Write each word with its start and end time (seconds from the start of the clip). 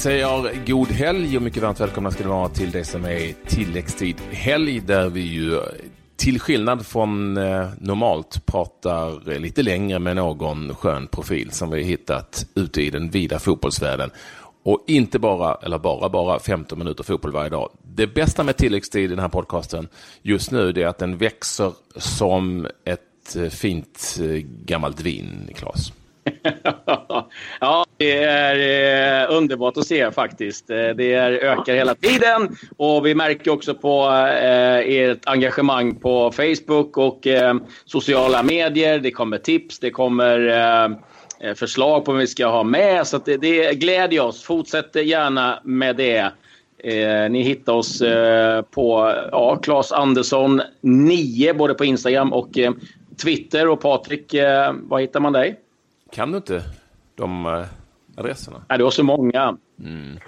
säger 0.00 0.66
god 0.66 0.88
helg 0.88 1.36
och 1.36 1.42
mycket 1.42 1.62
varmt 1.62 1.80
välkomna 1.80 2.10
ska 2.10 2.24
ni 2.24 2.30
vara 2.30 2.48
till 2.48 2.70
det 2.70 2.84
som 2.84 3.04
är 3.04 3.34
tilläggstid 3.46 4.16
helg 4.30 4.80
där 4.80 5.08
vi 5.08 5.20
ju 5.20 5.60
till 6.16 6.40
skillnad 6.40 6.86
från 6.86 7.36
eh, 7.36 7.68
normalt 7.80 8.46
pratar 8.46 9.38
lite 9.38 9.62
längre 9.62 9.98
med 9.98 10.16
någon 10.16 10.74
skön 10.74 11.06
profil 11.06 11.50
som 11.50 11.70
vi 11.70 11.82
hittat 11.82 12.46
ute 12.54 12.82
i 12.82 12.90
den 12.90 13.10
vida 13.10 13.38
fotbollsvärlden. 13.38 14.10
Och 14.62 14.84
inte 14.86 15.18
bara, 15.18 15.54
eller 15.54 15.78
bara, 15.78 16.08
bara 16.08 16.38
15 16.38 16.78
minuter 16.78 17.04
fotboll 17.04 17.32
varje 17.32 17.50
dag. 17.50 17.70
Det 17.82 18.06
bästa 18.06 18.44
med 18.44 18.56
tilläggstid 18.56 19.04
i 19.04 19.08
den 19.08 19.18
här 19.18 19.28
podcasten 19.28 19.88
just 20.22 20.50
nu 20.50 20.68
är 20.68 20.86
att 20.86 20.98
den 20.98 21.16
växer 21.16 21.72
som 21.96 22.66
ett 22.84 23.36
eh, 23.36 23.48
fint 23.48 24.18
eh, 24.20 24.26
gammalt 24.64 25.00
vin, 25.00 25.50
Claes 25.54 25.92
ja, 27.60 27.84
det 27.96 28.22
är 28.22 29.24
eh, 29.30 29.36
underbart 29.36 29.76
att 29.76 29.86
se 29.86 30.10
faktiskt. 30.10 30.70
Eh, 30.70 30.88
det 30.88 31.12
är, 31.12 31.32
ökar 31.32 31.74
hela 31.74 31.94
tiden 31.94 32.56
och 32.76 33.06
vi 33.06 33.14
märker 33.14 33.50
också 33.50 33.74
på 33.74 34.08
eh, 34.42 34.78
ert 34.78 35.26
engagemang 35.26 35.94
på 35.94 36.32
Facebook 36.32 36.96
och 36.96 37.26
eh, 37.26 37.54
sociala 37.84 38.42
medier. 38.42 38.98
Det 38.98 39.10
kommer 39.10 39.38
tips, 39.38 39.78
det 39.78 39.90
kommer 39.90 40.48
eh, 40.48 40.84
eh 41.48 41.54
förslag 41.54 42.04
på 42.04 42.12
vad 42.12 42.20
vi 42.20 42.26
ska 42.26 42.46
ha 42.46 42.62
med. 42.62 43.06
Så 43.06 43.18
det, 43.18 43.36
det 43.36 43.74
glädjer 43.74 44.22
oss. 44.22 44.42
Fortsätt 44.44 44.94
gärna 44.94 45.60
med 45.64 45.96
det. 45.96 46.32
Eh, 46.84 47.30
ni 47.30 47.42
hittar 47.42 47.72
oss 47.72 48.00
eh, 48.00 48.62
på 48.62 49.14
ja, 49.32 49.56
Claes 49.56 49.92
Andersson 49.92 50.62
9 50.80 51.52
både 51.54 51.74
på 51.74 51.84
Instagram 51.84 52.32
och 52.32 52.58
eh, 52.58 52.72
Twitter. 53.22 53.68
Och 53.68 53.80
Patrik, 53.80 54.34
eh, 54.34 54.72
var 54.82 55.00
hittar 55.00 55.20
man 55.20 55.32
dig? 55.32 55.56
Kan 56.12 56.30
du 56.30 56.36
inte 56.36 56.62
de 57.14 57.46
eh, 57.46 57.64
adresserna? 58.16 58.62
Nej, 58.68 58.78
du 58.78 58.84
har 58.84 58.90
så 58.90 59.02
många. 59.02 59.56
Mm. 59.80 60.18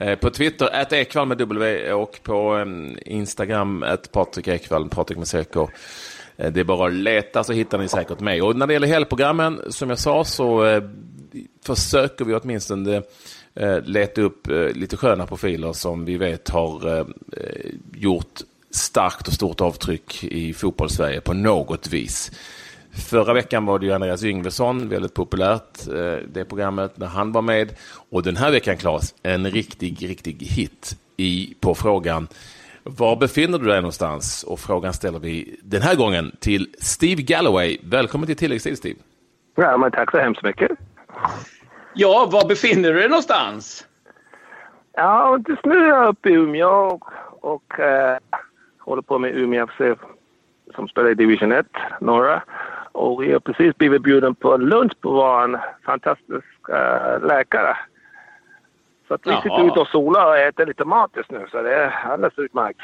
Eh, 0.00 0.18
på 0.18 0.30
Twitter, 0.30 0.74
att 0.74 0.92
Ekvall 0.92 1.28
med 1.28 1.38
W 1.38 1.92
och 1.92 2.20
på 2.22 2.54
um, 2.54 2.98
Instagram, 3.06 3.82
att 3.82 4.12
Patrik 4.12 4.48
Ekvall, 4.48 4.88
Patrik 4.88 5.18
med 5.18 5.28
CK. 5.28 5.56
Eh, 6.36 6.52
det 6.52 6.60
är 6.60 6.64
bara 6.64 6.86
att 6.86 6.94
leta 6.94 7.44
så 7.44 7.52
hittar 7.52 7.78
ni 7.78 7.88
säkert 7.88 8.20
mig. 8.20 8.42
Och 8.42 8.56
när 8.56 8.66
det 8.66 8.72
gäller 8.72 8.88
helgprogrammen, 8.88 9.60
som 9.68 9.90
jag 9.90 9.98
sa, 9.98 10.24
så 10.24 10.80
försöker 11.66 12.24
vi 12.24 12.34
åtminstone 12.34 13.02
leta 13.82 14.20
upp 14.20 14.46
lite 14.74 14.96
sköna 14.96 15.26
profiler 15.26 15.72
som 15.72 16.04
vi 16.04 16.16
vet 16.16 16.48
har 16.48 17.06
gjort 17.94 18.40
starkt 18.70 19.28
och 19.28 19.34
stort 19.34 19.60
avtryck 19.60 20.24
i 20.24 20.52
fotbollssverige 20.52 21.20
på 21.20 21.34
något 21.34 21.88
vis. 21.88 22.32
Förra 22.92 23.34
veckan 23.34 23.66
var 23.66 23.78
det 23.78 23.86
ju 23.86 23.92
Andreas 23.92 24.24
Yngvesson, 24.24 24.88
väldigt 24.88 25.14
populärt 25.14 25.88
eh, 25.88 26.26
det 26.32 26.44
programmet 26.44 26.98
när 26.98 27.06
han 27.06 27.32
var 27.32 27.42
med. 27.42 27.72
Och 28.10 28.22
den 28.22 28.36
här 28.36 28.50
veckan 28.50 28.76
Claes, 28.76 29.14
en 29.22 29.50
riktig, 29.50 30.08
riktig 30.08 30.42
hit 30.42 30.96
i, 31.16 31.54
på 31.60 31.74
frågan 31.74 32.28
var 32.84 33.16
befinner 33.16 33.58
du 33.58 33.64
dig 33.64 33.76
någonstans? 33.76 34.42
Och 34.42 34.58
frågan 34.58 34.92
ställer 34.92 35.18
vi 35.18 35.56
den 35.62 35.82
här 35.82 35.96
gången 35.96 36.32
till 36.40 36.66
Steve 36.78 37.22
Galloway. 37.22 37.78
Välkommen 37.84 38.26
till 38.26 38.36
tilläggstid 38.36 38.78
Steve. 38.78 38.98
Ja, 39.54 39.76
men 39.76 39.90
tack 39.90 40.10
så 40.10 40.18
hemskt 40.18 40.42
mycket. 40.42 40.70
Ja, 41.94 42.28
var 42.32 42.48
befinner 42.48 42.92
du 42.92 42.98
dig 42.98 43.08
någonstans? 43.08 43.86
Ja, 44.92 45.38
just 45.48 45.64
nu 45.64 45.74
är 45.74 45.88
jag 45.88 46.08
uppe 46.08 46.28
i 46.28 46.32
Umeå 46.32 46.68
och, 46.68 47.04
och 47.40 47.80
äh, 47.80 48.18
håller 48.78 49.02
på 49.02 49.18
med 49.18 49.36
Umeå 49.36 49.66
FC 49.66 50.00
som 50.74 50.88
spelar 50.88 51.10
i 51.10 51.14
division 51.14 51.52
1, 51.52 51.66
norra. 52.00 52.42
Och 52.92 53.22
vi 53.22 53.32
har 53.32 53.40
precis 53.40 53.76
blivit 53.76 54.02
bjuden 54.02 54.34
på 54.34 54.56
lunch 54.56 54.92
på 55.00 55.10
vår 55.10 55.60
fantastisk 55.84 56.46
uh, 56.68 57.26
läkare. 57.26 57.76
Så 59.08 59.14
att 59.14 59.26
vi 59.26 59.30
Jaha. 59.30 59.42
sitter 59.42 59.66
ute 59.66 59.80
och 59.80 59.88
solar 59.88 60.26
och 60.26 60.38
äter 60.38 60.66
lite 60.66 60.84
mat 60.84 61.10
just 61.16 61.30
nu, 61.30 61.46
så 61.50 61.62
det 61.62 61.74
är 61.74 61.90
alldeles 61.90 62.38
utmärkt. 62.38 62.80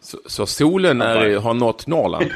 Så, 0.00 0.18
så 0.26 0.46
solen 0.46 1.00
är, 1.00 1.38
har 1.38 1.54
nått 1.54 1.86
Norrland? 1.86 2.24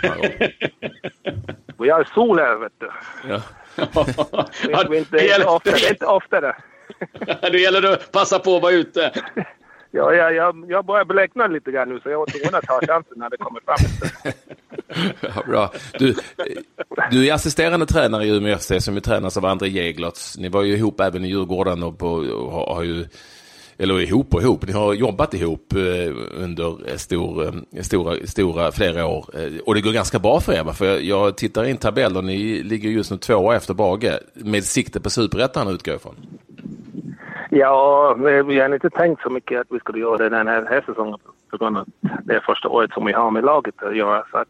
vi 1.79 1.91
har 1.91 2.05
sol 2.15 2.39
här, 2.39 2.57
vet 2.57 2.73
du. 2.79 2.91
Ja. 3.29 3.41
det, 4.67 4.73
är 4.73 4.95
inte, 4.95 5.17
det, 5.17 5.25
gäller... 5.25 5.49
ofta, 5.49 5.71
det 5.71 5.87
är 5.87 5.91
inte 5.91 6.07
ofta 6.07 6.41
det. 6.41 6.57
det 7.41 7.59
gäller 7.59 7.93
att 7.93 8.13
passa 8.13 8.39
på 8.39 8.57
att 8.57 8.63
vara 8.63 8.73
ute. 8.73 9.13
Ja, 9.91 10.15
jag, 10.15 10.35
jag, 10.35 10.65
jag 10.69 10.85
börjar 10.85 11.05
blekna 11.05 11.47
lite 11.47 11.71
grann 11.71 11.89
nu 11.89 12.01
så 12.01 12.11
jag 12.11 12.21
återgår 12.21 12.59
att 12.59 12.67
ta 12.67 12.81
chansen 12.87 13.15
när 13.17 13.31
det 13.31 13.37
kommer 13.37 13.61
fram. 13.61 14.33
ja, 15.35 15.43
bra. 15.47 15.73
Du, 15.99 16.15
du 17.11 17.29
är 17.29 17.35
assisterande 17.35 17.87
tränare 17.87 18.25
i 18.25 18.37
Umeå 18.37 18.59
FC 18.59 18.73
som 18.79 18.95
ju 18.95 19.01
tränas 19.01 19.37
av 19.37 19.47
André 19.47 19.69
Jeglertz. 19.69 20.39
Ni 20.39 20.49
var 20.49 20.63
ju 20.63 20.77
ihop 20.77 21.01
även 21.01 21.25
i 21.25 21.29
Djurgården 21.29 21.83
och, 21.83 21.99
på, 21.99 22.09
och 22.13 22.53
har, 22.53 22.75
har 22.75 22.83
ju 22.83 23.07
eller 23.81 24.01
ihop 24.01 24.35
och 24.35 24.43
ihop, 24.43 24.67
ni 24.67 24.73
har 24.73 24.95
jobbat 24.95 25.35
ihop 25.35 25.73
eh, 25.73 26.15
under 26.37 26.97
stor, 26.97 27.47
eh, 27.47 27.83
stora, 27.83 28.27
stora 28.27 28.73
flera 28.73 29.07
år. 29.07 29.27
Eh, 29.35 29.59
och 29.67 29.75
det 29.75 29.81
går 29.81 29.93
ganska 29.93 30.19
bra 30.19 30.41
för 30.41 30.53
er, 30.53 30.65
va? 30.65 30.73
för 30.73 30.87
jag, 30.87 31.03
jag 31.03 31.37
tittar 31.37 31.65
in 31.65 31.77
tabell 31.77 32.17
och 32.17 32.25
ni 32.25 32.63
ligger 32.63 32.91
just 32.91 33.11
nu 33.11 33.17
tvåa 33.17 33.57
efter 33.57 33.75
Bage 33.75 34.13
med 34.35 34.65
sikte 34.65 35.01
på 35.01 35.11
superettan 35.11 35.69
utgår 35.69 35.93
jag 35.93 35.99
ifrån. 35.99 36.17
Ja, 37.53 38.15
vi 38.47 38.61
har 38.61 38.75
inte 38.75 38.91
tänkt 38.91 39.23
så 39.23 39.31
mycket 39.31 39.61
att 39.61 39.67
vi 39.71 39.79
skulle 39.79 39.99
göra 39.99 40.17
det 40.17 40.29
den 40.29 40.49
här, 40.49 40.67
här 40.71 40.83
säsongen 40.87 41.19
på 41.51 41.57
grund 41.57 41.79
av 41.79 41.87
det 42.01 42.35
är 42.35 42.41
första 42.41 42.69
året 42.69 42.93
som 42.93 43.07
vi 43.07 43.13
har 43.13 43.31
med 43.31 43.45
laget 43.45 43.83
att 43.83 43.97
göra. 43.97 44.25
Så 44.31 44.37
att 44.37 44.49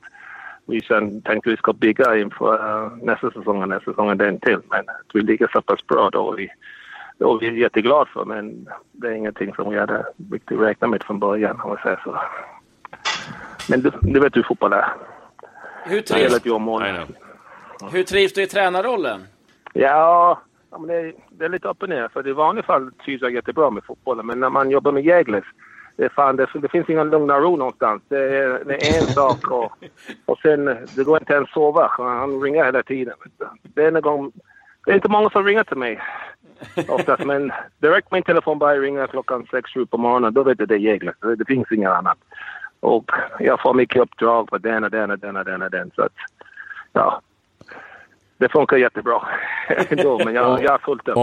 vi 0.66 0.80
sen 0.80 1.22
tänkte 1.22 1.50
att 1.50 1.52
vi 1.52 1.56
ska 1.56 1.72
bygga 1.72 2.16
inför 2.16 2.54
uh, 2.54 2.92
nästa 3.02 3.30
säsong 3.30 3.62
och 3.62 3.68
nästa 3.68 3.90
säsong 3.90 4.18
den 4.18 4.40
till. 4.40 4.58
Men 4.70 4.80
att 4.80 5.10
vi 5.14 5.20
ligger 5.20 5.48
så 5.52 5.62
pass 5.62 5.86
bra 5.86 6.10
då. 6.10 6.32
Vi, 6.32 6.48
då 7.18 7.34
är 7.34 7.50
vi 7.50 7.60
jätteglada 7.60 8.04
för 8.04 8.24
men 8.24 8.68
det 8.92 9.08
är 9.08 9.12
ingenting 9.12 9.54
som 9.54 9.70
vi 9.70 9.78
hade 9.78 10.06
riktigt 10.32 10.60
räknat 10.60 10.90
med 10.90 11.02
från 11.02 11.18
början 11.18 11.60
om 11.60 11.68
man 11.68 11.78
säger 11.82 12.00
så. 12.04 12.20
Men 13.68 13.80
du, 13.80 13.90
du 14.00 14.20
vet 14.20 14.36
hur 14.36 14.42
fotboll 14.42 14.72
är. 14.72 14.92
Hur 15.84 16.00
trivs, 16.00 16.44
hur 17.92 18.02
trivs 18.02 18.32
du 18.32 18.42
i 18.42 18.46
tränarrollen? 18.46 19.26
Ja, 19.72 20.40
ja 20.70 20.78
men 20.78 20.88
det, 20.88 20.94
är, 20.94 21.12
det 21.30 21.44
är 21.44 21.48
lite 21.48 21.68
upp 21.68 21.82
och 21.82 21.88
ner. 21.88 22.08
För 22.08 22.28
i 22.28 22.32
vanliga 22.32 22.62
fall 22.62 22.92
trivs 23.04 23.22
jag 23.22 23.34
jättebra 23.34 23.70
med 23.70 23.84
fotbollen. 23.84 24.26
Men 24.26 24.40
när 24.40 24.50
man 24.50 24.70
jobbar 24.70 24.92
med 24.92 25.04
Jägles, 25.04 25.44
det, 25.96 26.08
fan, 26.08 26.36
det, 26.36 26.46
det 26.54 26.68
finns 26.68 26.88
ingen 26.88 27.10
lugna 27.10 27.40
ro 27.40 27.56
någonstans. 27.56 28.02
Det 28.08 28.38
är, 28.38 28.64
det 28.64 28.74
är 28.74 29.00
en 29.00 29.06
sak 29.06 29.50
och, 29.50 29.72
och 30.26 30.38
sen 30.38 30.64
det 30.96 31.04
går 31.04 31.18
inte 31.18 31.32
ens 31.32 31.48
att 31.48 31.54
sova. 31.54 31.90
Han 31.98 32.42
ringer 32.42 32.64
hela 32.64 32.82
tiden. 32.82 33.14
Det 33.62 33.84
är, 33.84 34.00
gång, 34.00 34.32
det 34.84 34.90
är 34.90 34.94
inte 34.94 35.08
många 35.08 35.30
som 35.30 35.44
ringer 35.44 35.64
till 35.64 35.76
mig 35.76 36.00
oftast. 36.88 37.24
Men 37.24 37.52
direkt 37.78 38.12
min 38.12 38.22
telefon 38.22 38.58
börjar 38.58 38.80
ringa 38.80 39.06
klockan 39.06 39.46
sex 39.50 39.70
sju 39.70 39.86
på 39.86 39.98
morgonen. 39.98 40.34
Då 40.34 40.42
vet 40.42 40.58
jag 40.58 40.68
det 40.68 40.74
är 40.74 40.78
Jägles. 40.78 41.16
Det, 41.20 41.36
det 41.36 41.44
finns 41.44 41.72
inget 41.72 41.90
annat. 41.90 42.18
Och 42.80 43.10
jag 43.38 43.62
får 43.62 43.74
mycket 43.74 44.02
uppdrag 44.02 44.48
på 44.48 44.58
den 44.58 44.84
och 44.84 44.90
den 44.90 45.10
och 45.10 45.18
den 45.18 45.36
och 45.36 45.44
den 45.44 45.62
och 45.62 45.70
den. 45.70 45.90
Så 45.96 46.02
att, 46.02 46.12
ja, 46.92 47.20
det 48.40 48.48
funkar 48.48 48.76
jättebra 48.76 49.28
ändå, 49.90 50.20
men 50.24 50.34
jag, 50.34 50.62
jag 50.62 50.70
har 50.70 50.78
fullt 50.78 51.08
upp. 51.08 51.16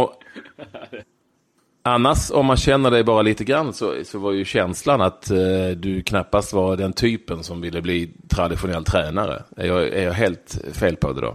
Annars, 1.84 2.32
om 2.32 2.46
man 2.46 2.58
känner 2.58 2.92
dig 2.92 3.04
bara 3.04 3.22
lite 3.22 3.44
grann, 3.44 3.74
så, 3.74 4.04
så 4.04 4.20
var 4.20 4.32
ju 4.32 4.46
känslan 4.46 5.02
att 5.02 5.32
eh, 5.32 5.78
du 5.78 6.02
knappast 6.02 6.54
var 6.54 6.78
den 6.78 6.94
typen 6.94 7.44
som 7.44 7.62
ville 7.62 7.82
bli 7.82 8.12
traditionell 8.36 8.84
tränare. 8.84 9.44
Är 9.58 9.68
jag, 9.68 9.88
är 9.88 10.04
jag 10.04 10.12
helt 10.12 10.62
fel 10.80 10.96
på 10.96 11.14
det 11.14 11.22
då? 11.22 11.34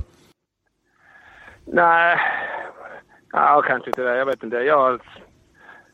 Nej, 1.65 2.19
ja, 3.33 3.63
kanske 3.67 3.91
inte 3.91 4.03
det. 4.03 4.17
Jag 4.17 4.27
vet 4.27 4.43
inte. 4.43 4.57
Jag, 4.57 5.01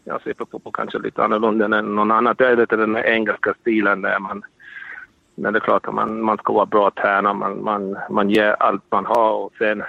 jag 0.04 0.22
ser 0.22 0.34
på 0.34 0.46
fotboll 0.46 0.72
kanske 0.72 0.98
lite 0.98 1.24
annorlunda 1.24 1.78
än 1.78 1.94
någon 1.94 2.10
annan. 2.10 2.34
Det 2.38 2.46
är 2.46 2.56
lite 2.56 2.76
den 2.76 2.96
engelska 2.96 3.54
stilen 3.60 4.02
där 4.02 4.18
man 4.18 4.42
men 5.38 5.52
det 5.52 5.58
är 5.58 5.60
klart 5.60 5.86
att 5.86 5.94
man, 5.94 6.22
man 6.22 6.38
ska 6.38 6.52
vara 6.52 6.66
bra 6.66 6.90
tränare, 6.90 7.34
man, 7.34 7.64
man, 7.64 7.98
man 8.10 8.30
ger 8.30 8.56
allt 8.60 8.82
man 8.90 9.06
har 9.06 9.32
och 9.32 9.52
sen 9.58 9.82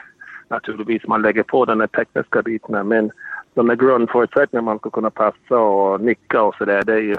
naturligtvis 0.47 1.07
man 1.07 1.21
lägger 1.21 1.43
på 1.43 1.65
den 1.65 1.79
här 1.79 1.87
tekniska 1.87 2.41
biten. 2.41 2.87
Men 2.87 3.11
de 3.53 3.67
där 3.67 3.75
grundförutsättningarna 3.75 4.65
man 4.65 4.79
ska 4.79 4.89
kunna 4.89 5.09
passa 5.09 5.57
och 5.57 6.01
nicka 6.01 6.43
och 6.43 6.55
sådär, 6.55 6.83
det 6.83 6.93
är 6.93 7.01
ju 7.01 7.15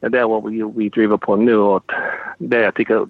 det 0.00 0.18
är 0.18 0.24
vad 0.24 0.50
vi, 0.50 0.72
vi 0.76 0.88
driver 0.88 1.16
på 1.16 1.36
nu 1.36 1.56
och 1.56 1.92
det 2.38 2.60
jag 2.60 2.74
tycker 2.74 3.02
att 3.02 3.08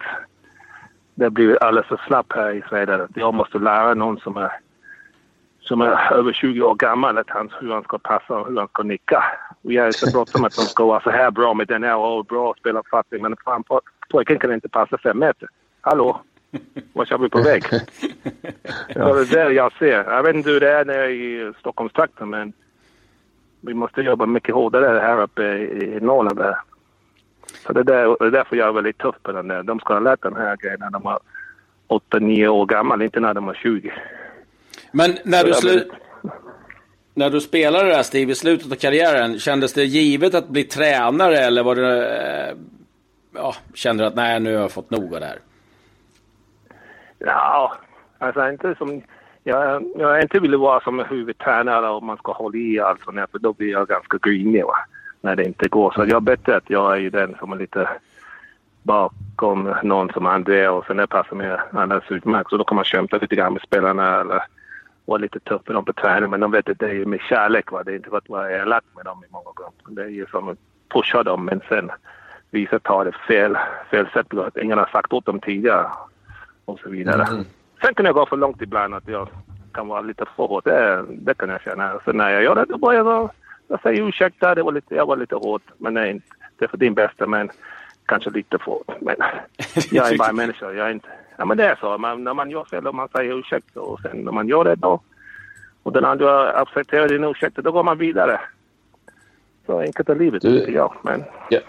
det 1.15 1.31
blir 1.31 1.63
alldeles 1.63 1.89
för 1.89 2.01
slapp 2.07 2.33
här 2.33 2.51
i 2.51 2.63
Sverige. 2.69 3.09
Jag 3.15 3.35
måste 3.35 3.59
lära 3.59 3.95
någon 3.95 4.19
som 4.19 4.37
är, 4.37 4.53
som 5.61 5.81
är 5.81 6.13
över 6.13 6.33
20 6.33 6.63
år 6.63 6.75
gammal 6.75 7.19
att 7.19 7.31
han, 7.31 7.53
hur 7.61 7.73
han 7.73 7.83
ska 7.83 7.99
passa 7.99 8.39
och 8.39 8.49
hur 8.49 8.59
han 8.59 8.69
ska 8.69 8.83
nicka. 8.83 9.25
Vi 9.63 9.77
är 9.77 9.91
så 9.91 10.11
bråttom 10.11 10.45
att 10.45 10.57
de 10.57 10.63
ska 10.63 10.87
vara 10.87 11.01
så 11.01 11.11
här 11.11 11.31
bra 11.31 11.55
med 11.55 11.69
den 11.69 11.85
här 11.85 11.97
och 11.97 12.25
bra 12.25 12.51
och 12.51 12.59
spela 12.59 12.83
fattig 12.91 13.23
men 13.23 13.37
pojken 14.09 14.39
kan 14.39 14.53
inte 14.53 14.69
passa 14.69 14.99
fem 14.99 15.19
meter. 15.19 15.49
Hallå? 15.81 16.21
Vart 16.93 17.13
är 17.13 17.19
vi 17.19 17.29
på 17.29 17.43
väg? 17.43 17.65
ja, 18.89 19.15
det 19.15 19.41
är 19.41 19.49
det 19.49 19.55
jag 19.55 19.73
ser. 19.73 20.05
Jag 20.05 20.23
vet 20.23 20.37
inte 20.37 20.51
hur 20.51 20.61
det 20.61 20.73
är 20.73 20.85
nere 20.85 21.11
i 21.11 21.53
Stockholmstrakten 21.61 22.31
men 22.31 22.53
vi 23.61 23.75
måste 23.75 24.01
jobba 24.01 24.27
mycket 24.27 24.55
hårdare 24.55 25.01
här 25.01 25.23
uppe 25.23 25.43
i 25.43 25.99
Norrland. 26.01 26.39
Där. 26.39 26.57
Så 27.67 27.73
det, 27.73 27.83
där, 27.83 28.17
det 28.21 28.27
är 28.27 28.31
därför 28.31 28.57
jag 28.57 28.69
är 28.69 28.73
väldigt 28.73 28.99
tuff 28.99 29.15
på 29.23 29.33
den 29.33 29.49
där. 29.49 29.63
De 29.63 29.81
ska 29.81 29.93
ha 29.93 30.01
lärt 30.01 30.23
den 30.23 30.37
här 30.37 30.57
grejen 30.57 30.81
när 30.81 30.91
de 30.91 31.03
var 31.03 31.19
8-9 31.89 32.47
år 32.47 32.67
gamla, 32.67 33.05
inte 33.05 33.21
när 33.21 33.35
de 33.35 33.47
var 33.47 33.55
20. 33.55 33.93
Men 34.93 35.19
när 35.25 35.45
du, 35.45 35.55
slu 35.55 35.91
När 37.15 37.31
du 37.31 37.41
spelade 37.41 37.89
där 37.89 38.03
Steve 38.03 38.33
i 38.33 38.35
slutet 38.35 38.73
av 38.73 38.77
karriären, 38.77 39.39
kändes 39.39 39.73
det 39.73 39.85
givet 39.85 40.35
att 40.35 40.49
bli 40.49 40.65
tränare 40.65 41.39
eller 41.39 41.63
var 41.63 41.75
det... 41.75 42.57
Ja, 43.37 43.55
känner 43.75 44.05
du 44.05 44.09
att 44.09 44.15
nej, 44.15 44.41
nu 44.41 44.55
har 44.55 44.63
jag 44.63 44.73
fått 44.73 44.91
nog 44.91 45.15
av 45.15 45.21
det 45.21 45.27
här? 45.27 45.39
Ja, 47.19 47.73
alltså 48.19 48.49
inte 48.49 48.75
som... 48.79 49.03
Jag, 49.45 49.85
jag 49.97 50.23
inte 50.23 50.41
ville 50.41 50.57
vara 50.57 50.81
som 50.81 50.99
huvudtränare 50.99 51.89
och 51.89 52.03
man 52.03 52.17
ska 52.17 52.33
hålla 52.33 52.59
i 52.59 52.81
allt 52.81 53.05
sånt 53.05 53.31
för 53.31 53.39
då 53.39 53.53
blir 53.53 53.71
jag 53.71 53.89
ganska 53.89 54.19
grinig 54.19 54.65
va? 54.65 54.77
när 55.27 55.37
det 55.37 55.45
inte 55.45 55.69
går. 55.69 55.91
Så 55.91 56.01
jag 56.01 56.17
är 56.17 56.21
bättre 56.21 56.57
att 56.57 56.71
jag 56.71 57.05
är 57.05 57.11
den 57.11 57.37
som 57.39 57.53
är 57.53 57.57
lite 57.57 57.89
bakom 58.83 59.75
någon 59.83 60.11
som 60.13 60.27
André 60.27 60.69
och 60.69 60.87
sen 60.87 60.97
det 60.97 61.07
passar 61.07 61.37
mig 61.37 61.59
alldeles 61.73 62.11
utmärkt. 62.11 62.51
Så 62.51 62.57
då 62.57 62.65
kan 62.65 62.77
man 62.77 62.85
kämpa 62.85 63.17
lite 63.17 63.37
grann 63.37 63.53
med 63.53 63.63
spelarna 63.63 64.21
eller 64.21 64.43
vara 65.05 65.19
lite 65.19 65.41
tuff 65.41 65.63
med 65.67 65.77
dem 65.77 65.85
på 65.85 65.93
träning. 65.93 66.31
Men 66.31 66.41
de 66.41 66.51
vet 66.51 66.69
att 66.69 66.79
det 66.79 66.91
är 66.91 67.05
med 67.05 67.21
kärlek. 67.21 67.73
Va? 67.73 67.83
Det 67.83 67.93
är 67.93 67.97
inte 67.97 68.11
för 68.11 68.19
att 68.19 68.29
vara 68.29 68.53
elak 68.53 68.85
med 68.97 69.05
dem 69.05 69.25
i 69.29 69.33
många 69.33 69.53
gånger. 69.55 69.73
Det 69.89 70.03
är 70.03 70.09
ju 70.09 70.27
som 70.27 70.49
att 70.49 70.59
pusha 70.89 71.23
dem 71.23 71.45
men 71.45 71.61
sen 71.69 71.91
visa 72.51 72.79
ta 72.79 73.05
det 73.05 73.13
fel, 73.29 73.59
fel 73.91 74.07
sätt. 74.13 74.35
Att 74.35 74.57
ingen 74.57 74.79
har 74.79 74.87
sagt 74.87 75.13
åt 75.13 75.27
dem 75.27 75.41
tidigare 75.41 75.87
och 76.65 76.79
så 76.79 76.89
vidare. 76.89 77.23
Mm. 77.23 77.45
Sen 77.83 77.95
kan 77.95 78.07
jag 78.07 78.15
gå 78.15 78.27
för 78.27 78.37
långt 78.37 78.63
ibland 78.63 78.95
att 78.95 79.09
jag 79.09 79.29
kan 79.73 79.89
vara 79.89 80.01
lite 80.01 80.25
för 80.37 80.47
hård. 80.47 80.65
Det, 80.65 81.05
det 81.09 81.35
kan 81.35 81.49
jag 81.49 81.63
känna. 81.63 82.01
Så 82.05 82.13
när 82.13 82.31
jag 82.31 82.43
gör 82.43 82.55
det 82.55 82.65
då 82.69 82.79
börjar 82.79 83.05
jag, 83.05 83.31
jag 83.69 83.83
säger 83.83 84.09
ursäkta, 84.09 84.55
det 84.55 84.63
var 84.63 84.73
lite, 84.73 84.95
jag 84.95 85.07
var 85.07 85.17
lite 85.17 85.35
hård. 85.35 85.63
Men 85.79 85.95
nej, 85.95 86.21
det 86.59 86.65
är 86.65 86.69
för 86.69 86.77
din 86.77 86.95
bästa. 86.95 87.27
Men 87.27 87.51
kanske 88.07 88.31
lite 88.31 88.59
för 88.59 88.65
hård. 88.65 88.93
Men 89.01 89.17
jag 89.91 90.13
är 90.13 90.19
bara 90.19 90.33
människa. 90.33 90.73
Jag 90.73 90.87
är 90.87 90.93
inte, 90.93 91.09
ja 91.37 91.45
men 91.45 91.57
det 91.57 91.65
är 91.65 91.77
så. 91.77 91.99
Man, 91.99 92.25
när 92.25 92.35
man 92.35 92.51
gör 92.51 92.65
fel 92.65 92.87
och 92.87 92.95
man 92.95 93.09
säger 93.09 93.39
ursäkta 93.39 93.81
och 93.81 94.01
sen 94.01 94.17
när 94.17 94.33
man 94.33 94.49
gör 94.49 94.65
det 94.65 94.75
då 94.75 95.01
och 95.87 95.93
den 95.93 96.05
andra 96.05 96.53
accepterar 96.53 97.09
din 97.09 97.25
ursäkt, 97.25 97.57
då 97.57 97.73
går 97.73 97.83
man 97.83 97.99
vidare. 97.99 98.41
Så 99.67 99.81
enkelt 99.81 100.09
är 100.09 100.15
livet, 100.15 100.43
du, 100.43 100.59
tycker 100.59 100.73
jag. 100.73 100.95
Men, 101.03 101.25
ja. 101.51 101.61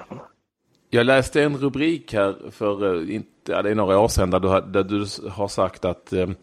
Jag 0.97 1.05
läste 1.05 1.43
en 1.43 1.57
rubrik 1.57 2.13
här 2.13 2.35
för 2.51 2.95
eh, 2.95 3.15
inte, 3.15 3.51
ja, 3.51 3.61
det 3.61 3.69
är 3.69 3.75
några 3.75 3.99
år 3.99 4.07
sedan 4.07 4.29
där 4.29 4.39
du 4.39 4.47
har, 4.47 4.61
där 4.61 4.83
du 4.83 5.05
har 5.29 5.47
sagt 5.47 5.85
att 5.85 6.13
um, 6.13 6.35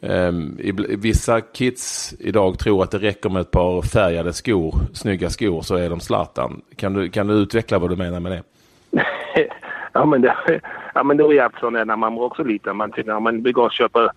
um, 0.00 0.58
vissa 0.98 1.40
kids 1.40 2.14
idag 2.18 2.58
tror 2.58 2.82
att 2.82 2.90
det 2.90 2.98
räcker 2.98 3.30
med 3.30 3.40
ett 3.40 3.50
par 3.50 3.82
färgade 3.82 4.32
skor, 4.32 4.74
snygga 4.92 5.30
skor, 5.30 5.62
så 5.62 5.76
är 5.76 5.90
de 5.90 6.00
Zlatan. 6.00 6.62
Kan 6.76 6.92
du, 6.92 7.08
kan 7.10 7.26
du 7.26 7.34
utveckla 7.34 7.78
vad 7.78 7.90
du 7.90 7.96
menar 7.96 8.20
med 8.20 8.32
det? 8.32 8.42
ja, 9.92 10.04
men 10.04 10.22
det, 10.22 10.60
ja, 10.94 11.02
men 11.02 11.18
var 11.18 11.32
ju 11.32 11.48
så 11.60 11.70
när 11.70 11.96
man 11.96 12.14
var 12.14 12.24
också 12.24 12.42
liten. 12.42 12.76
Man 12.76 12.92
tyckte 12.92 13.14
att 13.14 13.22
man 13.22 13.42
vill 13.42 13.52
gå 13.52 13.62
och 13.62 13.72
köpa 13.72 14.12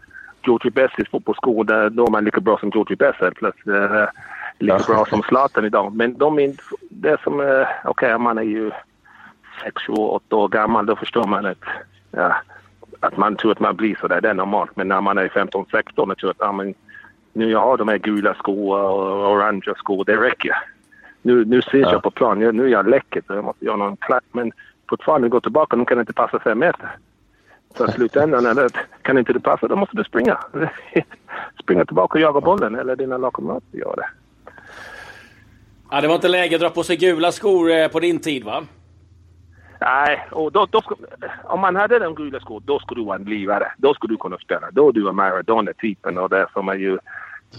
Georgie 0.46 0.72
Bessis 0.72 1.10
fotbollsskor. 1.12 1.90
Då 1.90 2.06
är 2.06 2.12
man 2.12 2.26
lika 2.26 2.40
bra 2.40 2.58
som 2.58 2.70
Georgie 2.70 2.98
Bess 2.98 3.16
plus 3.36 3.56
uh, 3.68 4.06
lika 4.60 4.84
bra 4.88 5.06
som 5.06 5.22
Zlatan 5.22 5.66
idag. 5.66 5.96
Men 5.96 6.18
de 6.18 6.40
är 6.40 6.44
inte... 6.44 6.64
Det 6.90 7.18
som... 7.24 7.40
Uh, 7.40 7.66
Okej, 7.86 8.08
okay, 8.14 8.18
man 8.18 8.38
är 8.38 8.44
ju 8.44 8.72
sex, 9.64 9.82
sju, 9.82 9.94
åtta 9.94 10.36
år 10.36 10.48
gammal. 10.48 10.86
Då 10.86 10.96
förstår 10.96 11.24
man 11.24 11.46
att... 11.46 11.64
Ja, 12.12 12.36
att 13.00 13.18
man 13.18 13.36
tror 13.36 13.52
att 13.52 13.60
man 13.60 13.76
blir 13.76 13.98
så 14.02 14.08
där. 14.08 14.22
Det 14.22 14.30
är 14.30 14.34
normalt. 14.34 14.76
Men 14.76 14.88
när 14.88 15.02
man 15.02 15.18
är 15.18 15.30
15, 15.30 15.66
16 15.72 16.12
och 16.12 16.18
tror 16.18 16.30
att 16.30 16.38
ja, 16.40 16.52
men, 16.52 16.74
nu 17.34 17.52
jag 17.52 17.60
har 17.60 17.78
de 17.78 17.88
här 17.88 17.98
gula 17.98 18.34
skor 18.34 18.80
och 18.80 19.32
orangea 19.32 19.76
skor. 19.76 20.06
Det 20.06 20.18
räcker. 20.18 20.56
Nu, 21.22 21.46
nu 21.46 21.62
syns 21.62 21.84
ja. 21.84 21.92
jag 21.92 22.04
på 22.04 22.12
plan. 22.12 22.40
Nu 22.40 22.66
är 22.66 22.68
jag 22.68 22.90
läcker 22.90 23.22
så 23.28 23.34
jag 23.34 23.44
måste 23.44 23.66
göra 23.66 23.76
någon 23.76 23.98
klack. 23.98 24.24
Men 24.32 24.52
fortfarande 24.90 25.30
gå 25.30 25.42
tillbaka. 25.42 25.76
De 25.76 25.86
kan 25.86 26.00
inte 26.00 26.14
passa 26.14 26.40
fem 26.40 26.60
meter. 26.60 26.90
Så 27.78 27.88
i 27.88 27.92
slutändan, 27.96 28.46
eller, 28.46 28.70
kan 29.02 29.18
inte 29.18 29.34
det 29.34 29.40
passa, 29.40 29.68
då 29.68 29.76
måste 29.76 29.98
du 29.98 30.04
springa. 30.04 30.38
springa 31.64 31.86
tillbaka 31.86 32.18
och 32.18 32.22
jaga 32.22 32.42
bollen, 32.42 32.76
eller 32.76 32.96
dina 32.96 33.18
lagkamrater 33.18 33.78
gör 33.78 33.96
det. 33.96 34.10
Ja, 35.92 36.02
det 36.02 36.08
var 36.08 36.16
inte 36.16 36.28
läge 36.28 36.56
att 36.56 36.62
dra 36.62 36.70
på 36.70 36.84
sig 36.84 36.98
gula 36.98 37.32
skor 37.32 37.72
eh, 37.72 37.88
på 37.88 38.00
din 38.00 38.20
tid, 38.20 38.44
va? 38.44 38.64
Nej, 39.82 40.28
och 40.32 40.52
då, 40.52 40.66
då, 40.66 40.82
om 41.44 41.60
man 41.60 41.76
hade 41.76 42.00
den 42.00 42.16
gula 42.16 42.40
skor, 42.40 42.62
då 42.66 42.80
skulle 42.80 43.02
du 43.02 43.06
vara 43.06 43.16
en 43.16 43.24
livare. 43.24 43.72
Då 43.78 43.94
skulle 43.94 44.14
du 44.14 44.18
kunna 44.18 44.38
spela. 44.38 44.72
Då 44.72 44.90
är 44.90 44.94
du 44.94 45.12
Maradona-typen 45.12 46.18
och 46.18 46.30
där 46.30 46.48
får 46.54 46.62
man 46.64 46.80
ju 46.80 46.98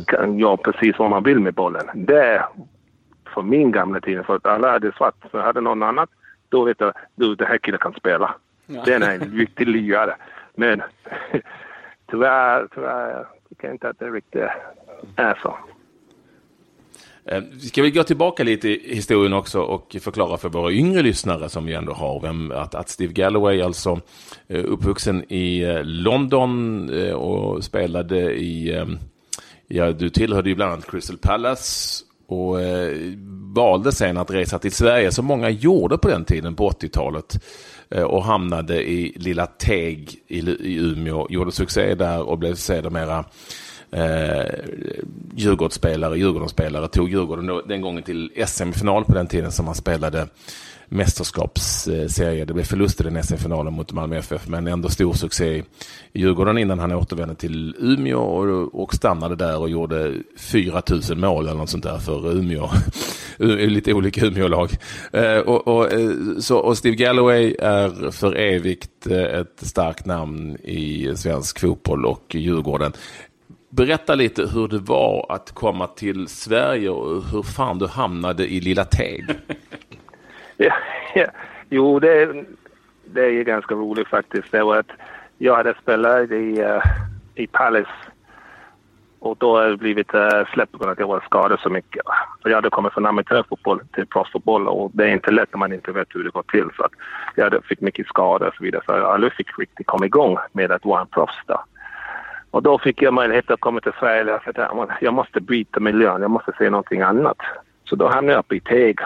kan 0.07 0.39
göra 0.39 0.57
precis 0.57 0.99
vad 0.99 1.11
man 1.11 1.23
vill 1.23 1.41
med 1.41 1.55
bollen. 1.55 1.87
Det 1.95 2.45
för 3.35 3.43
min 3.43 3.73
gamla 3.73 4.01
tid, 4.01 4.25
för 4.27 4.37
att 4.37 4.47
alla 4.47 4.71
hade 4.71 4.93
svart. 4.93 5.15
Så 5.31 5.39
hade 5.39 5.61
någon 5.61 5.83
annat 5.83 6.11
då 6.51 6.65
vet 6.65 6.81
jag 6.81 6.93
du, 7.15 7.35
den 7.35 7.47
här 7.47 7.59
killen 7.59 7.81
kan 7.81 7.93
spela. 7.93 8.35
Ja. 8.67 8.83
Den 8.85 9.03
är 9.03 9.15
en 9.15 9.33
riktig 9.39 9.69
lirare. 9.69 10.17
Men 10.55 10.83
tyvärr, 12.11 12.69
tyvärr 12.75 13.27
tycker 13.49 13.69
jag 13.69 13.75
inte 13.75 13.89
att 13.89 13.99
det 13.99 14.11
riktigt 14.11 14.43
är 15.17 15.39
så. 15.43 15.59
Vi 17.53 17.69
ska 17.69 17.83
vi 17.83 17.91
gå 17.91 18.03
tillbaka 18.03 18.45
lite 18.45 18.69
i 18.69 18.95
historien 18.95 19.33
också 19.33 19.61
och 19.61 19.97
förklara 20.01 20.37
för 20.37 20.49
våra 20.49 20.73
yngre 20.73 21.03
lyssnare 21.03 21.49
som 21.49 21.67
vi 21.67 21.75
ändå 21.75 21.93
har 21.93 22.21
vem, 22.21 22.51
att, 22.51 22.75
att 22.75 22.89
Steve 22.89 23.13
Galloway 23.13 23.63
alltså 23.63 24.01
eh, 24.49 24.65
uppvuxen 24.65 25.33
i 25.33 25.63
eh, 25.63 25.85
London 25.85 26.91
och 27.15 27.65
spelade 27.65 28.35
i, 28.35 28.85
ja 29.69 29.93
du 29.93 30.11
tillhörde 30.11 30.49
ju 30.49 30.55
bland 30.55 30.73
annat 30.73 30.91
Crystal 30.91 31.19
Palace 31.19 32.05
och 32.27 32.57
valde 33.55 33.93
sen 33.93 34.17
att 34.17 34.31
resa 34.31 34.59
till 34.59 34.73
Sverige 34.73 35.13
som 35.13 35.27
många 35.27 35.51
gjorde 35.51 35.99
på 35.99 36.09
den 36.09 36.25
tiden 36.25 36.55
på 36.57 36.71
80-talet 36.71 37.45
och 38.07 38.25
hamnade 38.25 38.91
i 38.91 39.13
Lilla 39.17 39.47
Teg 39.47 40.15
i, 40.29 40.39
i 40.39 40.77
Umeå, 40.77 41.27
gjorde 41.31 41.53
succé 41.53 41.95
där 41.95 42.23
och 42.23 42.39
blev 42.39 42.55
sedermera 42.55 43.25
eh, 43.93 44.55
Djurgårdsspelare, 45.35 46.19
Djurgårdsspelare, 46.19 46.89
tog 46.89 47.11
Djurgården 47.11 47.47
då, 47.47 47.63
den 47.63 47.81
gången 47.81 48.03
till 48.03 48.33
SM-final 48.47 49.05
på 49.05 49.15
den 49.15 49.27
tiden 49.27 49.53
som 49.53 49.67
han 49.67 49.75
spelade 49.75 50.27
mästerskapsserie. 50.91 52.45
Det 52.45 52.55
blev 52.55 52.65
förlust 52.65 53.01
i 53.01 53.05
den 53.05 53.23
SM-finalen 53.23 53.73
mot 53.73 53.93
Malmö 53.93 54.17
FF, 54.17 54.49
men 54.49 54.67
ändå 54.67 54.89
stor 54.89 55.13
succé 55.13 55.57
i 56.13 56.21
Djurgården 56.21 56.59
innan 56.59 56.79
han 56.79 56.93
återvände 56.93 57.35
till 57.35 57.77
Umeå 57.79 58.21
och, 58.21 58.83
och 58.83 58.95
stannade 58.95 59.37
där 59.37 59.59
och 59.59 59.71
gjorde 59.71 60.15
4 60.39 60.83
000 61.11 61.19
mål 61.19 61.47
eller 61.47 61.59
något 61.59 61.71
sånt 61.71 61.85
där 61.85 61.99
för 61.99 62.33
Umeå. 62.33 62.69
Lite 63.69 63.93
olika 63.93 64.27
Umeå-lag. 64.27 64.71
Eh, 65.13 65.39
och, 65.39 65.69
och, 65.69 65.93
eh, 65.93 66.57
och 66.57 66.79
Steve 66.79 66.97
Galloway 66.97 67.57
är 67.59 68.11
för 68.11 68.35
evigt 68.37 69.07
eh, 69.07 69.41
ett 69.41 69.61
starkt 69.63 70.07
namn 70.07 70.57
i 70.57 71.13
svensk 71.17 71.61
fotboll 71.61 72.07
och 72.07 72.35
Djurgården. 72.35 72.93
Berätta 73.71 74.15
lite 74.15 74.47
hur 74.55 74.69
det 74.69 74.79
var 74.79 75.27
att 75.29 75.53
komma 75.53 75.87
till 75.87 76.29
Sverige 76.29 76.91
och 76.91 77.23
hur 77.23 77.43
fan 77.43 77.79
du 77.79 77.87
hamnade 77.87 78.47
i 78.47 78.61
Lilla 78.61 78.85
Teg. 78.85 79.25
Ja, 80.63 80.75
ja. 81.15 81.27
Jo, 81.71 81.99
det, 81.99 82.45
det 83.05 83.25
är 83.25 83.45
ganska 83.45 83.75
roligt 83.75 84.09
faktiskt. 84.09 84.53
Det 84.53 84.63
var 84.63 84.77
att 84.77 84.91
jag 85.39 85.57
hade 85.57 85.75
spelat 85.83 86.31
i, 86.31 86.63
uh, 86.63 86.83
i 87.35 87.47
Palace 87.47 87.91
och 89.19 89.37
då 89.39 89.57
hade 89.57 89.69
jag 89.69 89.79
blivit 89.79 90.15
uh, 90.15 90.45
släppt 90.53 90.73
på 90.73 90.79
grund 90.79 90.89
av 90.89 90.93
att 90.93 90.99
jag 90.99 91.09
var 91.09 91.21
skadad 91.21 91.61
så 91.61 91.71
mycket. 91.71 92.03
Så 92.43 92.49
jag 92.49 92.55
hade 92.55 92.71
kommit 92.71 92.93
från 92.93 93.07
amatörfotboll 93.07 93.81
till 93.95 94.07
proffsfotboll 94.07 94.69
och 94.69 94.91
det 94.95 95.05
är 95.05 95.13
inte 95.13 95.31
lätt 95.31 95.49
när 95.53 95.59
man 95.59 95.73
inte 95.73 95.93
vet 95.93 96.09
hur 96.15 96.25
det 96.25 96.31
går 96.31 96.43
till. 96.43 96.69
Så 96.77 96.85
att 96.85 96.93
jag 97.35 97.45
hade, 97.45 97.63
fick 97.63 97.81
mycket 97.81 98.07
skador 98.07 98.47
och 98.49 98.55
så 98.55 98.65
vidare 98.65 98.83
så 98.87 98.93
jag 98.93 99.05
aldrig 99.05 99.33
fick 99.33 99.59
riktigt 99.59 99.87
komma 99.87 100.07
igång 100.07 100.37
med 100.53 100.73
att 100.73 100.85
vara 100.85 101.01
en 101.01 101.07
proffs 101.07 101.43
då. 101.47 101.65
Och 102.51 102.63
då 102.63 102.79
fick 102.79 103.03
jag 103.03 103.15
möjlighet 103.15 103.51
att 103.51 103.61
komma 103.61 103.81
till 103.81 103.93
Sverige 104.01 104.35
och 104.35 104.43
jag, 104.55 104.91
jag 105.01 105.15
måste 105.15 105.41
byta 105.41 105.81
miljön, 105.81 106.23
jag 106.23 106.31
måste 106.31 106.53
se 106.59 106.71
någonting 106.71 107.01
annat. 107.01 107.37
Så 107.85 107.97
då 107.97 108.09
hamnade 108.09 108.33
jag 108.33 108.39
uppe 108.39 108.57
i 108.57 108.61
Teg 108.61 109.01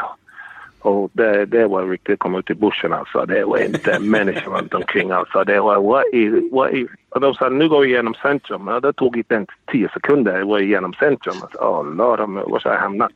och 0.85 1.11
det, 1.13 1.47
det 1.47 1.67
var 1.67 1.89
riktigt, 1.89 2.19
komma 2.19 2.39
ut 2.39 2.51
i 2.51 2.55
bussen 2.55 2.93
alltså. 2.93 3.27
Det 3.27 3.45
var 3.45 3.59
inte 3.59 3.99
människor 4.01 4.53
runt 4.53 4.75
omkring 4.75 5.11
alltså. 5.11 5.45
Det 5.45 5.61
var, 5.61 5.83
vad 5.83 6.05
i, 6.05 6.49
vad 6.53 6.71
i, 6.71 6.87
och 7.09 7.21
de 7.21 7.35
sa 7.35 7.49
nu 7.49 7.69
går 7.69 7.81
vi 7.81 7.89
igenom 7.89 8.15
centrum. 8.15 8.69
Och 8.69 8.81
det 8.81 8.93
tog 8.93 9.17
inte 9.17 9.35
ens 9.35 9.49
tio 9.67 9.89
sekunder, 9.89 10.39
jag 10.39 10.47
var 10.47 10.59
igenom 10.59 10.93
centrum. 10.93 11.35
Alltså, 11.43 11.59
oh, 11.59 11.95
lord, 11.95 12.21
var 12.21 12.59
ska 12.59 12.69
jag 12.69 12.81
hamna? 12.81 13.09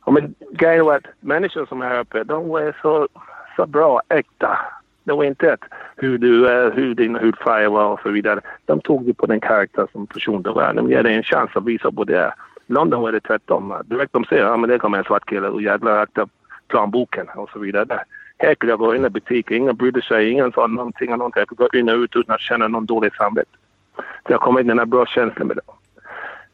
Och 0.00 0.12
men 0.12 0.34
grejen 0.52 0.84
var 0.84 0.96
att 0.96 1.06
människor 1.20 1.66
som 1.66 1.82
är 1.82 1.88
här 1.88 2.00
uppe, 2.00 2.24
de 2.24 2.48
var 2.48 2.76
så, 2.82 3.08
så 3.56 3.66
bra, 3.66 4.00
äkta. 4.08 4.58
Det 5.06 5.12
var 5.12 5.24
inte 5.24 5.52
att 5.52 5.64
hur, 5.96 6.18
du, 6.18 6.48
hur 6.74 6.94
din 6.94 7.16
hudfärg 7.16 7.68
var 7.68 7.84
och 7.92 8.00
så 8.00 8.08
vidare. 8.08 8.40
De 8.64 8.80
tog 8.80 9.06
det 9.06 9.14
på 9.14 9.26
den 9.26 9.40
karaktär 9.40 9.86
som 9.92 10.06
person 10.06 10.42
du 10.42 10.50
var. 10.50 10.74
De 10.74 10.90
ger 10.90 11.02
dig 11.02 11.14
en 11.14 11.22
chans 11.22 11.50
att 11.54 11.64
visa 11.64 11.92
på 11.92 12.04
det. 12.04 12.34
London 12.66 13.02
var 13.02 13.12
det 13.12 13.20
tvärtom. 13.20 13.74
Direkt 13.84 14.12
de 14.12 14.24
ser, 14.24 14.38
ja 14.38 14.56
men 14.56 14.70
det 14.70 14.78
kommer 14.78 14.98
en 14.98 15.04
svart 15.04 15.26
kille 15.26 15.48
och 15.48 15.62
jävlar 15.62 15.98
akta 15.98 16.28
planboken 16.68 17.28
och 17.28 17.50
så 17.50 17.58
vidare. 17.58 18.04
Här 18.38 18.54
kunde 18.54 18.72
jag 18.72 18.78
gå 18.78 18.94
in 18.94 19.04
i 19.04 19.08
butiken, 19.08 19.56
ingen 19.56 19.76
brydde 19.76 20.02
sig, 20.02 20.30
ingen 20.30 20.52
sa 20.52 20.66
någonting 20.66 21.12
och 21.12 21.18
någonting. 21.18 21.40
Jag 21.40 21.48
kunde 21.48 21.68
gå 21.72 21.78
in 21.78 21.88
och 21.88 22.02
ut 22.04 22.16
utan 22.16 22.34
att 22.34 22.40
känna 22.40 22.68
någon 22.68 22.86
dålig 22.86 23.14
samvete. 23.14 23.56
Så 23.96 24.32
jag 24.32 24.40
kom 24.40 24.58
in 24.58 24.66
i 24.66 24.68
den 24.68 24.78
här 24.78 24.86
bra 24.86 25.06
känslan 25.06 25.46
med 25.46 25.56
det. 25.56 25.62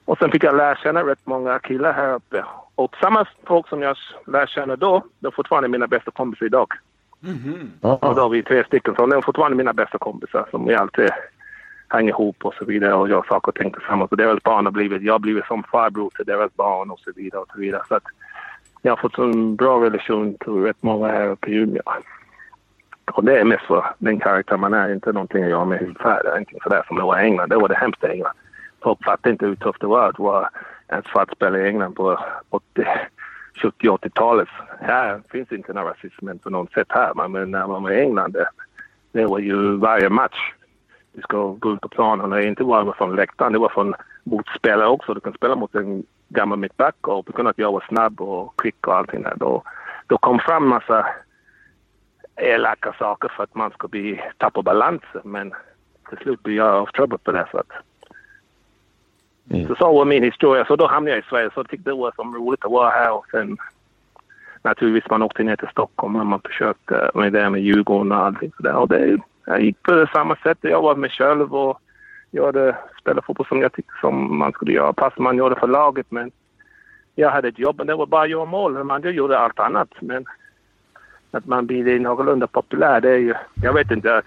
Och 0.05 0.19
sen 0.19 0.31
fick 0.31 0.45
jag 0.45 0.57
lära 0.57 0.77
känna 0.77 1.03
rätt 1.03 1.27
många 1.27 1.59
killar 1.59 1.93
här 1.93 2.15
uppe. 2.15 2.45
Och 2.75 2.97
samma 3.01 3.27
folk 3.47 3.69
som 3.69 3.83
jag 3.83 3.97
lär 4.27 4.47
känna 4.47 4.77
då, 4.77 5.03
de 5.21 5.27
är 5.27 5.31
fortfarande 5.31 5.69
mina 5.69 5.87
bästa 5.87 6.11
kompisar 6.11 6.47
idag. 6.47 6.69
Mm 7.25 7.39
-hmm. 7.39 7.97
Och 7.97 8.15
då 8.15 8.23
har 8.23 8.29
vi 8.29 8.43
tre 8.43 8.65
stycken, 8.65 8.95
så 8.95 9.07
de 9.07 9.17
är 9.17 9.21
fortfarande 9.21 9.57
mina 9.57 9.73
bästa 9.73 9.99
kompisar 9.99 10.47
som 10.51 10.67
vi 10.67 10.75
alltid 10.75 11.11
hänger 11.89 12.11
ihop 12.11 12.45
och 12.45 12.55
så 12.55 12.65
vidare 12.65 12.95
och 12.95 13.09
gör 13.09 13.23
saker 13.29 13.49
och 13.49 13.55
ting 13.55 13.73
tillsammans. 13.73 14.11
Och 14.11 14.17
deras 14.17 14.43
barn 14.43 14.65
har 14.65 14.73
blivit, 14.73 15.03
jag 15.03 15.15
har 15.15 15.19
blivit 15.19 15.47
som 15.47 15.63
farbror 15.63 16.11
till 16.11 16.25
deras 16.25 16.55
barn 16.55 16.91
och 16.91 17.01
så 17.01 17.11
vidare 17.17 17.41
och 17.41 17.49
så 17.55 17.61
vidare. 17.61 17.83
Så 17.89 17.95
att 17.95 18.05
jag 18.83 18.93
har 18.93 18.97
fått 18.97 19.19
en 19.19 19.57
bra 19.57 19.85
relation 19.85 20.35
till 20.35 20.53
rätt 20.53 20.83
många 20.83 21.09
här 21.09 21.29
uppe 21.29 21.51
i 21.51 21.55
Umeå. 21.55 21.83
Och 23.13 23.25
det 23.25 23.41
är 23.41 23.45
mest 23.45 23.65
för 23.65 23.85
den 23.99 24.21
karaktär 24.21 24.57
man 24.57 24.75
är, 24.75 24.93
inte 24.93 25.13
någonting 25.13 25.45
att 25.45 25.51
göra 25.51 25.65
med 25.65 25.79
hudfärg. 25.79 26.27
Ingenting 26.37 26.61
sådär 26.63 26.85
som 26.87 26.97
det 26.97 27.03
var 27.03 27.21
i 27.21 27.25
England. 27.25 27.49
Det 27.49 27.57
var 27.57 27.69
det 27.69 27.79
hemska 27.79 28.09
i 28.09 28.13
England. 28.13 28.37
Folk 28.83 29.05
fattade 29.05 29.31
inte 29.31 29.47
hur 29.47 29.57
tufft 29.57 29.81
det 29.81 29.87
var 29.87 30.09
att 30.09 30.19
vara 30.19 30.51
en 30.89 31.03
svart 31.03 31.33
spelare 31.33 31.63
i 31.63 31.69
England 31.69 31.95
på 31.95 32.19
80. 32.51 32.87
70-80-talet. 33.55 34.49
Här 34.81 35.23
finns 35.31 35.53
inte 35.53 35.73
någon 35.73 35.85
rasism 35.85 36.39
på 36.39 36.51
något 36.51 36.73
sätt 36.73 36.87
här. 36.91 37.29
Men 37.29 37.51
när 37.51 37.67
man 37.67 37.83
var 37.83 37.91
i 37.91 38.01
England, 38.01 38.37
det, 39.13 39.27
var 39.27 39.39
ju 39.39 39.77
varje 39.77 40.09
match. 40.09 40.53
Du 41.13 41.23
ska 41.23 41.47
gå 41.53 41.73
ut 41.73 41.81
på 41.81 41.89
planen 41.89 42.33
och 42.33 42.43
inte 42.43 42.65
bara 42.65 42.93
från 42.93 43.17
läktaren, 43.17 43.53
det 43.53 43.59
var 43.59 43.69
från 43.69 43.95
motspelare 44.25 44.89
också. 44.89 45.15
Du 45.15 45.21
kan 45.21 45.33
spela 45.33 45.57
mot 45.57 45.75
en 45.75 46.05
gammal 46.29 46.59
mittback 46.59 47.09
och 47.09 47.27
på 47.27 47.33
grund 47.33 47.49
av 47.49 47.51
att 47.51 47.59
jag 47.59 47.73
var 47.73 47.85
snabb 47.89 48.21
och 48.21 48.57
kvick 48.57 48.87
och 48.87 48.97
allting 48.97 49.23
där. 49.23 49.35
Då, 49.37 49.63
då 50.07 50.19
kom 50.19 50.39
fram 50.39 50.69
massa 50.69 51.07
elaka 52.37 52.93
saker 52.99 53.29
för 53.29 53.43
att 53.43 53.55
man 53.55 53.71
ska 53.71 53.89
bli, 53.89 54.21
tappa 54.39 54.63
balansen. 54.63 55.21
Men 55.25 55.53
till 56.09 56.19
slut 56.19 56.43
blir 56.43 56.57
jag 56.57 56.75
av 56.75 56.87
trouble 56.87 57.19
på 57.19 57.33
det 57.33 57.47
sättet. 57.53 57.77
Mm. 59.51 59.67
Så 59.67 59.75
så 59.75 59.93
var 59.93 60.05
min 60.05 60.23
historia. 60.23 60.65
Så 60.65 60.77
då 60.77 60.87
hamnade 60.87 61.17
jag 61.17 61.25
i 61.25 61.29
Sverige. 61.29 61.51
Så 61.55 61.65
tyckte 61.65 61.91
det 61.91 61.97
var 61.97 62.13
som 62.17 62.35
roligt 62.35 62.65
att 62.65 62.71
vara 62.71 62.91
här. 62.91 63.13
Och 63.13 63.27
sen 63.31 63.57
naturligtvis 64.63 65.11
man 65.11 65.23
åkte 65.23 65.43
ner 65.43 65.57
till 65.57 65.69
Stockholm 65.69 66.17
och 66.17 66.27
man 66.27 66.41
försökte 66.41 67.11
med 67.15 67.33
det 67.33 67.51
med 67.51 67.63
Djurgården 67.63 68.13
och 68.13 68.19
allting 68.19 68.53
sådär. 68.57 68.75
Och 68.75 68.89
det, 68.89 69.19
jag 69.47 69.63
gick 69.63 69.83
på 69.83 70.07
samma 70.13 70.37
sätt. 70.37 70.59
Jag 70.61 70.83
var 70.83 70.97
med 70.97 71.13
själv 71.13 71.55
och 71.55 71.81
gjorde, 72.31 72.77
spelade 73.01 73.27
fotboll 73.27 73.47
som 73.47 73.61
jag 73.61 73.73
tyckte 73.73 73.93
som 74.01 74.39
man 74.39 74.53
skulle 74.53 74.73
göra. 74.73 74.93
Pass 74.93 75.13
man 75.17 75.37
gjorde 75.37 75.57
för 75.57 75.67
laget 75.67 76.07
men 76.11 76.31
jag 77.15 77.31
hade 77.31 77.49
ett 77.49 77.59
jobb 77.59 77.81
och 77.81 77.87
det 77.87 77.95
var 77.95 78.07
bara 78.07 78.23
att 78.23 78.31
göra 78.31 78.45
mål. 78.45 78.85
Man 78.85 79.03
gjorde 79.03 79.39
allt 79.39 79.61
annat. 79.61 79.89
Men 80.01 80.25
att 81.31 81.47
man 81.47 81.67
blir 81.67 82.01
någorlunda 82.01 82.47
populär 82.47 83.01
det 83.01 83.11
är 83.11 83.19
ju, 83.19 83.35
jag 83.63 83.73
vet 83.73 83.91
inte. 83.91 84.09
Jag, 84.09 84.25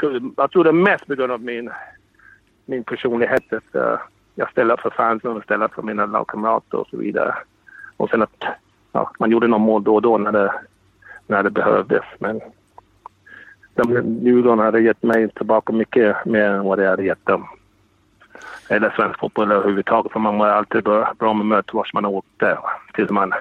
tror 0.51 0.63
det 0.63 0.69
är 0.69 0.71
mest 0.71 1.07
på 1.07 1.15
grund 1.15 1.31
av 1.31 1.41
min, 1.41 1.69
min 2.65 2.83
personlighet. 2.83 3.53
Att, 3.53 3.75
jag 4.35 4.45
jag 4.45 4.51
ställer 4.51 4.77
för 4.77 4.89
fansen 4.89 5.31
och 5.31 5.43
ställer 5.43 5.67
för 5.67 5.81
mina 5.81 6.05
lagkamrater 6.05 6.77
och 6.77 6.87
så 6.87 6.97
vidare. 6.97 7.35
Och 7.97 8.09
sen 8.09 8.21
att 8.21 8.43
ja, 8.91 9.11
man 9.19 9.31
gjorde 9.31 9.47
någon 9.47 9.61
mål 9.61 9.83
då 9.83 9.95
och 9.95 10.01
då 10.01 10.17
när 10.17 10.31
det, 10.31 10.53
när 11.27 11.43
det 11.43 11.49
behövdes. 11.49 12.03
Men 12.19 12.41
Djurgården 14.21 14.59
hade 14.59 14.81
gett 14.81 15.03
mig 15.03 15.29
tillbaka 15.29 15.73
mycket 15.73 16.25
mer 16.25 16.49
än 16.49 16.63
vad 16.63 16.79
det 16.79 16.87
hade 16.87 17.03
gett 17.03 17.25
dem. 17.25 17.47
Eller 18.69 18.89
svensk 18.89 19.19
fotboll 19.19 19.51
överhuvudtaget. 19.51 20.11
För 20.11 20.19
man 20.19 20.37
var 20.37 20.47
alltid 20.47 20.83
bra, 20.83 21.13
bra 21.19 21.33
med 21.33 21.45
möte 21.45 21.75
vart 21.75 21.93
man 21.93 22.05
åkte. 22.05 22.57
Tills 22.93 23.09
man 23.09 23.33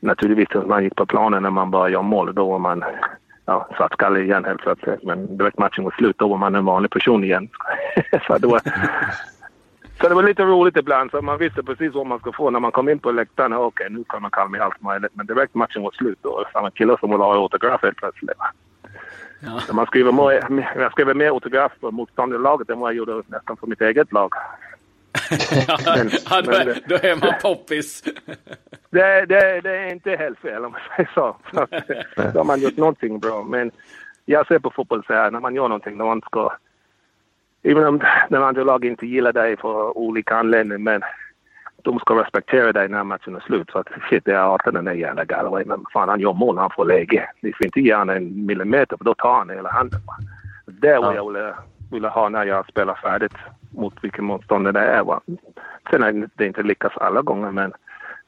naturligtvis 0.00 0.48
tills 0.48 0.66
man 0.66 0.84
gick 0.84 0.96
på 0.96 1.06
planen 1.06 1.42
när 1.42 1.50
man 1.50 1.70
började 1.70 1.92
göra 1.92 2.02
mål. 2.02 2.34
Då 2.34 2.50
var 2.50 2.58
man 2.58 2.84
ja, 3.46 3.68
svartskallig 3.76 4.24
igen 4.24 4.44
helt 4.44 4.60
plötsligt. 4.60 5.02
Men 5.02 5.36
direkt 5.36 5.58
matchen 5.58 5.84
var 5.84 5.90
slut 5.90 6.18
då 6.18 6.28
var 6.28 6.38
man 6.38 6.54
en 6.54 6.64
vanlig 6.64 6.90
person 6.90 7.24
igen. 7.24 7.48
så, 8.26 8.38
då, 8.38 8.58
så 10.00 10.08
det 10.08 10.14
var 10.14 10.22
lite 10.22 10.42
roligt 10.42 10.76
ibland. 10.76 11.10
Så 11.10 11.22
man 11.22 11.38
visste 11.38 11.62
precis 11.62 11.94
vad 11.94 12.06
man 12.06 12.18
skulle 12.18 12.36
få 12.36 12.50
när 12.50 12.60
man 12.60 12.72
kom 12.72 12.88
in 12.88 12.98
på 12.98 13.12
läktaren. 13.12 13.52
Okej, 13.52 13.66
okay, 13.66 13.88
nu 13.88 14.04
kan 14.08 14.22
man 14.22 14.30
kalla 14.30 14.48
mig 14.48 14.60
allt 14.60 14.82
möjligt. 14.82 15.12
Men 15.14 15.26
direkt 15.26 15.54
matchen 15.54 15.82
var 15.82 15.90
slut 15.90 16.18
då 16.22 16.44
samma 16.52 16.70
killar 16.70 16.96
som 16.96 17.10
ville 17.10 17.24
ha 17.24 17.34
autograf 17.34 17.82
helt 17.82 17.96
plötsligt. 17.96 18.30
Ja. 19.40 19.72
Man 19.72 19.86
skriver 19.86 20.12
mer, 20.12 20.72
jag 20.76 20.92
skriver 20.92 21.14
mer 21.14 21.28
autograf 21.28 21.72
för 21.80 21.90
motståndarlaget 21.90 22.70
än 22.70 22.78
vad 22.78 22.90
jag 22.90 22.96
gjorde 22.96 23.22
nästan 23.26 23.56
för 23.56 23.66
mitt 23.66 23.80
eget 23.80 24.12
lag. 24.12 24.32
men, 25.84 26.10
ja, 26.30 26.42
då, 26.42 26.52
är, 26.52 26.78
då 26.86 26.94
är 26.94 27.16
man 27.16 27.34
poppis. 27.42 28.02
det, 28.90 29.26
det, 29.26 29.60
det, 29.60 29.76
är 29.76 29.92
inte 29.92 30.16
helt 30.16 30.38
fel 30.38 30.64
om 30.64 30.72
man 30.72 30.80
säger 30.96 31.10
så. 31.14 31.36
då 32.32 32.38
har 32.38 32.44
man 32.44 32.60
gjort 32.60 32.76
någonting 32.76 33.18
bra. 33.18 33.42
Men 33.42 33.70
jag 34.24 34.46
ser 34.46 34.58
på 34.58 34.70
fotboll 34.70 35.04
så 35.06 35.12
här, 35.12 35.30
när 35.30 35.40
man 35.40 35.54
gör 35.54 35.68
någonting, 35.68 35.96
när 35.96 36.04
man 36.04 36.20
ska... 36.20 36.52
Även 37.62 37.86
om 37.86 38.00
den 38.28 38.42
andra 38.42 38.64
laget 38.64 38.90
inte 38.90 39.06
gillar 39.06 39.32
dig 39.32 39.56
för 39.56 39.98
olika 39.98 40.36
anledningar, 40.36 40.78
men 40.78 41.02
de 41.82 41.98
ska 41.98 42.22
respektera 42.22 42.72
dig 42.72 42.88
när 42.88 43.04
matchen 43.04 43.36
är 43.36 43.40
slut. 43.40 43.70
Så 43.72 43.78
att 43.78 43.86
shit, 44.10 44.22
jag 44.26 44.50
hatar 44.50 44.72
den 44.72 44.84
där 44.84 44.92
jävla 44.92 45.24
Galloway. 45.24 45.64
Men 45.64 45.84
fan, 45.92 46.08
han 46.08 46.20
gör 46.20 46.32
mål 46.32 46.54
när 46.54 46.62
han 46.62 46.70
får 46.70 46.84
läge. 46.84 47.30
Ni 47.40 47.52
får 47.52 47.66
inte 47.66 47.80
ge 47.80 47.94
honom 47.94 48.16
en 48.16 48.46
millimeter 48.46 48.96
för 48.96 49.04
då 49.04 49.14
tar 49.14 49.34
han 49.34 49.50
hela 49.50 49.70
handen. 49.70 50.00
Det 50.66 50.88
är 50.88 51.00
vad 51.00 51.16
jag 51.16 51.32
ville, 51.32 51.54
ville 51.90 52.08
ha 52.08 52.28
när 52.28 52.44
jag 52.44 52.68
spelar 52.68 52.94
färdigt 52.94 53.34
mot 53.70 53.94
vilken 54.04 54.24
motståndare 54.24 54.72
det 54.72 54.92
är. 54.92 55.04
Va? 55.04 55.20
Sen 55.90 56.02
är 56.02 56.28
det 56.34 56.46
inte 56.46 56.62
lyckas 56.62 56.96
alla 56.96 57.22
gånger 57.22 57.50
men 57.50 57.72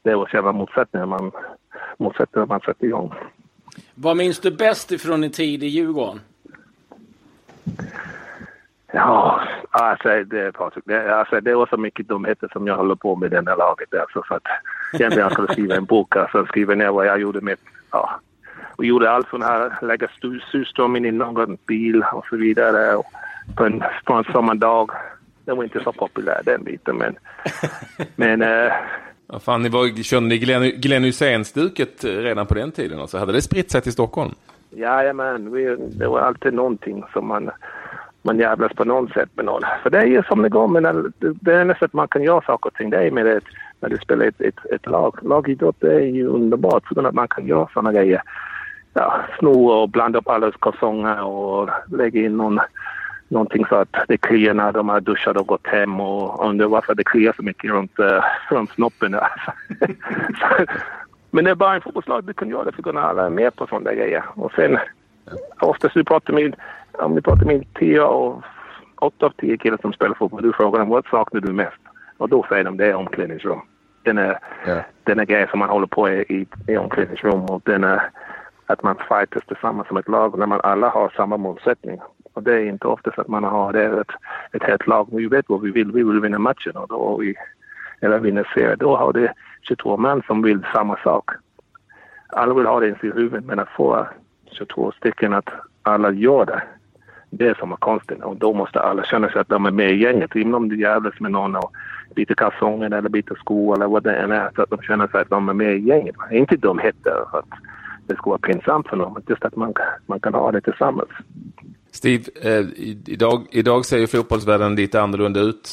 det 0.03 0.11
är 0.11 0.25
själva 0.25 0.51
motsättningen 0.51 1.09
man, 1.09 1.31
motsättningen 1.97 2.47
man 2.47 2.59
sätter 2.59 2.85
igång. 2.85 3.13
Vad 3.95 4.17
minns 4.17 4.39
du 4.39 4.51
bäst 4.51 4.91
ifrån 4.91 5.21
din 5.21 5.31
tid 5.31 5.63
i 5.63 5.67
Djurgården? 5.67 6.19
Ja, 8.95 9.41
alltså 9.71 10.23
det, 10.23 10.51
Patrik, 10.51 10.83
det, 10.87 11.15
alltså, 11.15 11.41
det 11.41 11.55
var 11.55 11.67
så 11.67 11.77
mycket 11.77 12.07
dumheter 12.07 12.49
som 12.53 12.67
jag 12.67 12.75
håller 12.75 12.95
på 12.95 13.15
med 13.15 13.27
i 13.27 13.29
det 13.29 13.49
här 13.49 13.57
laget. 13.57 13.93
Alltså, 13.93 14.23
för 14.27 14.35
att 14.35 14.47
egentligen 14.93 15.23
jag 15.23 15.31
skulle 15.31 15.53
skriva 15.53 15.75
en 15.75 15.85
bok, 15.85 16.15
alltså 16.15 16.45
skriva 16.45 16.75
ner 16.75 16.89
vad 16.89 17.05
jag 17.05 17.19
gjorde 17.19 17.41
med, 17.41 17.57
ja. 17.91 18.19
Vi 18.77 18.87
gjorde 18.87 19.11
allt 19.11 19.27
från 19.27 19.41
här, 19.41 19.77
lägga 19.81 20.07
surströmming 20.51 21.05
i 21.05 21.11
någon 21.11 21.57
bil 21.67 22.03
och 22.13 22.25
så 22.29 22.35
vidare. 22.35 22.95
Och 22.95 23.05
på 23.55 23.65
en, 23.65 23.83
på 24.03 24.13
en 24.13 24.23
sommardag. 24.23 24.91
Det 25.45 25.53
var 25.53 25.63
inte 25.63 25.83
så 25.83 25.91
populär 25.91 26.41
den 26.45 26.63
biten 26.63 26.97
men... 26.97 27.15
men 28.15 28.41
äh, 28.41 28.73
Ja, 29.27 29.39
fan, 29.39 29.61
ni 29.61 29.69
var, 29.69 30.03
körde 30.03 30.25
ni 30.25 30.37
Glenn, 30.37 30.63
Glenn 30.63 31.03
Hysén-stuket 31.03 32.03
redan 32.03 32.45
på 32.45 32.53
den 32.53 32.71
tiden? 32.71 32.99
Alltså, 32.99 33.17
hade 33.17 33.31
det 33.31 33.41
spritt 33.41 33.71
sig 33.71 33.81
till 33.81 33.91
Stockholm? 33.91 34.31
Jajamän, 34.69 35.51
det 35.97 36.07
var 36.07 36.19
alltid 36.19 36.53
någonting 36.53 37.03
som 37.13 37.27
man 37.27 37.51
man 38.23 38.39
jävlas 38.39 38.73
på 38.73 38.83
något 38.83 39.11
sätt 39.11 39.29
med 39.35 39.45
någon. 39.45 39.61
För 39.83 39.89
det 39.89 39.97
är 39.97 40.05
ju 40.05 40.23
som 40.23 40.41
det 40.41 40.49
går, 40.49 40.67
men 40.67 41.13
det, 41.19 41.61
enda 41.61 41.73
sättet 41.73 41.93
man 41.93 42.07
kan 42.07 42.23
göra 42.23 42.41
saker 42.41 42.69
och 42.69 42.73
ting 42.73 42.89
det 42.89 42.97
är 42.97 43.11
med 43.11 43.25
det, 43.25 43.41
när 43.79 43.89
du 43.89 43.97
spelar 43.97 44.25
ett, 44.25 44.41
ett, 44.41 44.65
ett 44.71 44.85
lag. 44.85 45.19
Lagidrott 45.21 45.83
är 45.83 45.99
ju 45.99 46.27
underbart 46.27 46.87
för 46.87 47.07
att 47.07 47.13
man 47.13 47.27
kan 47.27 47.47
göra 47.47 47.67
sådana 47.73 47.93
grejer. 47.93 48.21
Ja, 48.93 49.21
sno 49.39 49.67
och 49.67 49.89
blanda 49.89 50.19
upp 50.19 50.27
alla 50.27 50.51
kalsonger 50.51 51.23
och 51.23 51.69
lägga 51.91 52.21
in 52.21 52.37
någon, 52.37 52.59
någonting 53.27 53.65
så 53.65 53.75
att 53.75 53.95
det 54.07 54.17
kliar 54.17 54.53
när 54.53 54.71
de 54.71 54.89
har 54.89 55.01
duschat 55.01 55.37
och 55.37 55.47
gått 55.47 55.67
hem 55.67 55.99
och 55.99 56.49
undrar 56.49 56.67
varför 56.67 56.95
det 56.95 57.03
kliar 57.03 57.33
så 57.35 57.43
mycket 57.43 57.71
runt, 57.71 57.99
uh, 57.99 58.21
runt 58.49 58.71
snoppen. 58.71 59.11
men 61.31 61.45
det 61.45 61.51
är 61.51 61.55
bara 61.55 61.75
en 61.75 61.81
fotbollslag 61.81 62.23
du 62.23 62.33
kan 62.33 62.49
göra 62.49 62.63
det 62.63 62.71
för 62.71 62.89
att 62.89 62.95
alla 62.95 63.25
är 63.25 63.29
med 63.29 63.55
på 63.55 63.67
sådana 63.67 63.93
grejer. 63.93 64.23
Och 64.35 64.51
sen 64.51 64.77
oftast 65.59 65.93
du 65.93 66.03
pratar 66.03 66.33
med 66.33 66.55
om 66.99 67.15
vi 67.15 67.21
pratar 67.21 67.45
med 67.45 67.65
tio 67.73 68.03
av, 68.03 68.43
åtta 68.99 69.25
av 69.25 69.29
tio 69.29 69.57
killar 69.57 69.77
som 69.81 69.93
spelar 69.93 70.15
fotboll, 70.15 70.41
du 70.41 70.53
frågar 70.53 70.79
dem 70.79 70.89
vad 70.89 71.05
saknar 71.05 71.41
du 71.41 71.53
mest? 71.53 71.79
Och 72.17 72.29
då 72.29 72.45
säger 72.49 72.63
de 72.63 72.77
det 72.77 72.85
är 72.85 72.95
omklädningsrum. 72.95 73.59
Den 74.03 74.17
är, 74.17 74.39
ja. 74.67 74.81
den 75.03 75.19
är 75.19 75.25
grejen 75.25 75.47
som 75.47 75.59
man 75.59 75.69
håller 75.69 75.87
på 75.87 76.09
i, 76.09 76.21
i, 76.21 76.47
i 76.67 76.77
omklädningsrum 76.77 77.41
och 77.41 77.61
den 77.65 77.83
är 77.83 78.09
att 78.65 78.83
man 78.83 78.95
fightas 78.95 79.45
tillsammans 79.47 79.87
som 79.87 79.97
ett 79.97 80.07
lag 80.07 80.39
när 80.39 80.45
man 80.45 80.61
alla 80.63 80.89
har 80.89 81.09
samma 81.09 81.37
målsättning. 81.37 81.99
Och 82.33 82.43
det 82.43 82.53
är 82.53 82.65
inte 82.65 82.87
ofta 82.87 83.11
så 83.11 83.21
att 83.21 83.27
man 83.27 83.43
har 83.43 83.73
det 83.73 83.85
ett, 83.85 84.11
ett 84.51 84.63
helt 84.63 84.87
lag. 84.87 85.07
Vi 85.11 85.27
vet 85.27 85.49
vad 85.49 85.61
vi 85.61 85.71
vill. 85.71 85.91
Vi 85.91 86.03
vill 86.03 86.19
vinna 86.19 86.39
matchen 86.39 86.77
och 86.77 86.87
då 86.87 87.17
vi, 87.17 87.35
eller 88.01 88.19
vinna 88.19 88.43
serien. 88.53 88.77
Då 88.79 88.95
har 88.95 89.13
det 89.13 89.33
22 89.61 89.97
män 89.97 90.21
som 90.27 90.41
vill 90.41 90.65
samma 90.73 90.97
sak. 91.03 91.29
Alla 92.27 92.53
vill 92.53 92.65
ha 92.65 92.79
det 92.79 92.87
i 92.87 92.95
sitt 93.01 93.15
huvud 93.15 93.45
men 93.45 93.59
att 93.59 93.69
få 93.69 94.07
22 94.51 94.91
stycken 94.91 95.33
att 95.33 95.49
alla 95.83 96.11
gör 96.11 96.45
det 96.45 96.63
det 97.37 97.57
som 97.57 97.71
är 97.71 97.75
konstigt. 97.75 98.23
Och 98.23 98.37
då 98.37 98.53
måste 98.53 98.79
alla 98.79 99.03
känna 99.03 99.29
sig 99.29 99.41
att 99.41 99.49
de 99.49 99.65
är 99.65 99.71
med 99.71 99.91
i 99.91 100.03
gänget. 100.03 100.35
Även 100.35 100.53
om 100.53 100.69
du 100.69 100.79
jävlas 100.79 101.19
med 101.19 101.31
någon 101.31 101.55
och 101.55 101.71
byter 102.15 102.35
kalsonger 102.35 102.93
eller 102.93 103.09
byter 103.09 103.35
skor 103.39 103.75
eller 103.75 103.87
vad 103.87 104.03
det 104.03 104.15
än 104.15 104.31
är. 104.31 104.49
Så 104.55 104.61
att 104.61 104.69
de 104.69 104.81
känner 104.81 105.07
sig 105.07 105.21
att 105.21 105.29
de 105.29 105.49
är 105.49 105.53
med 105.53 105.75
i 105.75 105.79
gänget. 105.79 106.15
Inte 106.31 106.55
dumheter 106.55 107.25
för 107.31 107.39
att 107.39 107.49
det 108.07 108.15
ska 108.15 108.29
vara 108.29 108.39
pinsamt 108.39 108.87
för 108.87 108.97
någon. 108.97 109.23
Just 109.27 109.45
att 109.45 109.55
man, 109.55 109.73
man 110.05 110.19
kan 110.19 110.33
ha 110.33 110.51
det 110.51 110.61
tillsammans. 110.61 111.09
Steve, 111.91 112.23
eh, 112.41 112.65
idag, 113.05 113.45
idag 113.51 113.85
ser 113.85 113.97
ju 113.97 114.07
fotbollsvärlden 114.07 114.75
lite 114.75 115.01
annorlunda 115.01 115.39
ut 115.39 115.69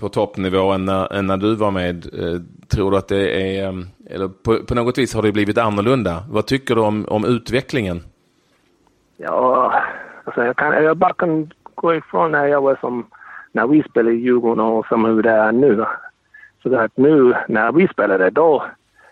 på 0.00 0.08
toppnivå 0.08 0.72
än 0.72 0.84
när, 0.84 1.12
än 1.12 1.26
när 1.26 1.36
du 1.36 1.54
var 1.54 1.70
med. 1.70 2.06
Eh, 2.14 2.40
tror 2.68 2.90
du 2.90 2.96
att 2.96 3.08
det 3.08 3.56
är, 3.58 3.68
eh, 3.68 3.74
eller 4.10 4.28
på, 4.28 4.58
på, 4.68 4.74
något 4.74 4.98
vis 4.98 5.14
har 5.14 5.22
det 5.22 5.32
blivit 5.32 5.58
annorlunda? 5.58 6.24
Vad 6.30 6.46
tycker 6.46 6.74
du 6.74 6.80
om, 6.80 7.04
om 7.08 7.24
utvecklingen? 7.24 8.02
Ja, 9.16 9.72
Alltså 10.24 10.44
jag, 10.44 10.56
kan, 10.56 10.84
jag 10.84 10.96
bara 10.96 11.12
kan 11.12 11.52
gå 11.74 11.94
ifrån 11.94 12.32
när 12.32 12.46
jag 12.46 12.60
var 12.60 12.76
som, 12.80 13.06
när 13.52 13.66
vi 13.66 13.82
spelade 13.82 14.16
i 14.16 14.18
Djurgården 14.18 14.64
och 14.64 14.86
som 14.86 15.04
hur 15.04 15.22
det 15.22 15.30
är 15.30 15.52
nu. 15.52 15.84
Så 16.62 16.76
att 16.76 16.96
nu 16.96 17.34
när 17.48 17.72
vi 17.72 17.88
spelade 17.88 18.30
då, 18.30 18.64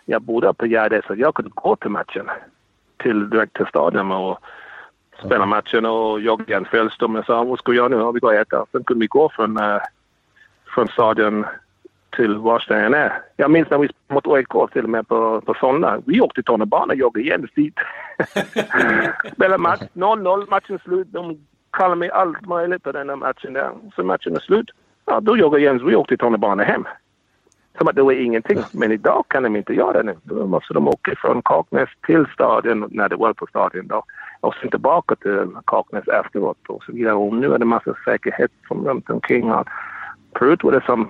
jag 0.04 0.22
bodde 0.22 0.54
på 0.54 0.66
Gärdet 0.66 1.04
så 1.04 1.14
jag 1.14 1.34
kunde 1.34 1.50
gå 1.54 1.76
till 1.76 1.90
matchen. 1.90 2.30
Till, 2.96 3.30
direkt 3.30 3.56
till 3.56 3.66
stadion 3.66 4.12
och 4.12 4.38
spela 5.24 5.46
matchen 5.46 5.86
och 5.86 6.20
jogga 6.20 6.56
en 6.56 6.64
Fällström. 6.64 7.14
Jag 7.14 7.26
sa 7.26 7.44
vad 7.44 7.58
ska 7.58 7.70
vi 7.70 7.76
göra 7.76 7.88
nu? 7.88 7.96
Ja, 7.96 8.10
vi 8.10 8.20
går 8.20 8.28
och 8.28 8.34
äta. 8.34 8.66
Sen 8.72 8.84
kunde 8.84 9.00
vi 9.00 9.06
gå 9.06 9.28
från, 9.28 9.58
uh, 9.58 9.80
från 10.74 10.88
stadion 10.88 11.46
till 12.16 12.36
var 12.36 12.72
än 12.72 12.94
är. 12.94 13.22
Jag 13.36 13.50
minns 13.50 13.70
när 13.70 13.78
vi 13.78 13.88
spelade 13.88 14.14
mot 14.14 14.26
AIK 14.26 14.72
till 14.72 14.84
och 14.84 14.90
med 14.90 15.08
på, 15.08 15.40
på 15.40 15.54
Solna. 15.54 16.02
Vi 16.06 16.20
åkte 16.20 16.42
tunnelbana, 16.42 16.94
jag 16.94 17.18
igen 17.18 17.48
dit. 17.54 17.74
Spelade 19.32 19.58
match, 19.58 19.82
0-0, 19.94 20.50
matchen 20.50 20.78
slut. 20.78 21.08
De 21.10 21.38
kallade 21.72 21.96
mig 21.96 22.10
allt 22.10 22.46
möjligt 22.46 22.82
på 22.82 22.92
den 22.92 23.08
här 23.08 23.16
matchen 23.16 23.52
där. 23.52 23.70
Så 23.96 24.02
matchen 24.04 24.36
är 24.36 24.40
slut. 24.40 24.70
Ja, 25.04 25.20
då 25.20 25.36
jag 25.36 25.52
och 25.52 25.60
Jens, 25.60 25.82
vi 25.82 25.96
åkte 25.96 26.16
tunnelbana 26.16 26.62
hem. 26.62 26.84
Som 27.78 27.88
att 27.88 27.96
det 27.96 28.02
var 28.02 28.12
ingenting. 28.12 28.58
Men 28.72 28.92
idag 28.92 29.24
kan 29.28 29.42
de 29.42 29.56
inte 29.56 29.74
göra 29.74 30.02
det. 30.02 30.14
Då 30.22 30.46
måste 30.46 30.74
de 30.74 30.88
åka 30.88 31.14
från 31.16 31.42
Kaknäs 31.42 31.88
till 32.06 32.26
stadion 32.34 32.88
när 32.90 33.08
det 33.08 33.16
var 33.16 33.32
på 33.32 33.46
stadion 33.46 33.86
då. 33.86 34.04
Och 34.40 34.54
sen 34.54 34.70
tillbaka 34.70 35.14
till 35.16 35.46
Kaknäs 35.66 36.08
efteråt 36.08 36.58
och 36.68 36.82
så 36.84 36.92
vidare. 36.92 37.14
Och 37.14 37.34
nu 37.34 37.54
är 37.54 37.58
det 37.58 37.64
massa 37.64 37.94
säkerhet 38.04 38.50
som 38.68 38.86
runt 38.86 39.10
omkring. 39.10 39.52
Förut 40.38 40.64
var 40.64 40.72
det 40.72 40.82
som, 40.86 41.08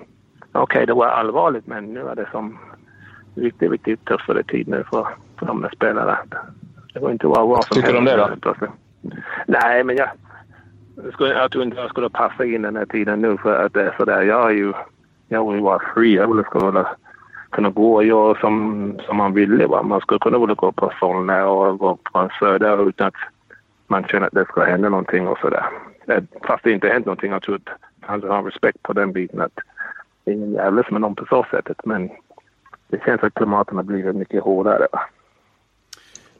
okej 0.53 0.63
okay, 0.63 0.85
det 0.85 0.93
var 0.93 1.07
allvarligt 1.07 1.67
men 1.67 1.93
nu 1.93 2.07
är 2.07 2.15
det 2.15 2.27
som 2.31 2.57
riktigt, 3.35 3.71
riktigt 3.71 4.05
tuffare 4.05 4.43
tid 4.43 4.67
nu 4.67 4.83
för, 4.89 5.07
för 5.39 5.45
de 5.45 5.69
spelare. 5.75 6.17
Det 6.93 6.99
går 6.99 7.11
inte 7.11 7.27
vara 7.27 7.45
vad 7.45 7.65
som 7.65 7.75
Tycker 7.75 7.91
du 7.91 7.97
om 7.97 8.05
det 8.05 8.17
då? 8.17 8.29
Plötsligt. 8.41 8.69
Nej, 9.47 9.83
men 9.83 9.95
jag, 9.95 10.09
jag, 11.03 11.13
skulle, 11.13 11.33
jag 11.33 11.51
tror 11.51 11.63
inte 11.63 11.77
jag 11.77 11.89
skulle 11.89 12.09
passa 12.09 12.45
in 12.45 12.61
den 12.61 12.75
här 12.75 12.85
tiden 12.85 13.21
nu 13.21 13.37
för 13.37 13.65
att 13.65 13.73
det 13.73 13.83
är 13.83 13.95
sådär. 13.97 14.21
Jag 14.21 14.49
är 14.49 14.55
ju 14.55 14.73
jag 15.27 15.51
vill 15.51 15.61
vara 15.61 15.79
fri. 15.95 16.15
Jag 16.15 16.35
vill 16.35 16.45
skulle 16.45 16.85
kunna 17.49 17.69
gå 17.69 17.93
och 17.95 18.03
göra 18.03 18.39
som, 18.39 18.97
som 19.05 19.17
man 19.17 19.33
ville. 19.33 19.67
Va? 19.67 19.83
Man 19.83 20.01
skulle 20.01 20.19
kunna 20.19 20.37
gå 20.37 20.71
på 20.71 20.91
Solna 20.99 21.47
och 21.47 21.77
gå 21.77 21.95
på 21.95 22.19
en 22.19 22.29
söder 22.39 22.89
utan 22.89 23.07
att 23.07 23.13
man 23.87 24.03
känner 24.03 24.27
att 24.27 24.33
det 24.33 24.45
ska 24.45 24.63
hända 24.63 24.89
någonting 24.89 25.27
och 25.27 25.37
sådär. 25.37 25.65
Fast 26.47 26.63
det 26.63 26.71
inte 26.71 26.87
hänt 26.87 27.05
någonting. 27.05 27.31
Jag 27.31 27.41
tror 27.41 27.55
att 27.55 28.19
man 28.21 28.29
har 28.29 28.43
respekt 28.43 28.83
på 28.83 28.93
den 28.93 29.13
biten 29.13 29.41
att 29.41 29.59
det 30.23 30.31
är 30.31 30.35
ingen 30.35 30.53
jävla 30.53 30.83
med 30.89 31.01
någon 31.01 31.15
på 31.15 31.25
så 31.25 31.45
sättet. 31.51 31.77
Men 31.85 32.09
det 32.87 33.03
känns 33.05 33.23
att 33.23 33.33
klimatet 33.33 33.75
har 33.75 33.83
blivit 33.83 34.15
mycket 34.15 34.43
hårdare. 34.43 34.87
Va? 34.91 34.99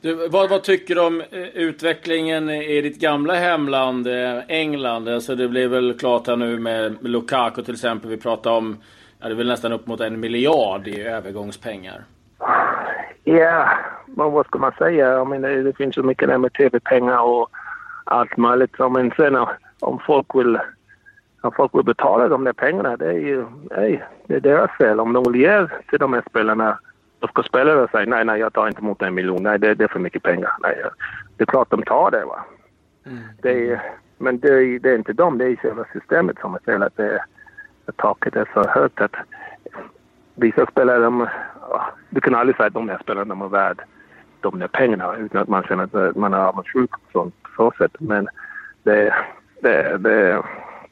Du, 0.02 0.28
vad, 0.28 0.50
vad, 0.50 0.64
tycker 0.64 0.96
du 0.96 1.02
om 1.02 1.22
eh, 1.22 1.42
utvecklingen 1.42 2.50
i 2.50 2.82
ditt 2.82 3.00
gamla 3.00 3.34
hemland 3.34 4.08
eh, 4.08 4.40
England? 4.48 5.10
Alltså 5.10 5.36
det 5.36 5.48
blev 5.48 5.70
väl 5.70 6.00
klart 6.00 6.28
här 6.28 6.36
nu 6.36 6.60
med 6.60 6.98
Lukaku 7.02 7.62
till 7.62 7.74
exempel. 7.74 8.10
Vi 8.10 8.18
pratar 8.18 8.52
om, 8.52 8.78
ja, 9.20 9.28
det 9.28 9.34
är 9.34 9.36
väl 9.36 9.48
nästan 9.48 9.74
upp 9.74 9.88
mot 9.88 10.00
en 10.00 10.20
miljard 10.20 10.88
i 10.88 11.02
övergångspengar. 11.02 12.04
Ja, 13.24 13.70
men 14.06 14.32
vad 14.32 14.46
ska 14.46 14.60
man 14.60 14.72
säga? 14.78 15.08
Jag 15.08 15.28
menar, 15.28 15.50
det 15.50 15.78
finns 15.78 15.96
så 15.96 16.04
mycket 16.04 16.28
där 16.28 16.38
med 16.38 16.54
tv-pengar 16.54 17.22
och 17.22 17.50
allt 18.04 18.38
möjligt. 18.38 18.80
Men 18.80 19.12
sen 19.12 19.36
om 19.80 20.00
folk 20.06 20.36
vill, 20.36 20.60
om 21.44 21.52
folk 21.52 21.76
vill 21.76 21.84
betala 21.84 22.28
de 22.28 22.44
där 22.44 22.54
pengarna, 22.54 22.98
det 22.98 23.08
är 23.08 23.20
ju 23.20 23.46
nej, 23.72 24.04
det 24.28 24.36
är 24.36 24.40
deras 24.40 24.72
fel. 24.72 25.00
Om 25.00 25.14
de 25.14 25.24
vill 25.24 25.42
ge 25.42 25.68
till 25.90 26.00
de 26.00 26.14
här 26.14 26.24
spelarna 26.30 26.80
då 27.20 27.28
ska 27.28 27.44
spelare 27.44 27.88
säga 27.88 28.06
nej, 28.06 28.26
nej, 28.26 28.40
jag 28.40 28.54
tar 28.54 28.68
inte 28.68 28.82
emot 28.82 29.02
en 29.02 29.14
miljon. 29.14 29.44
Nej, 29.44 29.60
det, 29.60 29.74
det 29.74 29.84
är 29.84 29.88
för 29.88 30.00
mycket 30.00 30.24
pengar. 30.24 30.52
Nej, 30.62 30.84
det 31.38 31.44
är 31.44 31.46
klart 31.46 31.70
de 31.70 31.84
tar 31.84 32.12
det. 32.12 32.26
Va? 32.26 32.46
Mm. 33.06 33.20
det 33.42 33.72
är, 33.72 33.82
men 34.18 34.40
det 34.40 34.48
är, 34.48 34.80
det 34.80 34.92
är 34.92 34.96
inte 34.96 35.14
dem, 35.14 35.38
det 35.38 35.46
är 35.46 35.56
själva 35.56 35.86
systemet 35.94 36.40
som 36.40 36.56
är 36.56 36.60
fel. 36.60 36.84
Att, 36.84 36.98
det, 36.98 37.24
att 37.86 37.98
taket 37.98 38.36
är 38.36 38.50
så 38.54 38.68
högt 38.68 39.02
att 39.02 39.16
vissa 40.36 40.66
spelare, 40.66 41.00
de, 41.00 41.28
du 42.10 42.22
kan 42.22 42.36
aldrig 42.36 42.58
säga 42.58 42.68
att 42.68 42.74
de 42.74 42.90
här 42.90 43.00
spelarna 43.04 43.36
de 43.36 43.42
är 43.42 43.48
värd 43.50 43.82
de 44.42 44.60
där 44.60 44.68
pengarna 44.68 45.16
utan 45.16 45.42
att 45.42 45.48
man 45.48 45.64
känner 45.64 46.08
att 46.08 46.16
man 46.16 46.34
är 46.34 46.38
avundsjuk 46.38 46.92
på 47.12 47.32
så 47.56 47.72
sätt. 47.78 47.96
Men 48.00 48.28
det, 48.84 49.14
det, 49.62 49.98
det, 49.98 50.44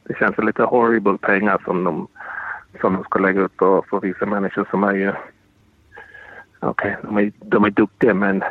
det 0.04 0.14
känns 0.18 0.38
lite 0.38 0.62
horrible 0.62 1.18
pengar 1.18 1.62
som 1.64 1.84
de, 1.84 2.08
som 2.80 2.94
de 2.94 3.04
ska 3.04 3.18
lägga 3.18 3.40
upp 3.40 3.56
på, 3.56 3.84
för 3.90 4.00
vissa 4.00 4.26
människor 4.26 4.66
som 4.70 4.84
är 4.84 4.92
ju 4.92 5.12
okej, 6.60 6.96
okay, 6.96 6.96
de, 7.02 7.18
är, 7.18 7.32
de 7.38 7.64
är 7.64 7.70
duktiga 7.70 8.14
men 8.14 8.42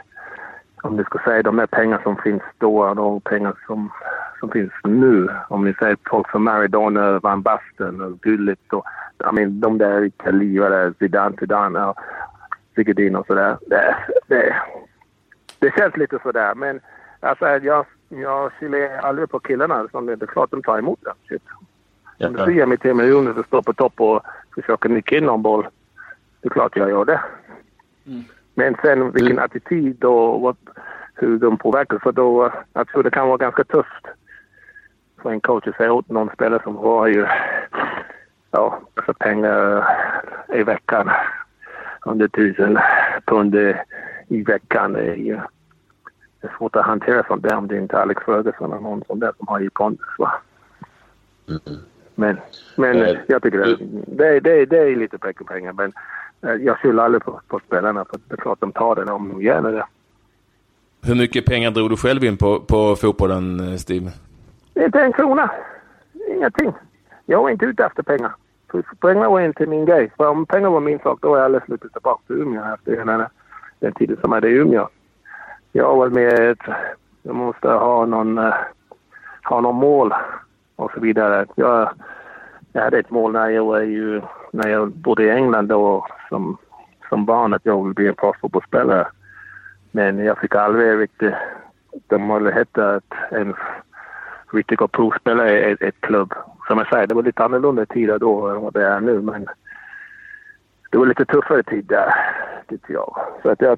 om 0.84 0.98
du 0.98 1.04
ska 1.04 1.20
säga 1.20 1.44
de 1.44 1.56
där 1.56 1.68
pengar 1.68 2.00
som 2.04 2.18
finns 2.18 2.42
då 2.58 2.84
och 2.84 2.96
de 2.96 3.22
pengar 3.22 3.54
som, 3.68 3.92
som 4.40 4.50
finns 4.50 4.72
nu. 4.84 5.30
Om 5.48 5.66
ni 5.66 5.74
säger 5.74 5.98
folk 6.10 6.32
som 6.32 6.44
Maradona, 6.44 7.20
Van 7.20 7.42
Basten 7.42 8.02
och 8.02 8.22
Gullit 8.22 8.74
och 8.74 8.86
I 9.30 9.36
mean, 9.36 9.60
de 9.60 9.78
där 9.78 10.02
riktiga 10.02 10.94
Zidane, 11.00 11.38
Zidane 11.40 11.86
och 11.86 12.00
Zigadin 12.76 13.16
och 13.16 13.26
sådär. 13.26 13.58
Det, 13.68 13.96
det, 14.28 14.56
det 15.60 15.74
känns 15.78 15.98
lite 15.98 16.20
sådär 16.24 16.56
men 16.56 16.80
alltså, 17.20 17.48
jag, 17.48 17.86
jag 18.20 18.52
skiljer 18.52 18.98
aldrig 18.98 19.30
på 19.30 19.40
killarna. 19.40 19.88
Så 19.92 20.02
det 20.02 20.22
är 20.22 20.26
klart 20.26 20.52
de 20.52 20.64
tar 20.64 20.78
emot 20.78 21.00
den. 21.02 21.14
Shit. 21.30 21.44
Om 22.20 22.34
du 22.34 22.46
ser 22.46 22.66
mig 22.66 22.78
till 22.78 22.94
miljoner 22.94 23.34
som 23.34 23.44
står 23.44 23.62
på 23.62 23.74
topp 23.74 24.02
och 24.02 24.22
försöker 24.56 24.90
nicka 24.90 25.18
in 25.18 25.26
någon 25.26 25.42
boll. 25.42 25.68
Det 26.42 26.48
är 26.48 26.50
klart 26.50 26.76
jag 26.76 26.90
gör 26.90 27.06
det. 27.06 27.22
Mm. 28.06 28.24
Men 28.54 28.76
sen 28.82 29.12
vilken 29.12 29.32
mm. 29.32 29.46
attityd 29.46 30.04
och 30.04 30.42
vad, 30.42 30.58
hur 31.16 31.40
de 31.40 31.58
påverkar. 31.58 32.00
För 32.00 32.12
då, 32.12 32.52
jag 32.74 32.88
tror 32.88 33.04
det 33.04 33.12
kan 33.12 33.28
vara 33.28 33.38
ganska 33.38 33.64
tufft 33.64 34.06
för 35.22 35.32
en 35.32 35.42
coach 35.42 35.68
att 35.68 35.76
säga 35.76 35.94
åt 35.94 36.10
någon 36.10 36.30
spelare 36.34 36.64
som 36.64 36.76
har 36.76 37.08
ju 37.08 37.28
ja, 38.52 38.80
alltså 38.96 39.14
pengar 39.14 39.86
i 40.54 40.64
veckan. 40.64 41.10
Under 42.06 42.28
tusen 42.28 42.80
pund 43.26 43.56
i 44.28 44.44
veckan. 44.44 44.94
Det 44.94 45.02
är, 45.02 45.16
ju, 45.16 45.40
det 46.42 46.48
är 46.48 46.58
svårt 46.58 46.76
att 46.76 46.86
hantera 46.86 47.24
sånt 47.28 47.44
där 47.44 47.56
om 47.56 47.68
det 47.68 47.78
inte 47.78 47.96
är 47.96 48.02
Alex 48.02 48.24
Ferguson 48.24 48.72
eller 48.72 48.82
någon 48.82 49.04
sån 49.08 49.20
där 49.20 49.32
som 49.38 49.48
har 49.48 49.60
i 49.60 49.70
pondus. 49.70 50.06
Mm. 51.48 51.62
Men, 52.16 52.38
men 52.76 52.96
mm. 52.96 53.18
jag 53.28 53.44
tycker 53.44 53.58
det, 53.58 53.78
det, 54.06 54.40
det, 54.40 54.66
det 54.66 54.78
är 54.78 54.96
lite 54.96 55.18
pengar. 55.18 55.74
Men 55.74 55.94
Eh, 56.44 56.54
jag 56.54 56.78
skyller 56.78 57.04
aldrig 57.04 57.24
på, 57.24 57.42
på 57.48 57.60
spelarna 57.60 58.06
för 58.06 58.20
det 58.28 58.34
är 58.34 58.38
klart 58.38 58.60
de 58.60 58.72
tar 58.72 58.96
det 58.96 59.12
om 59.12 59.30
de 59.30 59.42
gör 59.42 59.72
det. 59.72 59.86
Hur 61.04 61.16
mycket 61.16 61.46
pengar 61.46 61.72
drog 61.72 61.90
du 61.90 61.98
själv 61.98 62.24
in 62.24 62.38
på, 62.38 62.60
på 62.60 62.96
fotbollen, 62.96 63.60
eh, 63.60 63.76
Steve? 63.76 64.12
Inte 64.76 65.00
en 65.00 65.14
krona. 65.14 65.52
Ingenting. 66.36 66.74
Jag 67.26 67.42
var 67.42 67.50
inte 67.50 67.66
ute 67.66 67.86
efter 67.86 68.04
pengar. 68.04 68.32
Pengar 69.00 69.30
var 69.30 69.42
inte 69.42 69.66
min 69.66 69.86
grej. 69.86 70.12
För 70.18 70.28
om 70.28 70.46
pengar 70.46 70.70
var 70.70 70.80
min 70.80 71.00
sak, 71.00 71.20
då 71.22 71.30
var 71.30 71.38
jag 71.38 71.46
alldeles 71.46 71.66
slutat 71.66 71.94
tillbaka 71.94 72.22
till 72.28 72.36
Umeå 72.36 72.74
efter 72.74 73.06
den, 73.06 73.26
den 73.80 73.94
tiden 73.94 74.18
som 74.22 74.32
jag 74.32 74.38
hade 74.38 74.50
i 74.50 74.54
Umeå. 74.54 74.90
Jag 75.72 75.96
var 75.96 76.10
med 76.10 76.52
att 76.52 76.76
jag 77.24 77.36
måste 77.36 77.68
ha 77.68 78.06
någon, 78.06 78.38
eh, 78.38 78.54
ha 79.44 79.62
någon 79.62 79.76
mål 79.76 80.14
och 80.76 80.92
så 80.92 81.00
vidare. 81.00 81.46
Jag, 81.56 81.90
jag 82.74 82.82
hade 82.82 83.00
ett 83.00 83.10
mål 83.10 83.32
när 83.32 83.50
jag 83.50 83.66
var 83.66 83.82
ju, 83.82 84.22
när 84.52 84.70
jag 84.70 84.92
bodde 84.92 85.24
i 85.24 85.30
England 85.30 85.68
då 85.68 86.08
som, 86.30 86.58
som 87.10 87.26
barn 87.26 87.54
att 87.54 87.66
jag 87.66 87.84
ville 87.84 87.94
bli 87.94 88.08
en 88.08 88.16
proffsfotbollsspelare. 88.16 89.08
Men 89.92 90.20
jag 90.20 90.38
fick 90.38 90.56
aldrig 90.56 91.00
riktigt 91.00 91.34
den 92.08 92.28
möjligheten 92.28 92.96
att 92.96 93.14
ens 93.32 93.56
riktigt 94.54 94.80
gå 94.80 94.88
provspela 94.88 95.50
i 95.50 95.72
ett, 95.72 95.82
ett 95.82 96.02
klubb. 96.02 96.34
Som 96.68 96.78
jag 96.78 96.88
säger, 96.88 97.08
det 97.08 97.16
var 97.16 97.24
lite 97.24 97.44
annorlunda 97.44 97.86
tider 97.86 98.20
då 98.20 98.48
än 98.48 98.62
vad 98.62 98.74
det 98.74 98.88
är 98.88 99.00
nu 99.00 99.22
men 99.22 99.48
det 100.90 100.98
var 100.98 101.06
lite 101.06 101.26
tuffare 101.26 101.64
tid 101.64 101.86
där, 101.86 102.14
tyckte 102.68 102.94
jag. 102.94 103.22
Så 103.42 103.50
att 103.50 103.62
jag 103.62 103.78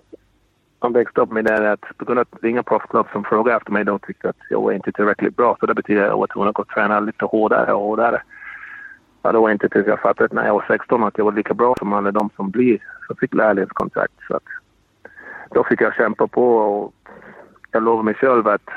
som 0.83 0.93
växte 0.93 1.21
upp 1.21 1.31
med 1.31 1.45
det 1.45 1.71
att 1.71 1.97
på 1.97 2.05
grund 2.05 2.19
av 2.19 2.21
att 2.31 2.41
det 2.41 2.47
är 2.47 2.51
inga 2.51 2.63
proffsklubb 2.63 3.07
som 3.11 3.23
frågade 3.23 3.57
efter 3.57 3.71
mig 3.71 3.85
de 3.85 3.99
tyckte 3.99 4.29
att 4.29 4.41
jag 4.49 4.61
var 4.61 4.71
inte 4.71 4.91
tillräckligt 4.91 5.35
bra 5.35 5.57
så 5.59 5.65
det 5.65 5.73
betyder 5.73 6.01
att 6.01 6.09
jag 6.09 6.17
var 6.17 6.27
tvungen 6.27 6.49
att 6.49 6.55
gå 6.55 6.61
och 6.61 6.67
träna 6.67 6.99
lite 6.99 7.25
hårdare 7.25 7.73
och 7.73 7.81
hårdare. 7.81 8.21
Ja, 9.21 9.31
det 9.31 9.37
var 9.37 9.51
inte 9.51 9.69
tills 9.69 9.87
jag 9.87 9.99
fattade 9.99 10.35
när 10.35 10.45
jag 10.45 10.53
var 10.53 10.65
16 10.67 11.03
att 11.03 11.17
jag 11.17 11.25
var 11.25 11.31
lika 11.31 11.53
bra 11.53 11.75
som 11.79 11.93
alla 11.93 12.11
de 12.11 12.29
som 12.35 12.49
blir, 12.49 12.79
som 13.07 13.15
fick 13.15 13.33
lärlingskontrakt. 13.33 14.13
Så 14.27 14.35
att, 14.35 14.43
då 15.49 15.63
fick 15.63 15.81
jag 15.81 15.95
kämpa 15.95 16.27
på 16.27 16.55
och 16.57 16.93
jag 17.71 17.83
lovade 17.83 18.05
mig 18.05 18.13
själv 18.13 18.47
att, 18.47 18.69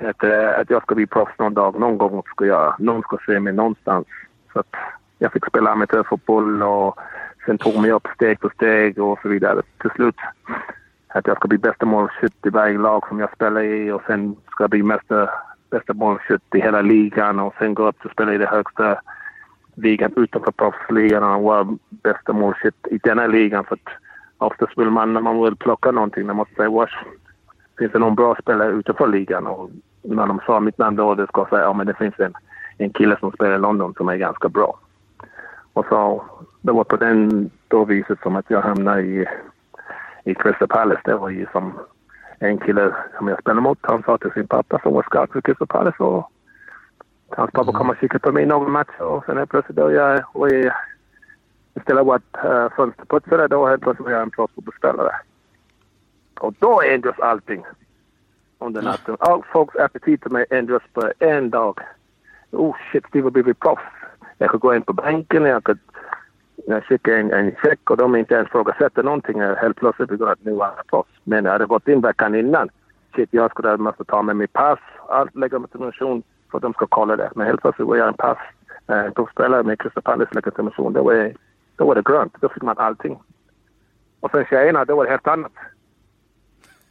att, 0.00 0.24
eh, 0.24 0.60
att 0.60 0.70
jag 0.70 0.82
ska 0.82 0.94
bli 0.94 1.06
proffs 1.06 1.38
någon 1.38 1.54
dag. 1.54 1.80
Någon 1.80 1.98
gång 1.98 2.22
ska 2.26 2.46
jag, 2.46 2.74
någon 2.78 3.02
ska 3.02 3.18
se 3.26 3.40
mig 3.40 3.52
någonstans. 3.52 4.06
Så 4.52 4.60
att 4.60 4.74
jag 5.18 5.32
fick 5.32 5.46
spela 5.46 5.70
amatörfotboll 5.70 6.62
och 6.62 6.98
sen 7.46 7.58
tog 7.58 7.82
mig 7.82 7.92
upp 7.92 8.06
steg 8.14 8.40
för 8.40 8.50
steg 8.54 8.98
och 8.98 9.18
så 9.22 9.28
vidare. 9.28 9.62
Till 9.80 9.90
slut 9.90 10.16
att 11.08 11.26
jag 11.26 11.36
ska 11.36 11.48
bli 11.48 11.58
bästa 11.58 11.86
målskytt 11.86 12.46
i 12.46 12.50
varje 12.50 12.78
lag 12.78 13.08
som 13.08 13.20
jag 13.20 13.32
spelar 13.32 13.62
i 13.62 13.90
och 13.90 14.02
sen 14.06 14.36
ska 14.50 14.64
jag 14.64 14.70
bli 14.70 14.82
bästa, 14.82 15.30
bästa 15.70 15.94
målskytt 15.94 16.54
i 16.54 16.60
hela 16.60 16.80
ligan 16.80 17.38
och 17.40 17.54
sen 17.58 17.74
gå 17.74 17.88
upp 17.88 18.04
och 18.04 18.10
spela 18.10 18.34
i 18.34 18.38
den 18.38 18.48
högsta 18.48 19.00
ligan 19.74 20.12
utanför 20.16 20.52
proffsligan 20.52 21.22
och 21.22 21.42
vara 21.42 21.76
bästa 21.90 22.32
målskytt 22.32 22.86
i 22.90 22.98
denna 22.98 23.26
ligan. 23.26 23.64
För 23.64 23.74
att 23.74 23.92
oftast 24.38 24.78
vill 24.78 24.90
man, 24.90 25.12
när 25.12 25.20
man 25.20 25.42
vill 25.42 25.56
plocka 25.56 25.90
någonting, 25.90 26.26
man 26.26 26.36
måste 26.36 26.54
säga 26.54 26.70
wash, 26.70 26.96
finns 27.78 27.92
det 27.92 27.98
någon 27.98 28.14
bra 28.14 28.36
spelare 28.42 28.72
utanför 28.72 29.08
ligan? 29.08 29.46
Och 29.46 29.70
när 30.02 30.26
de 30.26 30.40
sa 30.46 30.60
mitt 30.60 30.78
namn 30.78 30.96
då, 30.96 31.14
det 31.14 31.26
ska 31.26 31.40
jag 31.40 31.48
säga, 31.48 31.62
ja 31.62 31.72
men 31.72 31.86
det 31.86 31.94
finns 31.94 32.18
en, 32.18 32.32
en 32.78 32.90
kille 32.90 33.16
som 33.20 33.32
spelar 33.32 33.54
i 33.54 33.58
London 33.58 33.94
som 33.96 34.08
är 34.08 34.16
ganska 34.16 34.48
bra. 34.48 34.78
Och 35.72 35.86
så, 35.88 36.24
det 36.60 36.72
var 36.72 36.84
på 36.84 36.96
den 36.96 37.50
då 37.68 37.84
viset 37.84 38.18
som 38.22 38.36
att 38.36 38.50
jag 38.50 38.62
hamnade 38.62 39.02
i, 39.02 39.26
i 40.28 40.34
Crystal 40.34 40.68
Palace. 40.68 41.00
Det 41.04 41.16
var 41.16 41.28
ju 41.28 41.46
som 41.52 41.78
en 42.38 42.58
kille 42.58 42.94
som 43.16 43.28
jag 43.28 43.40
spelade 43.40 43.60
mot, 43.60 43.78
han 43.82 44.02
sa 44.02 44.18
till 44.18 44.30
sin 44.30 44.46
pappa 44.46 44.78
som 44.82 44.92
var 44.94 45.02
scout 45.02 45.32
för 45.32 45.40
Crystal 45.40 45.66
Palace 45.66 46.02
och 46.02 46.30
hans 47.28 47.50
pappa 47.50 47.72
kom 47.72 47.90
och 47.90 47.96
kikade 48.00 48.18
på 48.18 48.32
mig 48.32 48.46
någon 48.46 48.72
match 48.72 49.00
och 49.00 49.24
sen 49.24 49.36
helt 49.36 49.50
plötsligt 49.50 49.76
då 49.76 49.92
jag 49.92 50.22
och 50.32 50.48
istället 51.74 52.06
för 52.06 52.14
att 52.14 52.44
uh, 52.44 52.76
fönsterputsare 52.76 53.48
då 53.48 53.66
helt 53.66 53.82
plötsligt 53.82 54.04
var 54.04 54.12
jag 54.12 54.22
en 54.22 54.30
proffsfotbollsspelare. 54.30 55.12
Och 56.40 56.54
då 56.58 56.82
ändras 56.82 57.18
allting 57.18 57.64
under 58.58 58.82
natten. 58.82 59.16
All 59.20 59.42
folks 59.52 59.76
aptit 59.76 60.20
på 60.20 60.30
mig 60.30 60.46
ändras 60.50 60.82
på 60.92 61.12
en 61.18 61.50
dag. 61.50 61.80
Oh 62.50 62.76
shit, 62.92 63.06
Steve 63.08 63.24
har 63.26 63.30
blivit 63.30 63.58
proffs. 63.58 63.82
Jag 64.38 64.50
kan 64.50 64.60
gå 64.60 64.74
in 64.74 64.82
på 64.82 64.92
banken, 64.92 65.44
jag 65.44 65.64
kan 65.64 65.78
jag 66.66 66.84
skickar 66.84 67.12
en, 67.12 67.32
en 67.32 67.54
check 67.62 67.90
och 67.90 67.96
de 67.96 68.16
inte 68.16 68.34
ens 68.34 68.48
frågasätter 68.48 69.02
någonting. 69.02 69.40
Helt 69.40 69.76
plötsligt 69.76 70.08
begår 70.08 70.30
att 70.30 70.44
nu 70.44 70.52
är 70.52 70.70
jag. 70.90 71.04
Men 71.24 71.44
jag 71.44 71.52
hade 71.52 71.66
gått 71.66 71.88
in 71.88 72.00
veckan 72.00 72.34
innan. 72.34 72.68
Shit, 73.14 73.28
jag 73.32 73.50
skulle 73.50 73.76
måste 73.76 74.04
ta 74.04 74.22
med 74.22 74.36
mitt 74.36 74.52
pass, 74.52 74.78
allt 75.08 75.36
legitimation 75.36 76.22
för 76.50 76.58
att 76.58 76.62
de 76.62 76.72
ska 76.72 76.86
kolla 76.86 77.16
det. 77.16 77.30
Men 77.34 77.46
helt 77.46 77.60
plötsligt 77.60 77.88
var 77.88 77.96
jag 77.96 78.08
en 78.08 78.14
pass, 78.14 78.38
eh, 78.86 79.10
proffsspelare 79.10 79.62
med 79.62 79.78
Christer 79.80 80.00
Palace 80.00 80.34
legitimation. 80.34 80.92
Då 80.92 81.02
var, 81.02 81.32
då 81.76 81.86
var 81.86 81.94
det 81.94 82.02
grönt. 82.04 82.34
Då 82.40 82.48
fick 82.48 82.62
man 82.62 82.78
allting. 82.78 83.18
Och 84.20 84.30
sen 84.30 84.44
tjejerna, 84.44 84.84
då 84.84 84.96
var 84.96 85.04
det 85.04 85.10
helt 85.10 85.26
annat. 85.26 85.52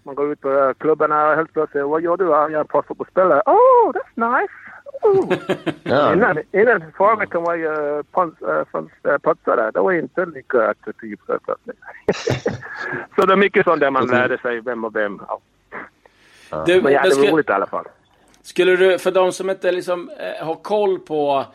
Man 0.03 0.15
går 0.15 0.31
ut 0.31 0.41
på 0.41 0.51
eh, 0.51 0.73
klubbarna 0.73 1.29
och 1.29 1.35
helt 1.35 1.53
plötsligt, 1.53 1.85
vad 1.85 2.01
gör 2.01 2.17
du? 2.17 2.25
Jag 2.25 2.53
är 2.53 2.63
proffsfotbollsspelare. 2.63 3.41
Oh, 3.45 3.91
that's 3.91 4.39
nice! 4.39 4.53
Innan, 5.83 6.37
innan 6.51 6.91
förra 6.97 7.15
veckan 7.15 7.43
var 7.43 7.55
jag 7.55 8.05
putsare. 9.21 9.71
Det 9.71 9.79
var 9.79 9.91
inte 9.91 10.25
lika 10.25 10.69
attraktivt. 10.69 11.19
Så 13.15 13.25
det 13.25 13.33
är 13.33 13.37
mycket 13.37 13.65
sånt 13.65 13.79
där 13.79 13.91
man 13.91 14.07
lärde 14.07 14.37
sig 14.37 14.61
vem 14.61 14.83
och 14.83 14.95
vem. 14.95 15.21
Ja. 15.27 16.63
Du, 16.65 16.81
men 16.81 16.93
ja, 16.93 17.03
det 17.03 17.15
var 17.15 17.31
roligt 17.31 17.49
i 17.49 17.53
alla 17.53 17.67
fall. 17.67 17.85
Skulle 18.41 18.75
du, 18.75 18.99
för 18.99 19.11
de 19.11 19.31
som 19.31 19.49
inte 19.49 19.71
liksom 19.71 20.09
eh, 20.09 20.45
har 20.45 20.55
koll 20.55 20.99
på 20.99 21.45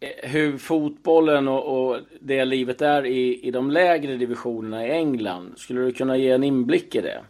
eh, 0.00 0.30
hur 0.30 0.58
fotbollen 0.58 1.48
och, 1.48 1.88
och, 1.88 1.98
det 2.20 2.44
livet 2.44 2.82
är 2.82 3.06
i, 3.06 3.40
i 3.46 3.50
de 3.50 3.70
lägre 3.70 4.16
divisionerna 4.16 4.86
i 4.86 4.90
England. 4.90 5.54
Skulle 5.56 5.80
du 5.80 5.92
kunna 5.92 6.16
ge 6.16 6.30
en 6.30 6.44
inblick 6.44 6.94
i 6.94 7.00
det? 7.00 7.20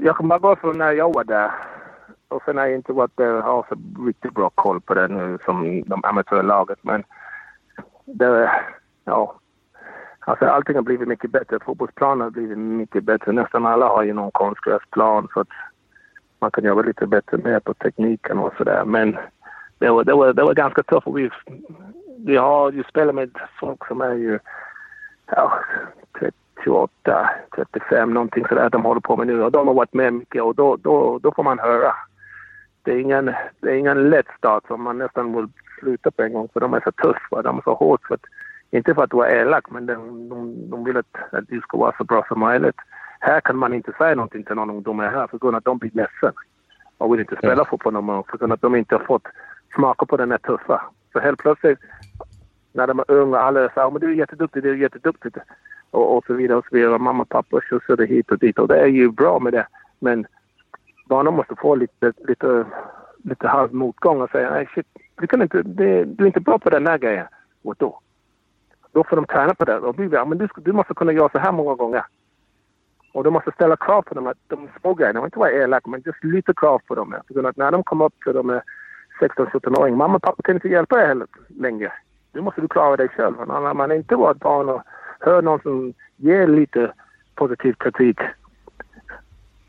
Jag 0.00 0.16
kan 0.16 0.28
bara 0.28 0.56
från 0.56 0.78
när 0.78 0.92
jag 0.92 1.14
var 1.14 1.24
där. 1.24 1.50
Och 2.36 2.42
sen 2.44 2.56
har 2.56 2.66
jag 2.66 2.74
inte 2.74 2.92
varit 2.92 3.16
där 3.16 3.34
och 3.34 3.42
har 3.42 3.66
så 3.68 4.04
riktigt 4.06 4.34
bra 4.34 4.50
koll 4.50 4.80
på 4.80 4.94
det 4.94 5.08
nu 5.08 5.38
som 5.44 5.82
de 5.86 6.04
amatörlaget. 6.04 6.78
Men 6.82 7.04
det, 8.04 8.50
ja. 9.04 9.34
Alltså 10.20 10.46
allting 10.46 10.74
har 10.76 10.82
blivit 10.82 11.08
mycket 11.08 11.30
bättre. 11.30 11.58
Fotbollsplanen 11.64 12.20
har 12.20 12.30
blivit 12.30 12.58
mycket 12.58 13.04
bättre. 13.04 13.32
Nästan 13.32 13.66
alla 13.66 13.88
har 13.88 14.02
ju 14.02 14.12
någon 14.12 14.30
konstgräsplan 14.30 15.28
så 15.34 15.40
att 15.40 15.48
man 16.38 16.50
kan 16.50 16.64
jobba 16.64 16.82
lite 16.82 17.06
bättre 17.06 17.36
med 17.38 17.64
på 17.64 17.74
tekniken 17.74 18.38
och 18.38 18.54
sådär. 18.56 18.84
Men 18.84 19.16
det 19.78 19.90
var, 19.90 20.04
det, 20.04 20.14
var, 20.14 20.32
det 20.32 20.42
var 20.42 20.54
ganska 20.54 20.82
tufft. 20.82 21.06
Vi, 21.14 21.30
vi 22.18 22.36
har 22.36 22.72
ju 22.72 22.84
spelat 22.84 23.14
med 23.14 23.30
folk 23.60 23.86
som 23.86 24.00
är 24.00 24.14
ju 24.14 24.38
ja, 25.26 25.60
28, 26.64 27.30
35 27.56 28.14
någonting 28.14 28.46
sådär 28.48 28.70
de 28.70 28.84
håller 28.84 29.00
på 29.00 29.16
med 29.16 29.26
nu 29.26 29.42
och 29.42 29.52
de 29.52 29.66
har 29.66 29.74
varit 29.74 29.94
med 29.94 30.14
mycket 30.14 30.42
och 30.42 30.54
då, 30.54 30.76
då, 30.76 31.18
då 31.22 31.32
får 31.32 31.42
man 31.42 31.58
höra. 31.58 31.94
Det 32.86 32.92
är 32.92 32.98
ingen, 32.98 33.24
det 33.60 33.70
är 33.70 33.74
ingen 33.74 34.10
lätt 34.10 34.26
start 34.38 34.66
som 34.66 34.82
man 34.82 34.98
nästan 34.98 35.36
vill 35.36 35.48
sluta 35.80 36.10
på 36.10 36.22
en 36.22 36.32
gång 36.32 36.48
för 36.52 36.60
de 36.60 36.74
är 36.74 36.80
så 36.80 36.92
tuffa, 36.92 37.42
de 37.42 37.58
är 37.58 37.62
så 37.62 37.74
hårt. 37.74 38.06
För 38.06 38.14
att, 38.14 38.20
inte 38.70 38.94
för 38.94 39.02
att 39.04 39.12
vara 39.12 39.30
elak 39.30 39.70
men 39.70 39.86
de, 39.86 40.28
de, 40.28 40.70
de 40.70 40.84
vill 40.84 40.96
att, 40.96 41.16
att 41.32 41.48
du 41.48 41.60
ska 41.60 41.78
vara 41.78 41.96
så 41.98 42.04
bra 42.04 42.24
som 42.28 42.40
möjligt. 42.40 42.76
Här 43.20 43.40
kan 43.40 43.56
man 43.56 43.74
inte 43.74 43.92
säga 43.98 44.14
någonting 44.14 44.42
till 44.44 44.56
någon 44.56 44.70
ungdom 44.70 44.98
här 44.98 45.26
för 45.26 45.38
grund 45.38 45.54
av 45.54 45.58
att 45.58 45.64
de 45.64 45.78
blir 45.78 45.90
ledsen 45.94 46.32
och 46.98 47.12
vill 47.12 47.20
inte 47.20 47.36
spela 47.36 47.52
mm. 47.52 47.64
fotboll 47.64 47.92
någon 47.92 48.06
gång 48.06 48.24
för 48.30 48.38
grund 48.38 48.52
av 48.52 48.54
att 48.54 48.62
de 48.62 48.74
inte 48.74 48.94
har 48.94 49.04
fått 49.04 49.26
smaka 49.74 50.06
på 50.06 50.16
den 50.16 50.30
här 50.30 50.38
tuffa. 50.38 50.82
Så 51.12 51.20
helt 51.20 51.38
plötsligt 51.38 51.78
när 52.72 52.86
de 52.86 52.98
är 52.98 53.10
unga, 53.10 53.38
alla 53.38 53.68
säger 53.68 53.90
men 53.90 54.00
du 54.00 54.10
är 54.10 54.14
jätteduktig, 54.14 54.62
du 54.62 54.70
är 54.70 54.74
jätteduktig 54.74 55.32
och, 55.90 56.16
och 56.16 56.24
så 56.26 56.34
vidare 56.34 56.58
och 56.58 56.66
så 56.70 56.76
vidare. 56.76 56.98
Mamma 56.98 57.22
och 57.22 57.28
pappa 57.28 57.60
skjutsar 57.60 57.96
det 57.96 58.06
hit 58.06 58.30
och 58.30 58.38
dit 58.38 58.58
och 58.58 58.68
det 58.68 58.80
är 58.80 58.86
ju 58.86 59.10
bra 59.10 59.38
med 59.38 59.52
det. 59.52 59.66
Men 59.98 60.26
barnen 61.08 61.34
måste 61.34 61.54
få 61.56 61.74
lite, 61.74 62.12
lite, 62.28 62.64
lite 63.24 63.48
halv 63.48 63.74
motgång 63.74 64.20
och 64.20 64.30
säga 64.30 64.50
nej 64.50 64.68
shit, 64.74 64.86
du, 65.14 65.26
kan 65.26 65.42
inte, 65.42 65.62
det, 65.62 66.04
du 66.04 66.24
är 66.24 66.26
inte 66.26 66.40
bra 66.40 66.58
på 66.58 66.70
den 66.70 66.84
där 66.84 66.98
grejen. 66.98 67.26
Och 67.64 67.74
då? 67.78 68.00
Då 68.92 69.04
får 69.04 69.16
de 69.16 69.24
träna 69.26 69.54
på 69.54 69.64
det. 69.64 69.78
Och 69.78 69.94
blir 69.94 70.24
men 70.24 70.38
du, 70.38 70.48
du 70.56 70.72
måste 70.72 70.94
kunna 70.94 71.12
göra 71.12 71.28
så 71.28 71.38
här 71.38 71.52
många 71.52 71.74
gånger. 71.74 72.04
Och 73.12 73.24
du 73.24 73.30
måste 73.30 73.52
ställa 73.52 73.76
krav 73.76 74.02
på 74.02 74.14
dem, 74.14 74.26
att 74.26 74.38
de 74.46 74.68
små 74.80 74.94
grejerna, 74.94 75.24
inte 75.24 75.38
vara 75.38 75.52
elak, 75.52 75.86
men 75.86 76.02
just 76.04 76.24
lite 76.24 76.52
krav 76.56 76.78
på 76.86 76.94
dem. 76.94 77.14
För 77.28 77.44
att 77.44 77.56
när 77.56 77.70
de 77.70 77.82
kommer 77.82 78.04
upp 78.04 78.14
till 78.24 78.32
de 78.32 78.50
är 78.50 78.62
16-17-åring, 79.20 79.96
mamma 79.96 80.16
och 80.16 80.22
pappa 80.22 80.42
kan 80.42 80.54
inte 80.54 80.68
hjälpa 80.68 81.02
er 81.02 81.06
heller 81.06 81.26
längre. 81.48 81.92
Nu 82.32 82.40
måste 82.40 82.60
du 82.60 82.68
klara 82.68 82.96
dig 82.96 83.08
själv. 83.08 83.34
När 83.46 83.74
man 83.74 83.92
inte 83.92 84.16
var 84.16 84.30
ett 84.30 84.40
barn 84.40 84.68
och 84.68 84.82
hör 85.20 85.42
någon 85.42 85.60
som 85.60 85.94
ger 86.16 86.46
lite 86.46 86.92
positiv 87.34 87.72
kritik 87.72 88.18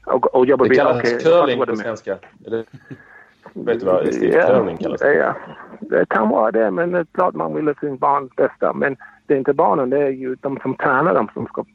och, 0.07 0.35
och 0.35 0.45
jobbar 0.45 0.67
Det 0.67 0.75
kallas 0.75 0.97
okay, 0.97 1.19
curling 1.19 1.65
på 1.65 1.75
svenska. 1.75 2.17
Eller, 2.45 2.65
vet 3.53 3.79
du 3.79 3.85
vad 3.85 4.05
ja, 4.05 4.47
curling 4.47 4.77
kallas? 4.77 5.01
Ja, 5.01 5.35
det 5.79 6.09
kan 6.09 6.29
vara 6.29 6.51
det, 6.51 6.71
men 6.71 6.91
det 6.91 6.99
är 6.99 7.05
klart 7.11 7.35
man 7.35 7.55
vill 7.55 7.75
sin 7.79 7.97
barns 7.97 8.35
bästa. 8.35 8.73
Men 8.73 8.97
det 9.25 9.33
är 9.33 9.37
inte 9.37 9.53
barnen, 9.53 9.89
det 9.89 9.99
är 9.99 10.09
ju 10.09 10.35
de 10.35 10.59
som 10.61 10.75
tränar 10.75 11.13
dem 11.13 11.29
som 11.33 11.45
ska, 11.45 11.65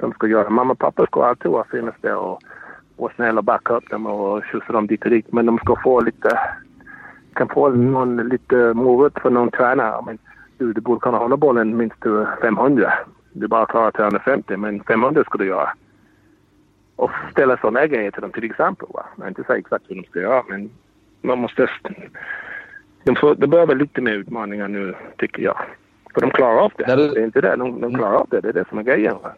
som 0.00 0.12
ska 0.12 0.26
göra 0.26 0.50
Mamma 0.50 0.72
och 0.72 0.78
pappa 0.78 1.06
ska 1.06 1.24
alltid 1.24 1.50
vara 1.50 1.64
finnas 1.64 1.94
där 2.00 2.16
och 2.16 2.40
vara 2.96 3.12
snälla 3.14 3.38
och 3.38 3.44
backa 3.44 3.74
upp 3.76 3.90
dem 3.90 4.06
och 4.06 4.44
skjutsa 4.44 4.72
dem 4.72 4.86
dit 4.86 5.04
och 5.04 5.10
dit. 5.10 5.32
Men 5.32 5.46
de 5.46 5.58
ska 5.58 5.76
få 5.84 6.00
lite, 6.00 6.38
kan 7.32 7.48
få 7.48 7.68
någon 7.68 8.28
lite 8.28 8.56
morot 8.74 9.18
för 9.22 9.30
någon 9.30 9.50
tränare. 9.50 10.02
Men 10.06 10.18
du, 10.58 10.72
du 10.72 10.80
borde 10.80 11.00
kunna 11.00 11.18
hålla 11.18 11.36
bollen 11.36 11.76
minst 11.76 12.00
till 12.00 12.26
500 12.42 12.92
du 13.32 13.48
bara 13.48 13.66
klarar 13.66 13.90
350 13.90 14.56
men 14.56 14.82
500 14.82 15.24
ska 15.24 15.38
du 15.38 15.46
göra. 15.46 15.72
Och 17.02 17.10
ställa 17.30 17.56
sådana 17.56 17.86
grejer 17.86 18.10
till 18.10 18.22
dem 18.22 18.32
till 18.32 18.44
exempel. 18.44 18.88
Va? 18.94 19.06
Jag 19.18 19.28
inte 19.28 19.44
säga 19.44 19.58
exakt 19.58 19.84
hur 19.88 19.94
de 19.94 20.04
ska 20.04 20.20
göra 20.20 20.42
men 20.48 20.70
man 21.20 21.38
måste... 21.38 21.70
De, 23.04 23.16
får, 23.16 23.34
de 23.34 23.46
behöver 23.46 23.74
lite 23.74 24.00
mer 24.00 24.12
utmaningar 24.12 24.68
nu 24.68 24.94
tycker 25.18 25.42
jag. 25.42 25.56
För 26.14 26.20
de 26.20 26.30
klarar 26.30 26.58
av 26.58 26.72
det. 26.76 26.84
Det 26.84 27.20
är 27.20 27.24
inte 27.24 27.40
det. 27.40 27.56
De, 27.56 27.80
de 27.80 27.94
klarar 27.94 28.14
av 28.14 28.26
det. 28.30 28.40
Det 28.40 28.48
är 28.48 28.52
det 28.52 28.68
som 28.68 28.78
är 28.78 28.82
grejen. 28.82 29.14
Va? 29.22 29.32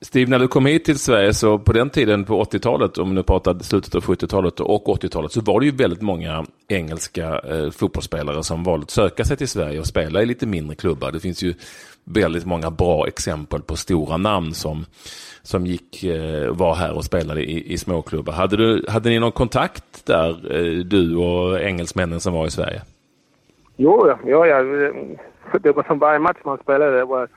Steve, 0.00 0.30
när 0.30 0.38
du 0.38 0.48
kom 0.48 0.66
hit 0.66 0.84
till 0.84 0.98
Sverige 0.98 1.34
så 1.34 1.58
på 1.58 1.72
den 1.72 1.90
tiden 1.90 2.24
på 2.24 2.44
80-talet, 2.44 2.98
om 2.98 3.14
du 3.14 3.22
pratar 3.22 3.54
slutet 3.54 3.94
av 3.94 4.02
70-talet 4.02 4.60
och 4.60 4.86
80-talet, 4.86 5.32
så 5.32 5.40
var 5.40 5.60
det 5.60 5.66
ju 5.66 5.72
väldigt 5.72 6.02
många 6.02 6.44
engelska 6.68 7.38
eh, 7.38 7.70
fotbollsspelare 7.70 8.42
som 8.42 8.64
valde 8.64 8.84
att 8.84 8.90
söka 8.90 9.24
sig 9.24 9.36
till 9.36 9.48
Sverige 9.48 9.80
och 9.80 9.86
spela 9.86 10.22
i 10.22 10.26
lite 10.26 10.46
mindre 10.46 10.76
klubbar. 10.76 11.12
Det 11.12 11.20
finns 11.20 11.42
ju 11.42 11.54
väldigt 12.04 12.46
många 12.46 12.70
bra 12.70 13.06
exempel 13.06 13.62
på 13.62 13.76
stora 13.76 14.16
namn 14.16 14.54
som, 14.54 14.84
som 15.42 15.66
gick, 15.66 16.04
eh, 16.04 16.50
var 16.50 16.74
här 16.74 16.96
och 16.96 17.04
spelade 17.04 17.42
i, 17.42 17.72
i 17.72 17.78
småklubbar. 17.78 18.32
Hade, 18.32 18.56
du, 18.56 18.84
hade 18.88 19.08
ni 19.08 19.18
någon 19.18 19.32
kontakt 19.32 20.06
där, 20.06 20.56
eh, 20.56 20.84
du 20.84 21.16
och 21.16 21.60
engelsmännen 21.60 22.20
som 22.20 22.34
var 22.34 22.46
i 22.46 22.50
Sverige? 22.50 22.82
Jo, 23.76 24.14
ja, 24.24 24.46
ja. 24.46 24.62
Det 25.60 25.72
var 25.72 25.82
som 25.82 25.98
varje 25.98 26.18
match 26.18 26.38
man 26.44 26.58
spelade. 26.58 26.96
Det 26.96 27.04
var 27.04 27.28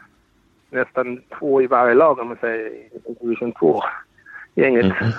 nästan 0.70 1.22
två 1.40 1.62
i 1.62 1.68
varje 1.68 1.94
lag 1.94 2.20
om 2.20 2.28
man 2.28 2.38
säger 2.42 2.72
division 3.22 3.52
2 3.52 3.82
gänget. 4.56 4.86
Mm. 4.86 5.12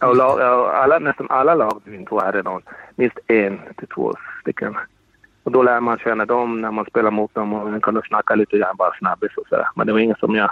Och 0.00 0.16
lag, 0.16 0.40
alla, 0.70 0.98
nästan 0.98 1.26
alla 1.30 1.54
lag 1.54 1.80
i 1.84 1.90
division 1.90 2.06
2 2.06 2.20
hade 2.20 2.42
någon, 2.42 2.62
minst 2.94 3.18
en 3.26 3.60
till 3.76 3.88
två 3.88 4.12
stycken. 4.40 4.76
Och 5.42 5.52
då 5.52 5.62
lär 5.62 5.80
man 5.80 5.98
känna 5.98 6.24
dem 6.24 6.60
när 6.60 6.70
man 6.70 6.84
spelar 6.84 7.10
mot 7.10 7.34
dem 7.34 7.52
och 7.52 7.70
man 7.70 7.80
kan 7.80 8.02
snacka 8.02 8.34
lite 8.34 8.58
grann 8.58 8.76
bara 8.76 8.94
snabbis 8.98 9.36
och 9.36 9.48
sådär. 9.48 9.68
Men 9.74 9.86
det 9.86 9.92
var 9.92 10.00
ingen 10.00 10.16
som 10.16 10.34
jag 10.34 10.50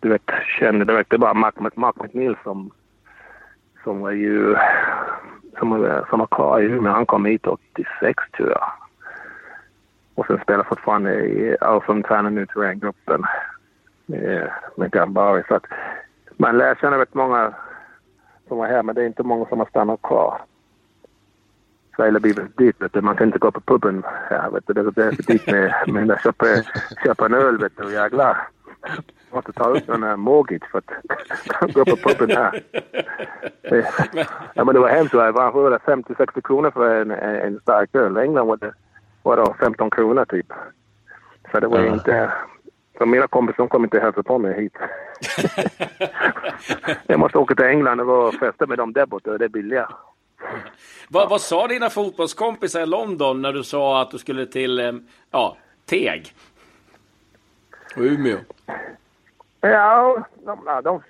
du 0.00 0.08
vet, 0.08 0.30
kände 0.58 0.84
direkt. 0.84 1.10
Det 1.10 1.16
var 1.16 1.34
Mark, 1.34 1.76
Mark 1.76 1.94
McNeil 2.02 2.36
som, 2.42 2.70
som 3.84 4.00
var 4.00 4.10
ju 4.10 4.56
som, 5.58 6.02
som 6.10 6.18
var 6.18 6.26
kvar 6.26 6.60
i 6.60 6.64
Umeå. 6.64 6.92
Han 6.92 7.06
kom 7.06 7.24
hit 7.24 7.46
86 7.46 8.24
tror 8.36 8.48
jag. 8.48 8.72
Och 10.14 10.26
sen 10.26 10.40
spelar 10.42 10.64
fortfarande 10.64 11.14
i, 11.14 11.56
och 11.60 11.84
som 11.84 12.02
tränar 12.02 12.30
nu 12.30 12.46
till 12.46 12.60
den 12.60 12.78
gruppen 12.78 13.22
med, 14.06 14.50
med 14.76 14.90
Gambari. 14.90 15.42
Så 15.48 15.54
att 15.54 15.64
man 16.36 16.58
lär 16.58 16.74
känna 16.74 16.98
rätt 16.98 17.14
många 17.14 17.54
som 18.48 18.58
var 18.58 18.66
här 18.66 18.82
men 18.82 18.94
det 18.94 19.02
är 19.02 19.06
inte 19.06 19.22
många 19.22 19.46
som 19.46 19.58
har 19.58 19.66
stannat 19.66 20.02
kvar. 20.02 20.40
Sverige 21.96 22.12
har 22.12 22.20
blivit 22.20 22.56
dyrt. 22.56 22.82
Vet 22.82 22.92
du. 22.92 23.00
Man 23.00 23.16
kan 23.16 23.26
inte 23.26 23.38
gå 23.38 23.50
på 23.50 23.60
puben 23.60 24.02
här. 24.30 24.50
Vet 24.50 24.66
du. 24.66 24.72
Det 24.72 24.80
är 24.80 25.12
för 25.12 25.22
dyrt 25.22 25.46
med, 25.46 25.88
med 25.88 26.10
att 26.10 26.22
köpa, 26.22 26.46
köpa 27.04 27.26
en 27.26 27.34
öl. 27.34 27.58
Vet 27.58 27.76
du. 27.76 27.92
Jävlar. 27.92 28.48
Man 28.82 29.02
måste 29.30 29.52
ta 29.52 29.76
ut 29.76 29.88
en 29.88 30.20
mortgage 30.20 30.70
för 30.70 30.78
att 30.78 31.72
gå 31.74 31.84
på 31.84 31.96
puben 31.96 32.36
här. 32.36 32.62
Ja, 34.54 34.64
men 34.64 34.74
det 34.74 34.80
var 34.80 34.88
hemskt. 34.88 35.12
Det 35.12 35.32
var 35.32 35.78
50-60 35.78 36.40
kronor 36.40 36.70
för 36.70 37.00
en, 37.00 37.10
en 37.10 37.60
stark 37.60 37.94
öl. 37.94 38.16
I 38.16 38.20
England 38.20 38.46
var 38.46 38.56
det 38.56 38.72
var 39.22 39.36
det 39.36 39.54
15 39.60 39.90
kronor 39.90 40.24
typ. 40.24 40.52
Så 41.52 41.60
det 41.60 41.66
var 41.66 41.78
mm. 41.78 41.94
inte 41.94 42.32
Så 42.98 43.06
mina 43.06 43.26
kompisar 43.26 43.66
kommer 43.66 43.86
inte 43.86 44.00
hälsa 44.00 44.22
på 44.22 44.38
mig 44.38 44.62
hit. 44.62 44.76
jag 47.06 47.20
måste 47.20 47.38
åka 47.38 47.54
till 47.54 47.64
England 47.64 48.00
och 48.00 48.34
festa 48.34 48.66
med 48.66 48.78
dem 48.78 48.92
där 48.92 49.06
borta, 49.06 49.38
det 49.38 49.44
är 49.44 49.48
billigare. 49.48 49.92
Vad, 51.08 51.30
vad 51.30 51.40
sa 51.40 51.66
dina 51.66 51.90
fotbollskompisar 51.90 52.80
i 52.80 52.86
London 52.86 53.42
när 53.42 53.52
du 53.52 53.64
sa 53.64 54.02
att 54.02 54.10
du 54.10 54.18
skulle 54.18 54.46
till 54.46 54.78
eh, 54.78 54.92
ja, 55.30 55.56
Teg? 55.86 56.34
Och 57.96 58.02
Umeå? 58.02 58.38
Ja, 59.60 60.24
de, 60.44 60.64
de, 60.64 61.02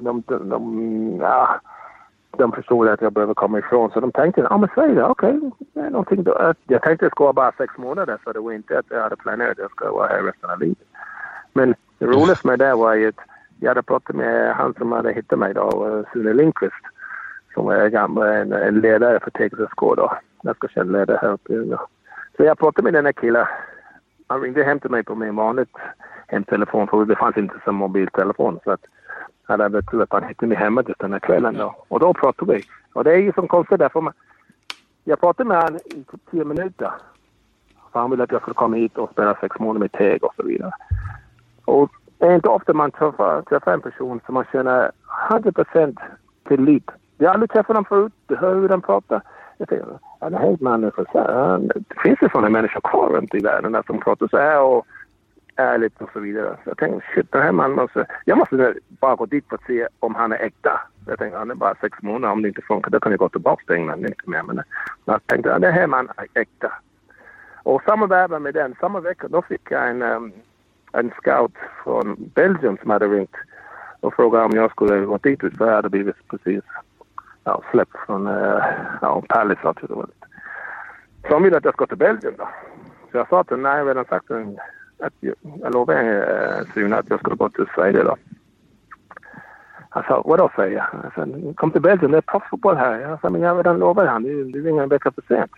de, 0.00 0.22
de, 0.28 0.48
de, 0.48 1.18
ja, 1.20 1.60
de 1.60 1.71
de 2.38 2.52
förstod 2.52 2.88
att 2.88 3.00
jag 3.00 3.12
behöver 3.12 3.34
komma 3.34 3.58
ifrån 3.58 3.90
så 3.90 4.00
de 4.00 4.12
tänkte, 4.12 4.40
ja 4.50 4.58
men 4.58 4.68
Sverige, 4.74 5.04
okej. 5.04 5.40
Okay. 5.74 6.18
Eh, 6.18 6.54
jag 6.66 6.82
tänkte 6.82 7.04
jag 7.04 7.12
skulle 7.12 7.24
vara 7.24 7.32
bara 7.32 7.52
sex 7.52 7.78
månader 7.78 8.18
så 8.24 8.32
det 8.32 8.40
var 8.40 8.52
inte 8.52 8.78
att 8.78 8.86
jag 8.88 9.02
hade 9.02 9.16
planerat 9.16 9.50
att 9.50 9.58
jag 9.58 9.70
skulle 9.70 9.90
vara 9.90 10.08
här 10.08 10.22
resten 10.22 10.50
av 10.50 10.60
livet. 10.60 10.88
Men 11.52 11.74
det 11.98 12.06
roligaste 12.06 12.46
med 12.46 12.58
det 12.58 12.74
var 12.74 12.94
ju 12.94 13.08
att 13.08 13.20
jag 13.60 13.70
hade 13.70 13.82
pratat 13.82 14.16
med 14.16 14.54
han 14.54 14.74
som 14.74 14.92
hade 14.92 15.12
hittat 15.12 15.38
mig 15.38 15.54
då, 15.54 15.88
eh, 15.88 16.12
Sune 16.12 16.32
Lindqvist 16.32 16.84
som 17.54 17.68
är 17.68 17.88
gammal, 17.88 18.26
en, 18.28 18.52
en 18.52 18.80
ledare 18.80 19.20
för 19.20 19.30
TXSK 19.30 19.80
då. 19.80 20.12
Ganska 20.42 20.68
känd 20.68 20.92
ledare 20.92 21.18
här 21.22 21.32
uppe 21.32 21.52
i 21.52 21.76
Så 22.36 22.44
jag 22.44 22.58
pratade 22.58 22.84
med 22.84 22.94
den 22.94 23.04
här 23.04 23.12
killen. 23.12 23.46
Han 24.28 24.40
ringde 24.40 24.64
hem 24.64 24.80
till 24.80 24.90
mig 24.90 25.04
på 25.04 25.14
min 25.14 25.36
vanligt 25.36 25.76
hemtelefon 26.26 26.88
för 26.88 27.04
det 27.04 27.16
fanns 27.16 27.36
inte 27.36 27.54
som 27.64 27.76
mobiltelefon. 27.76 28.58
Så 28.64 28.70
att 28.70 28.84
han 29.42 29.60
tur 29.82 30.02
att 30.02 30.12
han 30.12 30.24
hittade 30.24 30.46
mig 30.46 30.58
hemma 30.58 30.82
just 30.88 31.00
den 31.00 31.12
här 31.12 31.20
kvällen 31.20 31.54
då. 31.54 31.74
Och 31.88 32.00
då 32.00 32.14
pratade 32.14 32.52
vi. 32.52 32.62
Och 32.92 33.04
det 33.04 33.12
är 33.12 33.18
ju 33.18 33.32
som 33.32 33.48
konstigt 33.48 33.78
därför 33.78 34.00
man, 34.00 34.12
jag 35.04 35.20
pratade 35.20 35.48
med 35.48 35.62
honom 35.62 35.80
i 35.84 36.04
typ 36.04 36.30
tio 36.30 36.44
minuter. 36.44 36.92
För 37.92 38.00
han 38.00 38.10
ville 38.10 38.24
att 38.24 38.32
jag 38.32 38.40
skulle 38.40 38.54
komma 38.54 38.76
hit 38.76 38.98
och 38.98 39.10
spela 39.10 39.36
sex 39.40 39.58
månader 39.58 39.80
med 39.80 39.92
Teg 39.92 40.24
och 40.24 40.34
så 40.36 40.42
vidare. 40.42 40.72
Och 41.64 41.90
det 42.18 42.26
är 42.26 42.34
inte 42.34 42.48
ofta 42.48 42.72
man 42.72 42.90
träffar, 42.90 43.42
träffar 43.42 43.72
en 43.72 43.80
person 43.80 44.20
som 44.26 44.34
man 44.34 44.44
känner 44.52 44.90
100% 45.30 45.96
tillit 46.48 46.90
jag 47.22 47.28
har 47.28 47.34
aldrig 47.34 47.50
träffat 47.50 47.66
honom 47.66 47.84
förut. 47.84 48.12
Du 48.26 48.36
hör 48.36 48.54
hur 48.54 48.68
de 48.68 48.80
pratar. 48.80 49.22
Jag 49.58 49.68
tänker, 49.68 49.86
”Han 50.20 50.34
är 50.34 50.38
helt 50.38 50.60
mannen 50.60 50.92
Finns. 50.92 51.68
Det 51.68 52.00
finns 52.02 52.18
ju 52.22 52.28
sådana 52.28 52.48
människor 52.48 52.80
kvar 52.80 53.08
runt 53.08 53.34
i 53.34 53.38
världen 53.38 53.82
som 53.86 54.00
pratar 54.00 54.28
så 54.28 54.36
här 54.36 54.60
och 54.60 54.86
ärligt 55.56 56.02
och 56.02 56.10
så 56.12 56.20
vidare. 56.20 56.56
Så 56.64 56.70
jag 56.70 56.78
tänkte, 56.78 57.06
shit, 57.14 57.32
den 57.32 57.42
här 57.42 57.52
mannen 57.52 57.76
måste... 57.76 58.06
Jag 58.24 58.38
måste 58.38 58.74
bara 58.88 59.14
gå 59.16 59.26
dit 59.26 59.44
för 59.48 59.56
att 59.56 59.66
se 59.66 59.88
om 60.00 60.14
han 60.14 60.32
är 60.32 60.36
äkta. 60.36 60.80
Jag 61.06 61.18
tänkte, 61.18 61.38
han 61.38 61.50
är 61.50 61.54
bara 61.54 61.74
sex 61.74 61.98
månader. 62.02 62.32
Om 62.32 62.42
det 62.42 62.48
inte 62.48 62.62
funkar, 62.62 62.90
då 62.90 63.00
kan 63.00 63.12
jag 63.12 63.18
gå 63.18 63.28
tillbaka 63.28 63.64
till 63.66 63.76
England. 63.76 64.06
Inte 64.06 64.30
mer. 64.30 64.42
Men 64.42 64.62
jag 65.04 65.26
tänkte, 65.26 65.48
ja, 65.50 65.58
den 65.58 65.72
här 65.72 65.86
mannen 65.86 66.12
är 66.16 66.40
äkta. 66.40 66.72
Och 67.62 67.82
samma 67.82 68.06
värva 68.06 68.38
med 68.38 68.54
den, 68.54 68.74
samma 68.80 69.00
vecka, 69.00 69.28
då 69.28 69.42
fick 69.42 69.70
jag 69.70 69.88
en, 69.88 70.02
um, 70.02 70.32
en 70.92 71.10
scout 71.10 71.54
från 71.84 72.16
Belgien 72.34 72.78
som 72.82 72.90
hade 72.90 73.06
ringt 73.06 73.36
och 74.00 74.14
frågade 74.14 74.44
om 74.44 74.52
jag 74.56 74.70
skulle 74.70 75.00
gå 75.00 75.18
dit. 75.18 75.40
För 75.58 75.66
jag 75.66 75.74
hade 75.74 75.88
blivit 75.88 76.28
precis 76.28 76.64
ja, 77.44 77.62
släppt 77.70 77.96
från 78.06 78.26
uh, 78.26 78.64
ja, 79.00 79.22
Palace. 79.28 79.74
Det 79.80 79.94
var. 79.94 80.06
Så 81.28 81.32
han 81.32 81.42
ville 81.42 81.56
att 81.56 81.64
jag 81.64 81.74
ska 81.74 81.86
till 81.86 81.96
Belgien 81.96 82.34
då. 82.38 82.48
Så 83.10 83.18
jag 83.18 83.28
sa 83.28 83.44
till 83.44 83.56
nej, 83.56 83.72
jag 83.72 83.78
har 83.78 83.86
redan 83.86 84.04
sagt 84.04 84.30
att 85.02 85.12
jag, 85.20 85.34
jag 85.62 85.72
lovade 85.72 86.00
eh, 86.00 86.72
Sune 86.74 86.96
att 86.96 87.10
jag 87.10 87.20
skulle 87.20 87.36
gå 87.36 87.48
till 87.48 87.66
Sverige 87.74 88.02
då. 88.02 88.16
Han 89.88 90.02
sa, 90.02 90.22
vadå 90.26 90.50
säger 90.56 90.76
jag? 90.76 90.86
jag 91.02 91.14
sa, 91.14 91.52
kom 91.54 91.70
till 91.70 91.82
Belgien, 91.82 92.10
det 92.10 92.16
är 92.16 92.20
proffsfotboll 92.20 92.76
här. 92.76 93.00
Jag 93.00 93.20
sa, 93.20 93.30
men 93.30 93.40
jag 93.40 93.50
har 93.50 93.56
redan 93.56 93.78
lovat 93.78 94.08
han, 94.08 94.22
det 94.22 94.30
är 94.30 94.62
ringer 94.62 94.82
en 94.82 94.88
vecka 94.88 95.10
för 95.10 95.22
sent. 95.22 95.50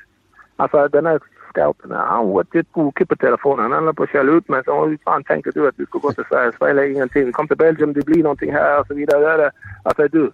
Alltså 0.56 0.88
den 0.88 1.06
här 1.06 1.20
scouten, 1.48 1.90
han 1.90 2.28
var 2.28 2.46
ett 2.54 2.72
bokig 2.72 3.08
på 3.08 3.16
telefonen. 3.16 3.72
Han 3.72 3.84
höll 3.84 3.94
på 3.94 4.02
att 4.02 4.10
skälla 4.10 4.32
ut 4.32 4.48
mig. 4.48 4.62
Hur 4.66 4.98
fan 5.04 5.24
tänkte 5.24 5.50
du 5.50 5.68
att 5.68 5.76
du 5.76 5.86
skulle 5.86 6.02
gå 6.02 6.12
till 6.12 6.24
Sverige? 6.28 6.52
Sverige 6.58 6.82
är 6.82 6.90
ingenting. 6.90 7.32
Kom 7.32 7.48
till 7.48 7.56
Belgien, 7.56 7.92
det 7.92 8.06
blir 8.06 8.22
någonting 8.22 8.52
här 8.52 8.80
och 8.80 8.86
så 8.86 8.94
vidare. 8.94 9.50
Alltså 9.82 10.08
du, 10.08 10.30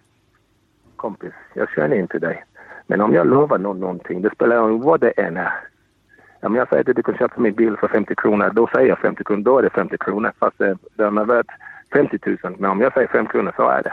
kompis, 0.96 1.32
jag 1.54 1.70
känner 1.70 1.96
inte 1.96 2.18
dig. 2.18 2.44
Men 2.86 3.00
om 3.00 3.14
jag 3.14 3.26
lovar 3.26 3.58
någon 3.58 3.80
någonting, 3.80 4.22
det 4.22 4.30
spelar 4.34 4.56
ingen 4.56 4.70
roll 4.70 4.82
vad 4.82 5.00
det 5.00 5.10
än 5.10 5.36
är. 5.36 5.69
Om 6.42 6.54
jag 6.54 6.68
säger 6.68 6.90
att 6.90 6.96
du 6.96 7.02
kan 7.02 7.16
köpa 7.16 7.40
min 7.40 7.54
bil 7.54 7.76
för 7.76 7.88
50 7.88 8.14
kronor, 8.14 8.50
då 8.52 8.66
säger 8.66 8.88
jag 8.88 8.98
50 8.98 9.24
kronor, 9.24 9.42
då 9.42 9.58
är 9.58 9.62
det 9.62 9.70
50 9.70 9.98
kronor. 9.98 10.32
Fast 10.38 10.58
det, 10.58 10.78
den 10.94 11.18
är 11.18 11.24
värt 11.24 11.46
50 11.92 12.18
000. 12.26 12.38
Men 12.58 12.70
om 12.70 12.80
jag 12.80 12.92
säger 12.92 13.08
5 13.08 13.26
kronor 13.26 13.52
så 13.56 13.68
är 13.68 13.82
det. 13.82 13.92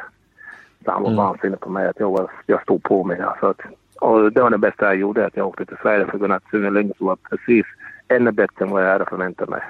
Så 0.86 0.92
han 0.92 1.04
var 1.04 1.10
mm. 1.10 1.18
vansinnig 1.18 1.60
på 1.60 1.70
mig 1.70 1.88
att 1.88 2.00
jag, 2.00 2.30
jag 2.46 2.62
stod 2.62 2.84
på 2.84 3.04
mig. 3.04 3.22
Alltså 3.22 3.46
att, 3.46 3.62
och 4.00 4.32
det 4.32 4.42
var 4.42 4.50
det 4.50 4.58
bästa 4.58 4.86
jag 4.86 4.96
gjorde, 4.96 5.26
att 5.26 5.38
jag 5.38 5.48
åkte 5.48 5.66
till 5.66 5.78
Sverige 5.82 6.06
för 6.06 6.30
att 6.30 6.44
Sune 6.52 6.70
Lindgren 6.70 7.08
var 7.08 7.16
precis 7.16 7.66
ännu 8.08 8.32
bättre 8.32 8.66
än 8.66 8.72
vad 8.72 8.86
jag 8.86 8.92
hade 8.92 9.06
förväntat 9.06 9.50
mig. 9.50 9.62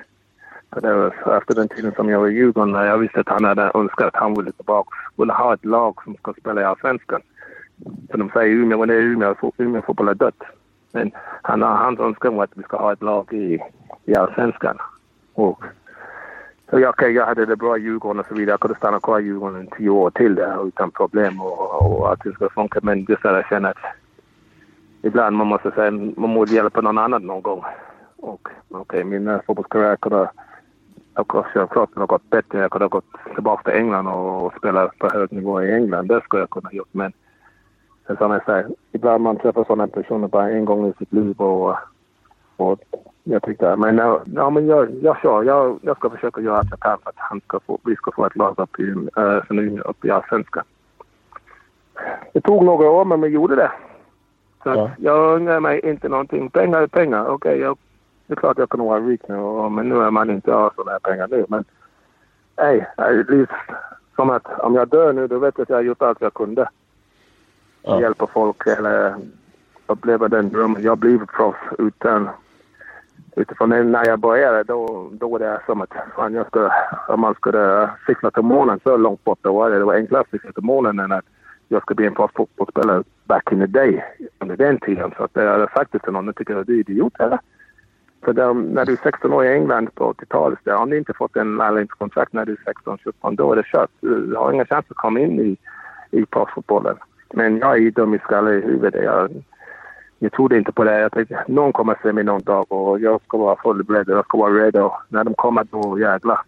För 0.74 0.82
det 0.82 0.94
var 0.94 1.38
efter 1.38 1.56
den 1.56 1.68
tiden 1.68 1.92
som 1.96 2.10
jag 2.10 2.20
var 2.20 2.28
i 2.28 2.34
Djurgården, 2.34 2.72
när 2.72 2.86
jag 2.86 2.98
visste 2.98 3.20
att 3.20 3.30
han 3.30 3.46
hade 3.46 3.72
önskat 3.74 4.08
att 4.08 4.22
han 4.22 4.34
ville 4.34 4.52
tillbaka, 4.52 4.90
ville 5.16 5.34
ha 5.34 5.54
ett 5.54 5.66
lag 5.66 6.04
som 6.04 6.16
ska 6.16 6.34
spela 6.34 6.62
i 6.62 6.64
Allsvenskan. 6.64 7.22
För 8.12 8.18
de 8.18 8.30
säger 8.30 8.56
Umeå, 8.56 8.80
men 8.80 8.88
det 8.88 8.96
är 8.96 9.02
Umeå, 9.02 9.36
Umeå 9.58 9.82
fotboll 9.82 10.08
är 10.08 10.14
dött. 10.14 10.44
Men 10.92 11.12
han, 11.42 11.62
hans 11.62 12.00
önskan 12.00 12.40
att 12.40 12.52
vi 12.54 12.64
ska 12.64 12.78
ha 12.78 12.94
ett 12.94 13.02
lag 13.02 13.34
i, 13.34 13.60
i 14.06 14.16
Allsvenskan. 14.16 14.78
Och 15.34 15.64
så 16.70 16.80
jag, 16.80 16.90
okay, 16.90 17.12
jag 17.12 17.26
hade 17.26 17.46
det 17.46 17.56
bra 17.56 17.78
i 17.78 17.82
Djurgården 17.82 18.20
och 18.20 18.26
så 18.26 18.36
vidare. 18.36 18.54
Jag 18.54 18.60
kunde 18.60 18.78
stanna 18.78 19.00
kvar 19.00 19.20
i 19.20 19.24
Djurgården 19.24 19.68
tio 19.78 19.90
år 19.90 20.10
till 20.10 20.36
där 20.36 20.68
utan 20.68 20.92
problem 20.92 21.42
och, 21.42 21.82
och 21.82 22.14
att 22.14 22.20
det 22.24 22.32
skulle 22.32 22.50
funka. 22.50 22.80
Men 22.84 23.06
just 23.10 23.26
att 23.26 23.36
jag 23.36 23.48
känner 23.48 23.70
att 23.70 23.78
ibland 25.02 25.38
man 25.38 25.48
måste 25.48 25.72
säga 25.72 25.92
man 25.92 26.30
måste 26.30 26.56
hjälpa 26.56 26.82
någon 26.82 26.98
annan 26.98 27.24
någon 27.24 27.42
gång. 27.42 27.64
Och 28.18 28.50
okej, 28.70 28.80
okay, 28.80 29.04
min 29.04 29.28
eh, 29.28 29.40
fotbollskarriär 29.48 29.96
kunde 29.96 30.30
självklart 31.28 31.96
ha 31.96 32.06
gått 32.06 32.30
bättre. 32.30 32.60
Jag 32.60 32.72
kunde 32.72 32.86
ha 32.86 32.90
gått 32.90 33.14
tillbaka 33.34 33.64
till 33.64 33.80
England 33.80 34.08
och, 34.08 34.46
och 34.46 34.54
spela 34.58 34.92
på 35.00 35.10
hög 35.10 35.32
nivå 35.32 35.62
i 35.62 35.74
England. 35.74 36.08
Det 36.08 36.22
skulle 36.22 36.42
jag 36.42 36.50
kunna 36.50 36.70
ha 36.70 36.74
gjort. 36.74 36.94
Men 36.94 37.14
som 38.16 38.32
jag 38.32 38.46
säger, 38.46 38.68
ibland 38.92 39.24
man 39.24 39.38
träffar 39.38 39.64
sådana 39.64 39.88
personer 39.88 40.28
bara 40.28 40.50
en 40.50 40.66
gång 40.66 40.88
i 40.88 40.94
sitt 40.94 41.14
liv 41.14 41.42
och, 41.42 41.76
och 42.58 42.80
jag 43.24 43.44
tyckte, 43.44 43.76
men, 43.76 43.98
ja, 44.36 44.50
men 44.50 44.68
jag, 44.68 44.90
jag 45.02 45.18
kör. 45.18 45.44
Jag, 45.44 45.80
jag 45.82 45.98
ska 45.98 46.10
försöka 46.10 46.42
göra 46.42 46.58
allt 46.58 46.70
jag 46.70 46.80
kan 46.80 46.98
för 47.04 47.10
att 47.10 47.16
han 47.18 47.42
ska 47.42 47.60
få, 47.60 47.78
vi 47.86 47.96
ska 47.96 48.12
få 48.12 48.26
ett 48.26 48.36
lag 48.36 48.60
upp 48.60 48.80
i, 48.80 49.08
äh, 49.18 49.90
upp 49.90 50.06
i 50.06 50.12
Allsvenskan. 50.12 50.64
Det 52.34 52.42
tog 52.42 52.64
några 52.64 52.90
år, 52.90 53.06
men 53.06 53.22
vi 53.22 53.28
gjorde 53.28 53.56
det. 53.56 53.72
Så 54.64 54.70
ja. 54.70 54.92
jag 54.98 55.36
ångrar 55.36 55.60
mig 55.60 55.80
inte 55.84 56.10
någonting. 56.10 56.50
Pengar 56.50 56.82
är 56.82 56.88
pengar. 56.88 57.28
Okej, 57.28 57.70
okay, 57.70 57.84
det 58.28 58.34
är 58.34 58.36
klart 58.36 58.58
jag 58.58 58.70
kan 58.70 58.80
vara 58.80 59.00
rik 59.00 59.22
nu, 59.28 59.36
och, 59.36 59.72
men 59.72 59.90
nu 59.90 60.02
är 60.04 60.12
man 60.12 60.30
inte 60.30 60.56
av 60.56 60.72
sådana 60.76 60.92
här 60.92 61.00
pengar 61.00 61.28
nu. 61.28 61.46
Men 61.50 61.66
nej, 62.58 62.88
det 62.98 63.48
som 64.16 64.30
att 64.30 64.60
om 64.60 64.76
jag 64.76 64.88
dör 64.88 65.14
nu, 65.14 65.28
då 65.28 65.40
vet 65.40 65.58
jag 65.58 65.64
att 65.64 65.70
jag 65.70 65.78
har 65.78 65.82
gjort 65.82 66.02
allt 66.02 66.22
jag 66.22 66.34
kunde 66.34 66.70
ja. 67.88 68.02
hjälpa 68.02 68.28
folk 68.28 68.68
eller 68.68 69.16
uppleva 69.88 70.28
den 70.28 70.50
drömmen. 70.50 70.84
Jag 70.84 70.98
blev 70.98 71.26
proffs 71.26 71.60
utan 71.78 72.30
utifrån 73.36 73.92
när 73.92 74.06
jag 74.06 74.20
började 74.20 74.64
då, 74.64 75.10
då 75.12 75.30
var 75.30 75.40
det 75.40 75.62
som 75.66 75.82
att 75.82 75.94
fan, 76.16 76.34
jag 76.34 76.48
skulle, 76.48 76.72
om 77.08 77.20
man 77.20 77.36
skulle 77.36 77.90
cykla 78.08 78.32
till 78.32 78.44
månen 78.44 78.80
så 78.84 78.98
långt 78.98 79.24
bort 79.24 79.40
då 79.42 79.54
var 79.54 79.70
det. 79.70 79.78
Det 79.78 79.86
var 79.86 79.96
enklare 79.96 80.22
att 80.22 80.30
cykla 80.30 80.52
till 80.52 80.64
månen 80.64 81.00
än 81.00 81.12
att 81.12 81.26
jag 81.68 81.82
skulle 81.82 81.96
bli 81.96 82.08
en 82.08 82.14
proffsfotbollsspelare 82.14 83.04
back 83.26 83.52
in 83.52 83.60
the 83.60 83.66
day 83.66 84.04
under 84.40 84.58
den 84.58 84.80
tiden. 84.80 85.14
Så 85.18 85.24
att 85.24 85.32
jag 85.34 85.52
hade 85.52 85.70
sagt 85.74 85.92
det 85.92 86.00
till 86.00 86.14
någon, 86.14 86.26
jag 86.26 86.36
tycker 86.36 86.56
att 86.56 86.68
du 86.68 86.76
är 86.76 86.80
idiot 86.80 87.14
eller? 87.20 87.40
För 88.24 88.34
de, 88.34 88.62
när 88.62 88.86
du 88.86 88.92
är 88.92 89.00
16 89.04 89.34
år 89.34 89.46
i 89.46 89.54
England 89.54 89.96
på 89.96 90.14
80-talet, 90.14 90.68
om 90.68 90.90
du 90.90 90.98
inte 90.98 91.14
fått 91.14 91.36
en 91.36 91.58
lärlingskontrakt 91.58 92.34
när 92.34 92.46
du 92.46 92.52
är 92.52 92.74
16-17, 92.74 93.36
då 93.36 93.52
är 93.52 93.56
det 93.56 93.66
kört. 93.66 93.90
Du 94.00 94.36
har 94.36 94.52
inga 94.52 94.66
chans 94.66 94.86
att 94.90 94.98
komma 94.98 95.20
in 95.20 95.40
i, 95.40 95.58
i 96.12 96.26
proffsfotbollen. 96.26 96.98
Men 97.34 97.58
jag 97.58 97.78
är 97.78 97.92
dum 97.92 98.14
i 98.14 98.20
skallen 98.20 98.54
i 98.54 98.62
huvudet. 98.62 99.04
Jag, 99.04 99.44
jag 100.20 100.32
trodde 100.32 100.58
inte 100.58 100.72
på 100.72 100.84
det. 100.84 101.00
Jag 101.00 101.12
tänkte 101.12 101.44
någon 101.48 101.74
kommer 101.74 101.98
se 102.04 102.14
mig 102.14 102.24
någon 102.24 102.42
dag 102.42 102.72
och 102.72 103.00
jag 103.00 103.22
ska 103.22 103.38
vara 103.38 103.56
förberedd. 103.64 104.10
Jag 104.10 104.26
ska 104.26 104.38
vara 104.38 104.54
redo. 104.54 104.92
När 105.10 105.24
de 105.24 105.34
kommer 105.34 105.64
då 105.64 106.00
jävlar. 106.00 106.40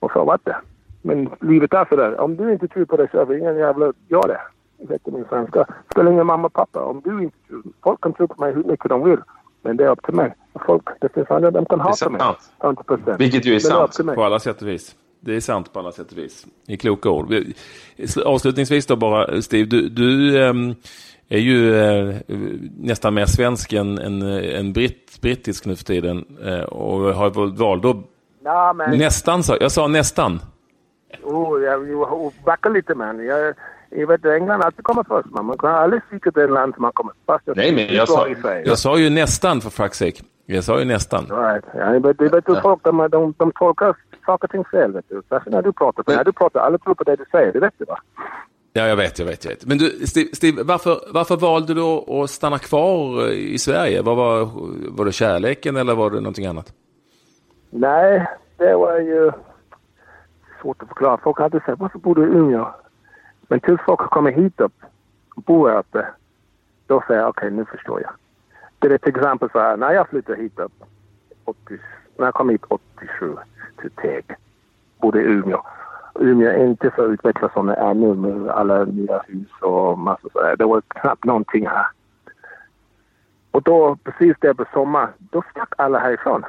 Och 0.00 0.12
så 0.12 0.24
var 0.24 0.38
det. 0.44 0.56
Men 1.02 1.30
livet 1.40 1.74
är 1.74 1.84
sådär. 1.84 2.20
Om 2.20 2.36
du 2.36 2.52
inte 2.52 2.68
tror 2.68 2.84
på 2.84 2.96
dig 2.96 3.08
själv, 3.08 3.32
ingen 3.32 3.56
jävla 3.56 3.92
gör 4.08 4.28
det. 4.28 4.40
Vet 4.88 5.04
du 5.04 5.10
min 5.10 5.24
svenska. 5.28 5.66
Spelar 5.90 6.12
ingen 6.12 6.26
mamma 6.26 6.46
och 6.46 6.52
pappa. 6.52 6.80
Om 6.80 7.00
du 7.04 7.22
inte 7.22 7.36
tror. 7.48 7.62
Folk 7.82 8.00
kan 8.00 8.12
tro 8.12 8.28
på 8.28 8.40
mig 8.40 8.52
hur 8.52 8.64
mycket 8.64 8.88
de 8.88 9.04
vill. 9.04 9.18
Men 9.62 9.76
det 9.76 9.84
är 9.84 9.88
upp 9.88 10.02
till 10.02 10.14
mig. 10.14 10.34
Folk, 10.66 10.88
det 11.00 11.14
finns 11.14 11.30
andra, 11.30 11.50
de 11.50 11.66
kan 11.66 11.80
hata 11.80 12.10
mig. 12.10 12.20
100%. 12.58 13.18
Vilket 13.18 13.44
ju 13.46 13.54
är 13.54 13.58
sant 13.58 13.98
är 13.98 14.14
på 14.14 14.24
alla 14.24 14.38
sätt 14.38 14.62
och 14.62 14.68
vis. 14.68 14.96
Det 15.24 15.36
är 15.36 15.40
sant 15.40 15.72
på 15.72 15.78
alla 15.78 15.92
sätt 15.92 16.12
och 16.12 16.18
vis. 16.18 16.46
I 16.66 16.76
kloka 16.76 17.10
ord. 17.10 17.34
Avslutningsvis 18.24 18.86
då 18.86 18.96
bara, 18.96 19.42
Steve. 19.42 19.64
Du, 19.64 19.88
du 19.88 20.38
ähm, 20.42 20.74
är 21.28 21.38
ju 21.38 21.76
äh, 21.76 22.14
nästan 22.78 23.14
mer 23.14 23.26
svensk 23.26 23.72
än, 23.72 23.98
än, 23.98 24.22
än 24.22 24.72
britt, 24.72 25.20
brittisk 25.20 25.66
nu 25.66 25.76
för 25.76 25.84
tiden. 25.84 26.24
Äh, 26.44 26.60
och 26.60 27.14
har 27.14 27.30
valt 27.56 27.82
då... 27.82 28.02
Ja, 28.44 28.72
men... 28.72 28.98
Nästan, 28.98 29.42
sa 29.42 29.56
jag. 29.60 29.72
sa 29.72 29.86
nästan. 29.86 30.40
Oh, 31.22 31.62
jag, 31.62 32.32
backa 32.44 32.68
lite, 32.68 32.94
man. 32.94 33.24
Jag, 33.26 33.54
jag 33.90 34.06
vet, 34.06 34.24
England 34.24 34.62
alltid 34.62 34.84
kommer 34.84 35.04
först. 35.04 35.30
Man, 35.30 35.44
man 35.44 35.58
kan 35.58 35.74
aldrig 35.74 36.02
svika 36.10 36.30
det 36.30 36.46
land 36.46 36.74
som 36.74 36.82
man 36.82 36.92
kommer 36.92 37.12
först. 37.26 37.56
Nej, 37.56 37.72
men 37.74 37.94
jag 37.96 38.08
sa, 38.08 38.28
jag 38.64 38.78
sa 38.78 38.98
ju 38.98 39.10
nästan 39.10 39.60
för 39.60 39.70
fuck's 39.70 39.92
sake. 39.92 40.22
Jag 40.46 40.64
sa 40.64 40.78
ju 40.78 40.84
nästan. 40.84 41.26
Right. 41.26 41.64
Ja, 41.74 41.90
men 41.90 42.02
det 42.02 42.28
vet 42.28 42.62
folk 42.62 42.84
de, 42.84 43.08
de, 43.10 43.34
de 43.38 43.52
tolkar 43.52 43.96
saker 44.26 44.46
och 44.46 44.50
ting 44.50 44.64
fel. 44.64 44.92
Vet 44.92 45.08
du. 45.08 45.22
Därför 45.28 45.50
när 45.50 45.62
du 45.62 45.72
pratar, 45.72 46.16
när 46.16 46.24
du 46.24 46.32
pratar, 46.32 46.60
alla 46.60 46.78
tror 46.78 46.94
på 46.94 47.04
det 47.04 47.16
du 47.16 47.24
säger. 47.30 47.52
Det 47.52 47.60
vet 47.60 47.74
du 47.78 47.84
va? 47.84 47.98
Ja, 48.72 48.86
jag 48.86 48.96
vet, 48.96 49.18
jag 49.18 49.26
vet, 49.26 49.44
jag 49.44 49.50
vet. 49.50 49.66
Men 49.66 49.78
du, 49.78 49.90
Steve, 49.90 50.28
Steve 50.32 50.62
varför, 50.62 51.00
varför 51.12 51.36
valde 51.36 51.74
du 51.74 51.80
att 51.82 52.30
stanna 52.30 52.58
kvar 52.58 53.28
i 53.30 53.58
Sverige? 53.58 54.02
Vad 54.02 54.16
var, 54.16 54.50
var 54.88 55.04
det 55.04 55.12
kärleken 55.12 55.76
eller 55.76 55.94
var 55.94 56.10
det 56.10 56.16
någonting 56.16 56.46
annat? 56.46 56.72
Nej, 57.70 58.26
det 58.56 58.74
var 58.74 58.98
ju 58.98 59.32
svårt 60.62 60.82
att 60.82 60.88
förklara. 60.88 61.18
Folk 61.18 61.40
alltid 61.40 61.62
sagt, 61.62 61.80
varför 61.80 61.98
bor 61.98 62.14
du 62.14 62.22
i 62.22 62.38
Umeå? 62.38 62.74
Men 63.48 63.60
tills 63.60 63.80
folk 63.86 64.00
kommit 64.00 64.36
hit 64.36 64.60
upp 64.60 64.82
och 65.36 65.42
bor 65.42 65.68
här 65.68 65.78
uppe, 65.78 66.06
då 66.86 67.02
säger 67.06 67.20
jag 67.20 67.28
okej, 67.28 67.46
okay, 67.46 67.56
nu 67.56 67.64
förstår 67.64 68.02
jag. 68.02 68.10
Det 68.78 68.94
är 68.94 68.98
till 68.98 69.16
exempel 69.16 69.50
så 69.52 69.58
här, 69.58 69.76
när 69.76 69.92
jag 69.92 70.08
flyttade 70.08 70.42
hit 70.42 70.58
upp, 70.58 70.72
80, 71.44 71.78
när 72.16 72.24
jag 72.24 72.34
kom 72.34 72.48
hit 72.48 72.64
87 72.68 73.36
Teg, 73.90 74.36
bodde 75.00 75.20
i 75.20 75.24
Umeå. 75.24 75.62
Umeå 76.14 76.48
är 76.48 76.66
inte 76.66 76.90
så 76.96 77.04
utvecklat 77.04 77.52
som 77.52 77.66
det 77.66 77.74
är 77.74 77.94
nu 77.94 78.14
med 78.14 78.48
alla 78.48 78.84
nya 78.84 79.22
hus 79.28 79.48
och 79.60 79.98
massor 79.98 80.30
sådär. 80.32 80.56
Det 80.56 80.64
var 80.64 80.82
knappt 80.88 81.24
någonting 81.24 81.66
här. 81.66 81.86
Och 83.50 83.62
då, 83.62 83.96
precis 84.04 84.36
där 84.40 84.54
på 84.54 84.64
sommaren, 84.72 85.08
då 85.18 85.42
stack 85.50 85.74
alla 85.78 85.98
härifrån. 85.98 86.44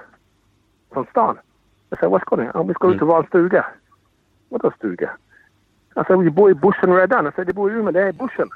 Från 0.93 1.05
stan. 1.05 1.37
Jag 1.89 1.99
sa, 1.99 2.09
vad 2.09 2.21
ska 2.21 2.35
ni? 2.35 2.49
Ja, 2.53 2.63
vi 2.63 2.73
ska 2.73 2.87
ut 2.87 2.97
till 2.97 3.07
vår 3.07 3.23
stuga. 3.23 3.65
Vadå 4.49 4.71
stuga? 4.71 5.11
Alltså, 5.93 6.17
vi 6.17 6.29
bor 6.29 6.51
i 6.51 6.53
bussen 6.53 6.95
redan. 6.95 7.25
Jag 7.25 7.35
sa, 7.35 7.43
de 7.43 7.53
bor 7.53 7.71
i 7.71 7.73
Umeå, 7.73 7.91
det 7.91 8.01
är 8.01 8.13
bussen. 8.13 8.49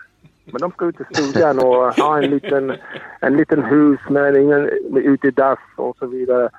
Men 0.46 0.62
de 0.62 0.72
ska 0.72 0.86
ut 0.86 0.98
till 0.98 1.06
stugan 1.06 1.60
och 1.60 1.94
ha 1.94 2.18
en 2.18 2.30
liten, 2.30 2.76
en 3.20 3.38
liten 3.38 3.64
hus 3.64 4.00
med 4.10 4.36
ingen 4.36 4.62
med 4.90 5.04
utedass 5.04 5.60
och 5.76 5.98
så 5.98 6.06
vidare. 6.06 6.50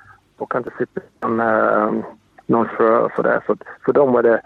Och 0.41 0.51
kan 0.51 0.59
inte 0.59 0.77
sitta 0.77 1.01
i 1.01 1.39
eh, 1.39 1.91
någon 2.45 2.67
sjö 2.67 2.97
och 2.99 3.11
sådär. 3.15 3.43
Så 3.47 3.55
för 3.85 3.93
dem 3.93 4.13
var 4.13 4.23
det... 4.23 4.41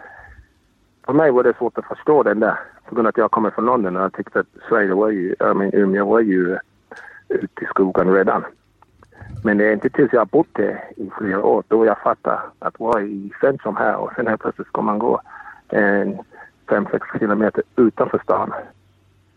För 1.06 1.14
mig 1.14 1.32
var 1.32 1.44
det 1.44 1.58
svårt 1.58 1.78
att 1.78 1.86
förstå 1.86 2.24
den 2.24 2.40
där. 2.40 2.60
På 2.86 2.96
grund 2.96 3.08
av 3.08 3.10
att 3.10 3.18
jag 3.18 3.32
kommer 3.32 3.50
från 3.50 3.66
London 3.66 3.96
och 3.96 4.04
jag 4.04 4.14
tyckte 4.14 4.40
att 4.40 4.48
Sverige 4.70 4.94
var 4.94 5.10
ju... 5.10 5.30
I 5.32 5.54
mean, 5.54 5.74
Umeå 5.74 6.06
var 6.06 6.20
ju 6.20 6.52
eh, 6.52 6.58
ute 7.30 7.64
i 7.64 7.66
skogen 7.66 8.14
redan. 8.14 8.46
Men 9.44 9.58
det 9.58 9.66
är 9.66 9.74
inte 9.74 9.90
tills 9.90 10.14
jag 10.14 10.20
har 10.22 10.26
bott 10.26 10.54
där 10.54 10.84
i 10.98 11.10
flera 11.18 11.44
år 11.44 11.64
då 11.68 11.86
jag 11.86 12.00
fattar 12.00 12.40
att 12.60 12.80
vara 12.80 13.02
i 13.02 13.32
centrum 13.42 13.76
här 13.76 13.96
och 13.96 14.12
sen 14.16 14.28
helt 14.28 14.42
plötsligt 14.42 14.68
ska 14.68 14.82
man 14.82 15.00
gå 15.00 15.22
en 15.70 16.20
fem 16.70 16.88
sex 16.92 17.08
kilometer 17.20 17.64
utanför 17.76 18.20
stan 18.24 18.54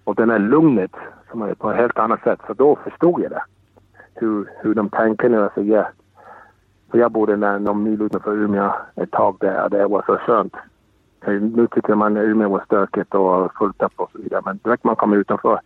och 0.04 0.14
den 0.14 0.30
här 0.30 0.38
lugnet 0.38 0.92
som 1.30 1.42
är 1.42 1.54
på 1.54 1.70
ett 1.70 1.76
helt 1.76 1.98
annat 1.98 2.22
sätt. 2.22 2.40
Så 2.46 2.52
då 2.54 2.76
förstod 2.84 3.20
jag 3.22 3.30
det. 3.30 3.42
Hur, 4.14 4.50
hur 4.60 4.74
de 4.74 4.88
tänker 4.88 5.28
nu. 5.28 5.42
Alltså, 5.42 5.62
yeah. 5.62 5.86
Så 6.90 6.98
jag 6.98 7.12
bodde 7.12 7.36
där 7.36 7.58
någon 7.58 7.82
mil 7.82 8.02
utanför 8.02 8.32
Umeå 8.32 8.72
ett 8.96 9.10
tag 9.10 9.36
där 9.40 9.68
det 9.68 9.86
var 9.86 10.02
så 10.06 10.16
skönt. 10.16 10.54
Eh, 11.20 11.32
nu 11.32 11.66
tycker 11.66 11.94
man 11.94 12.16
att 12.16 12.24
Umeå 12.24 12.48
var 12.48 12.62
stökigt 12.64 13.14
och 13.14 13.54
fullt 13.58 13.82
upp 13.82 13.92
och 13.96 14.10
så 14.12 14.18
vidare. 14.18 14.42
Men 14.44 14.58
direkt 14.64 14.84
man 14.84 14.96
kom 14.96 15.12
utanför, 15.12 15.60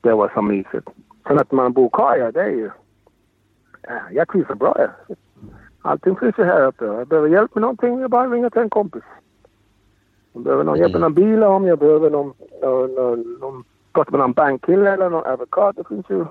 det 0.00 0.12
var 0.12 0.30
så 0.34 0.42
mysigt. 0.42 0.88
Sen 1.26 1.38
att 1.38 1.52
man 1.52 1.72
bor 1.72 1.88
kvar, 1.88 2.18
här, 2.18 2.32
det 2.32 2.42
är 2.42 2.50
ju... 2.50 2.70
Eh, 3.82 4.02
jag 4.10 4.28
trivs 4.28 4.48
så 4.48 4.54
bra 4.54 4.74
här. 4.78 4.90
Allting 5.82 6.16
finns 6.16 6.38
ju 6.38 6.44
här 6.44 6.66
uppe. 6.66 6.84
Jag 6.84 7.08
behöver 7.08 7.28
hjälp 7.28 7.54
med 7.54 7.62
någonting, 7.62 8.00
jag 8.00 8.10
bara 8.10 8.26
ringer 8.26 8.50
till 8.50 8.62
en 8.62 8.70
kompis. 8.70 9.04
Jag 10.32 10.42
behöver 10.42 10.64
någon 10.64 10.78
hjälp 10.78 10.92
med 10.92 11.00
någon 11.00 11.14
bil 11.14 11.42
om 11.42 11.66
jag 11.66 11.78
behöver 11.78 12.10
någon, 12.10 12.32
någon, 12.62 12.94
någon, 12.94 13.38
någon 13.40 13.64
prata 13.92 14.10
med 14.10 14.20
någon 14.20 14.32
bankkille 14.32 14.90
eller 14.90 15.10
någon 15.10 15.26
advokat. 15.26 15.76
Det 15.76 15.88
finns 15.88 16.10
ju 16.10 16.24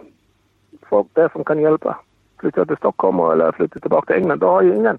folk 0.89 1.07
där 1.13 1.29
som 1.29 1.43
kan 1.43 1.59
hjälpa. 1.59 1.99
Flyttar 2.39 2.65
till 2.65 2.77
Stockholm 2.77 3.19
eller 3.19 3.51
flyttar 3.51 3.79
tillbaka 3.79 4.13
till 4.13 4.21
England, 4.21 4.39
då 4.39 4.47
har 4.47 4.61
jag 4.61 4.75
ingen. 4.75 4.97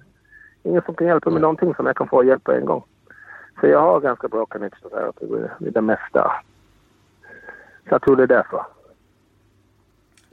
Ingen 0.62 0.82
som 0.82 0.94
kan 0.94 1.06
hjälpa 1.06 1.30
med 1.30 1.42
någonting 1.42 1.74
som 1.74 1.86
jag 1.86 1.96
kan 1.96 2.08
få 2.08 2.24
hjälp 2.24 2.44
på 2.44 2.52
en 2.52 2.64
gång. 2.64 2.84
Så 3.60 3.66
jag 3.66 3.80
har 3.80 4.00
ganska 4.00 4.28
bra 4.28 4.46
connection 4.46 4.92
uppe 4.92 5.26
med, 5.26 5.50
med 5.58 5.72
det 5.72 5.80
mesta. 5.80 6.32
Så 7.88 7.94
jag 7.94 8.02
tror 8.02 8.16
det 8.16 8.22
är 8.22 8.26
därför. 8.26 8.66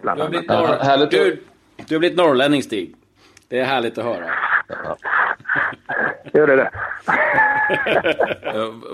Du 0.02 0.08
har 0.10 0.30
blivit, 0.30 0.50
norr... 0.50 1.10
du, 1.10 1.44
du 1.88 1.96
har 1.96 2.00
blivit 2.00 2.18
norrlänning, 2.18 2.64
Stig. 2.64 2.96
Det 3.48 3.60
är 3.60 3.66
härligt 3.66 3.98
att 3.98 4.06
höra. 4.06 4.26
Gör 6.34 6.48
det 6.48 6.56
det? 6.56 6.72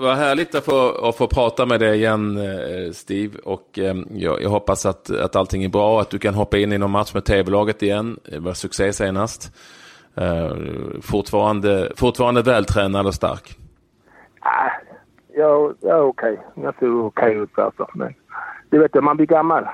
Vad 0.00 0.16
härligt 0.16 0.54
att 0.54 0.64
få, 0.64 1.08
att 1.08 1.16
få 1.16 1.26
prata 1.26 1.66
med 1.66 1.80
dig 1.80 1.96
igen, 1.98 2.36
eh, 2.36 2.92
Steve. 2.92 3.38
Och 3.44 3.78
eh, 3.78 3.94
jag, 4.10 4.42
jag, 4.42 4.50
hoppas 4.50 4.86
att, 4.86 5.10
att 5.10 5.36
allting 5.36 5.64
är 5.64 5.68
bra, 5.68 6.00
att 6.00 6.10
du 6.10 6.18
kan 6.18 6.34
hoppa 6.34 6.58
in 6.58 6.72
i 6.72 6.78
någon 6.78 6.90
match 6.90 7.14
med 7.14 7.24
TV-laget 7.24 7.82
igen. 7.82 8.18
Det 8.24 8.38
var 8.38 8.52
succé 8.52 8.92
senast. 8.92 9.52
Fortfarande, 11.02 11.92
fortfarande 11.96 12.42
vältränad 12.42 13.06
och 13.06 13.14
stark. 13.14 13.58
Ah, 14.40 14.70
jag, 15.34 15.74
jag 15.80 15.98
är 15.98 16.02
okej. 16.02 16.32
Okay. 16.32 16.64
Jag 16.64 16.74
ser 16.78 17.04
okej 17.04 17.34
ut 17.34 17.58
alltså. 17.58 17.86
Men 17.94 18.14
du 18.70 18.78
vet, 18.78 18.94
man 18.94 19.16
blir 19.16 19.26
gammal. 19.26 19.68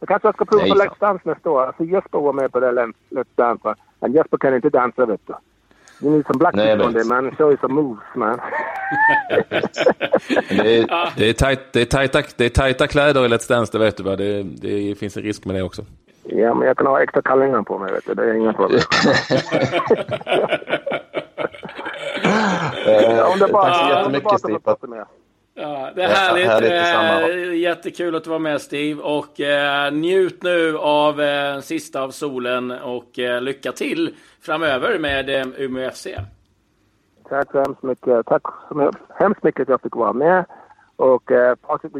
Jag 0.00 0.08
kanske 0.08 0.32
ska 0.32 0.44
prova 0.44 0.64
på 0.64 0.74
Let's 0.74 1.00
Dance 1.00 1.28
nästa 1.28 1.50
år. 1.50 1.66
Alltså 1.66 1.84
Jesper 1.84 2.18
var 2.18 2.32
med 2.32 2.52
på 2.52 2.60
det 2.60 2.72
Let's 3.10 3.34
Dance. 3.34 3.74
Men 4.00 4.12
Jesper 4.12 4.38
kan 4.38 4.54
inte 4.54 4.70
dansa 4.70 5.06
vet 5.06 5.26
du. 5.26 5.34
You 6.00 6.10
need 6.10 6.26
some 6.26 6.38
black 6.38 6.54
people 6.54 6.82
on 6.82 6.92
there 6.92 7.04
man. 7.04 7.30
Show 7.36 7.50
you 7.50 7.56
some 7.60 7.74
moves 7.74 8.02
man. 8.14 8.40
det, 10.48 10.78
är, 10.78 11.12
det, 11.16 11.28
är 11.28 11.32
tajt, 11.32 11.72
det, 11.72 11.80
är 11.80 11.84
tajta, 11.84 12.22
det 12.36 12.44
är 12.44 12.48
tajta 12.48 12.86
kläder 12.86 13.24
i 13.24 13.28
Let's 13.28 13.48
Dance, 13.48 13.72
det 13.72 13.78
vet 13.78 13.96
du 13.96 14.02
va? 14.02 14.16
Det, 14.16 14.42
det 14.42 14.98
finns 14.98 15.16
en 15.16 15.22
risk 15.22 15.44
med 15.44 15.56
det 15.56 15.62
också. 15.62 15.82
Ja, 16.22 16.54
men 16.54 16.68
jag 16.68 16.76
kan 16.76 16.86
ha 16.86 17.02
äkta 17.02 17.22
kallingar 17.22 17.62
på 17.62 17.78
mig 17.78 17.92
vet 17.92 18.06
du. 18.06 18.14
Det 18.14 18.22
är 18.22 18.34
inga 18.34 18.52
problem. 18.52 18.80
eh, 22.86 23.32
underbart. 23.32 23.66
Tack 23.66 23.76
så 23.76 23.88
jättemycket 23.88 24.38
Steve. 24.38 24.58
Ja, 25.56 25.90
det 25.94 26.02
är 26.02 26.08
härligt. 26.08 26.46
härligt 26.46 27.48
eh, 27.48 27.58
jättekul 27.58 28.14
att 28.14 28.24
du 28.24 28.30
var 28.30 28.38
med 28.38 28.60
Steve. 28.60 29.02
Och 29.02 29.40
eh, 29.40 29.92
njut 29.92 30.42
nu 30.42 30.78
av 30.78 31.20
eh, 31.20 31.60
sista 31.60 32.02
av 32.02 32.10
solen 32.10 32.70
och 32.70 33.18
eh, 33.18 33.42
lycka 33.42 33.72
till 33.72 34.16
framöver 34.40 34.98
med 34.98 35.30
eh, 35.30 35.46
Umeå 35.56 35.90
FC. 35.90 36.06
Tack 37.28 37.50
så 37.50 37.58
hemskt 37.58 37.82
mycket. 37.82 38.26
Tack 38.26 38.42
så 38.68 38.92
hemskt 39.14 39.42
mycket 39.42 39.62
att 39.62 39.68
jag 39.68 39.80
fick 39.80 39.96
vara 39.96 40.12
med. 40.12 40.44
Och 40.96 41.32
eh, 41.32 41.54
Patrik, 41.54 41.92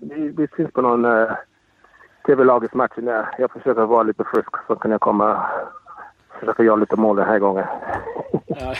vi, 0.00 0.28
vi 0.36 0.48
syns 0.56 0.72
på 0.72 0.80
någon 0.80 1.04
eh, 1.04 1.30
TV-lagets 2.26 2.74
match. 2.74 2.92
Jag 3.38 3.50
försöker 3.50 3.86
vara 3.86 4.02
lite 4.02 4.24
frisk 4.24 4.50
så 4.66 4.76
kan 4.76 4.90
jag 4.90 5.00
komma 5.00 5.46
försöka 6.40 6.62
göra 6.62 6.76
lite 6.76 6.96
mål 6.96 7.16
den 7.16 7.26
här 7.26 7.38
gången. 7.38 7.64
Ja. 8.46 8.74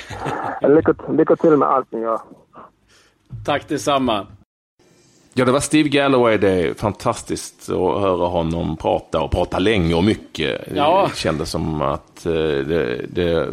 lycka, 0.68 0.94
lycka 1.08 1.36
till 1.36 1.56
med 1.56 1.68
allt 1.68 1.92
ni 1.92 2.00
gör. 2.00 2.20
Tack 3.44 3.68
detsamma. 3.68 4.26
Ja, 5.34 5.44
det 5.44 5.52
var 5.52 5.60
Steve 5.60 5.88
Galloway. 5.88 6.36
Det 6.36 6.50
är 6.50 6.74
fantastiskt 6.74 7.68
att 7.68 8.00
höra 8.00 8.26
honom 8.26 8.76
prata 8.76 9.20
och 9.20 9.30
prata 9.30 9.58
länge 9.58 9.94
och 9.94 10.04
mycket. 10.04 10.60
Ja. 10.74 11.08
Det 11.10 11.18
kändes 11.18 11.50
som 11.50 11.82
att 11.82 12.26
eh, 12.26 12.32
det, 12.32 13.06
det, 13.08 13.48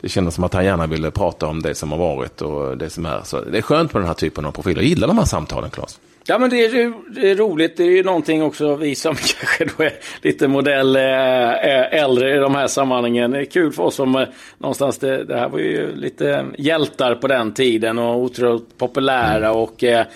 det 0.00 0.08
kändes 0.08 0.34
som 0.34 0.44
att 0.44 0.54
han 0.54 0.64
gärna 0.64 0.86
ville 0.86 1.10
prata 1.10 1.46
om 1.46 1.62
det 1.62 1.74
som 1.74 1.92
har 1.92 1.98
varit 1.98 2.42
och 2.42 2.78
det 2.78 2.90
som 2.90 3.06
är. 3.06 3.20
Så 3.24 3.40
det 3.40 3.58
är 3.58 3.62
skönt 3.62 3.92
med 3.92 4.02
den 4.02 4.06
här 4.06 4.14
typen 4.14 4.46
av 4.46 4.52
profiler. 4.52 4.80
Jag 4.82 4.88
gillar 4.88 5.08
de 5.08 5.18
här 5.18 5.24
samtalen, 5.24 5.70
Claes. 5.70 6.00
Ja, 6.30 6.38
men 6.38 6.50
det 6.50 6.64
är, 6.64 6.92
det 7.08 7.30
är 7.30 7.34
roligt. 7.34 7.76
Det 7.76 7.82
är 7.82 7.90
ju 7.90 8.02
någonting 8.02 8.42
också, 8.42 8.76
vi 8.76 8.94
som 8.94 9.14
kanske 9.38 9.64
då 9.64 9.84
är 9.84 9.92
lite 10.22 10.48
modell 10.48 10.96
äh, 10.96 11.94
äldre 12.02 12.36
i 12.36 12.38
de 12.38 12.54
här 12.54 12.66
sammanhangen. 12.66 13.30
Det 13.30 13.40
är 13.40 13.44
kul 13.44 13.72
för 13.72 13.82
oss 13.82 13.94
som 13.94 14.16
äh, 14.16 14.28
någonstans, 14.58 14.98
det, 14.98 15.24
det, 15.24 15.36
här 15.36 15.48
var 15.48 15.58
ju 15.58 15.96
lite 15.96 16.46
hjältar 16.58 17.14
på 17.14 17.28
den 17.28 17.54
tiden 17.54 17.98
och 17.98 18.16
otroligt 18.16 18.78
populära 18.78 19.52
och 19.52 19.84
äh, 19.84 20.06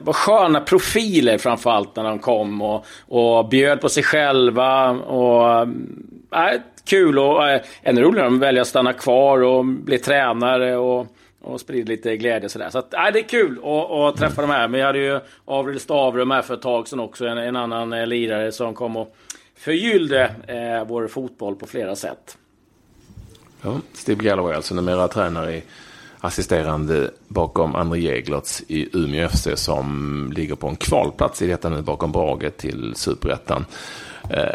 var 0.00 0.12
sköna 0.12 0.60
profiler 0.60 1.38
framförallt 1.38 1.96
när 1.96 2.04
de 2.04 2.18
kom 2.18 2.62
och, 2.62 2.86
och 3.08 3.48
bjöd 3.48 3.80
på 3.80 3.88
sig 3.88 4.02
själva. 4.02 4.90
Och, 4.90 5.60
äh, 5.60 6.60
kul 6.84 7.18
och 7.18 7.48
äh, 7.48 7.60
ännu 7.82 8.02
roligare 8.02 8.26
om 8.26 8.32
de 8.32 8.46
väljer 8.46 8.62
att 8.62 8.68
stanna 8.68 8.92
kvar 8.92 9.42
och 9.42 9.64
bli 9.64 9.98
tränare. 9.98 10.76
och 10.76 11.06
och 11.44 11.60
sprider 11.60 11.86
lite 11.86 12.16
glädje 12.16 12.48
sådär. 12.48 12.70
Så 12.70 12.78
att, 12.78 12.94
äh, 12.94 13.00
det 13.12 13.18
är 13.18 13.28
kul 13.28 13.58
att, 13.58 13.90
att 13.90 14.16
träffa 14.16 14.42
de 14.42 14.50
här. 14.50 14.68
Men 14.68 14.80
jag 14.80 14.86
hade 14.86 14.98
ju 14.98 15.20
Avril 15.44 15.80
Stavrum 15.80 16.30
här 16.30 16.42
för 16.42 16.54
ett 16.54 16.62
tag 16.62 16.88
sedan 16.88 17.00
också. 17.00 17.26
En, 17.26 17.38
en 17.38 17.56
annan 17.56 17.92
eh, 17.92 18.06
lirare 18.06 18.52
som 18.52 18.74
kom 18.74 18.96
och 18.96 19.16
förgyllde 19.56 20.22
eh, 20.46 20.88
vår 20.88 21.08
fotboll 21.08 21.56
på 21.56 21.66
flera 21.66 21.96
sätt. 21.96 22.38
Ja, 23.62 23.80
Steve 23.92 24.24
Galloway 24.24 24.54
alltså 24.54 24.74
numera 24.74 25.08
tränare 25.08 25.56
i 25.56 25.62
assisterande 26.20 27.10
bakom 27.28 27.74
André 27.74 28.00
Jäglertz 28.00 28.62
i 28.68 28.88
Umeå 28.92 29.28
FC 29.28 29.48
som 29.54 30.30
ligger 30.36 30.54
på 30.54 30.68
en 30.68 30.76
kvalplats 30.76 31.42
i 31.42 31.46
detta 31.46 31.68
nu 31.68 31.82
bakom 31.82 32.12
Brage 32.12 32.56
till 32.56 32.92
Superettan. 32.96 33.64
Eh, 34.30 34.54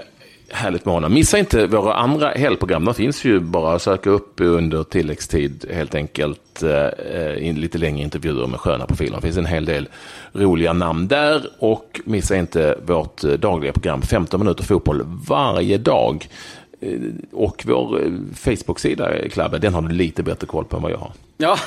Härligt 0.52 0.86
med 0.86 0.94
honom. 0.94 1.14
Missa 1.14 1.38
inte 1.40 1.68
våra 1.68 1.94
andra 1.94 2.30
helgprogram. 2.30 2.86
De 2.86 2.94
finns 2.94 3.26
ju 3.26 3.40
bara 3.40 3.76
att 3.76 3.82
söka 3.82 4.10
upp 4.10 4.42
under 4.42 4.84
tilläggstid 4.84 5.66
helt 5.74 5.96
enkelt. 5.96 6.64
Eh, 6.64 7.54
lite 7.56 7.78
längre 7.78 8.04
intervjuer 8.04 8.48
med 8.48 8.60
sköna 8.60 8.86
profiler. 8.86 9.16
Det 9.16 9.22
finns 9.22 9.38
en 9.38 9.46
hel 9.46 9.66
del 9.66 9.90
roliga 10.34 10.74
namn 10.74 11.08
där. 11.08 11.42
Och 11.60 12.02
missa 12.06 12.36
inte 12.36 12.78
vårt 12.86 13.24
eh, 13.24 13.32
dagliga 13.32 13.74
program 13.74 14.02
15 14.02 14.40
minuter 14.40 14.64
fotboll 14.64 15.02
varje 15.28 15.78
dag. 15.78 16.28
Eh, 16.82 17.00
och 17.32 17.64
vår 17.66 18.06
eh, 18.06 18.12
Facebook-sida, 18.34 19.30
Klabbe, 19.30 19.58
den 19.58 19.74
har 19.74 19.82
du 19.82 19.90
lite 19.90 20.24
bättre 20.24 20.48
koll 20.48 20.66
på 20.66 20.76
än 20.78 20.84
vad 20.84 20.92
jag 20.92 20.98
har. 20.98 21.12
Ja, 21.38 21.58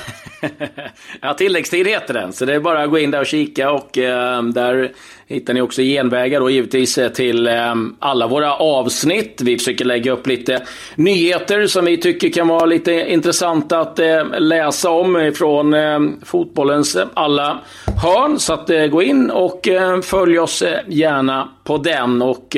ja 1.21 1.33
tilläggstid 1.33 1.87
heter 1.87 2.13
den. 2.13 2.33
Så 2.33 2.45
det 2.45 2.55
är 2.55 2.59
bara 2.59 2.83
att 2.83 2.89
gå 2.89 2.99
in 2.99 3.11
där 3.11 3.19
och 3.19 3.25
kika. 3.25 3.71
Och 3.71 3.97
eh, 3.97 4.43
där 4.43 4.91
hittar 5.27 5.53
ni 5.53 5.61
också 5.61 5.81
genvägar 5.81 6.39
då 6.39 6.49
givetvis 6.49 6.97
eh, 6.97 7.09
till 7.09 7.47
eh, 7.47 7.75
alla 7.99 8.27
våra 8.27 8.55
avsnitt. 8.55 9.41
Vi 9.43 9.57
försöker 9.57 9.85
lägga 9.85 10.11
upp 10.11 10.27
lite 10.27 10.61
nyheter 10.95 11.67
som 11.67 11.85
vi 11.85 11.97
tycker 11.97 12.29
kan 12.29 12.47
vara 12.47 12.65
lite 12.65 12.91
intressanta 12.91 13.79
att 13.79 13.99
eh, 13.99 14.39
läsa 14.39 14.89
om 14.89 15.31
från 15.35 15.73
ehm, 15.73 16.21
fotbollens 16.25 16.97
alla 17.13 17.59
hörn. 18.03 18.39
Så 18.39 18.53
att, 18.53 18.69
eh, 18.69 18.85
gå 18.85 19.03
in 19.03 19.31
och 19.31 19.67
ehm, 19.67 20.01
följ 20.01 20.39
oss 20.39 20.61
eh, 20.61 20.79
gärna 20.87 21.49
på 21.63 21.77
den. 21.77 22.21
Och 22.21 22.57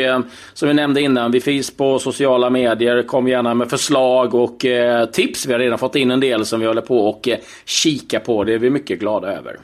som 0.54 0.68
vi 0.68 0.74
nämnde 0.74 1.02
innan, 1.02 1.32
vi 1.32 1.42
finns 1.42 1.78
på 1.78 2.00
sociala 2.00 2.50
medier. 2.50 3.04
Kom 3.04 3.28
gärna 3.28 3.54
med 3.54 3.70
förslag 3.70 4.34
och 4.34 4.66
tips. 5.12 5.46
Vi 5.46 5.54
har 5.54 5.60
redan 5.60 5.80
fått 5.80 5.96
in 5.96 6.12
en 6.12 6.20
del 6.20 6.46
som 6.46 6.60
vi 6.60 6.66
håller 6.66 6.82
på 6.82 7.10
och 7.10 7.30
kika 7.66 8.20
på. 8.20 8.44
Det 8.44 8.54
är 8.54 8.60
vi 8.60 8.70
mycket 8.70 9.00
glada 9.00 9.28
över. 9.28 9.60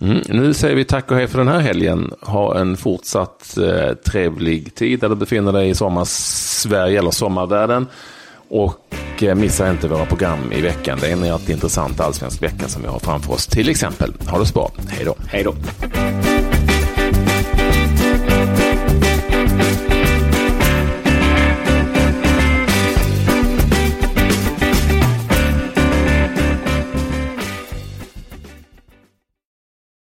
Mm, 0.00 0.22
nu 0.28 0.54
säger 0.54 0.76
vi 0.76 0.84
tack 0.84 1.10
och 1.10 1.16
hej 1.16 1.26
för 1.26 1.38
den 1.38 1.48
här 1.48 1.60
helgen. 1.60 2.12
Ha 2.20 2.58
en 2.58 2.76
fortsatt 2.76 3.56
eh, 3.58 3.94
trevlig 3.94 4.74
tid 4.74 5.00
där 5.00 5.08
du 5.08 5.14
befinner 5.14 5.52
dig 5.52 5.70
i 5.70 5.74
sommarsverige 5.74 6.98
eller 6.98 7.10
sommarvärlden. 7.10 7.86
Och 8.48 9.22
eh, 9.22 9.34
missa 9.34 9.70
inte 9.70 9.88
våra 9.88 10.06
program 10.06 10.52
i 10.52 10.60
veckan. 10.60 10.98
Det 11.00 11.08
är 11.08 11.12
en 11.12 11.24
rätt 11.24 11.48
intressant 11.48 12.00
allsvensk 12.00 12.42
vecka 12.42 12.68
som 12.68 12.82
vi 12.82 12.88
har 12.88 12.98
framför 12.98 13.32
oss. 13.32 13.46
Till 13.46 13.68
exempel. 13.68 14.12
Ha 14.28 14.38
det 14.38 14.46
så 14.46 14.54
bra. 14.54 14.70
Hej 14.88 15.04
då. 15.04 15.14
Hej 15.28 15.44
då. 15.44 15.54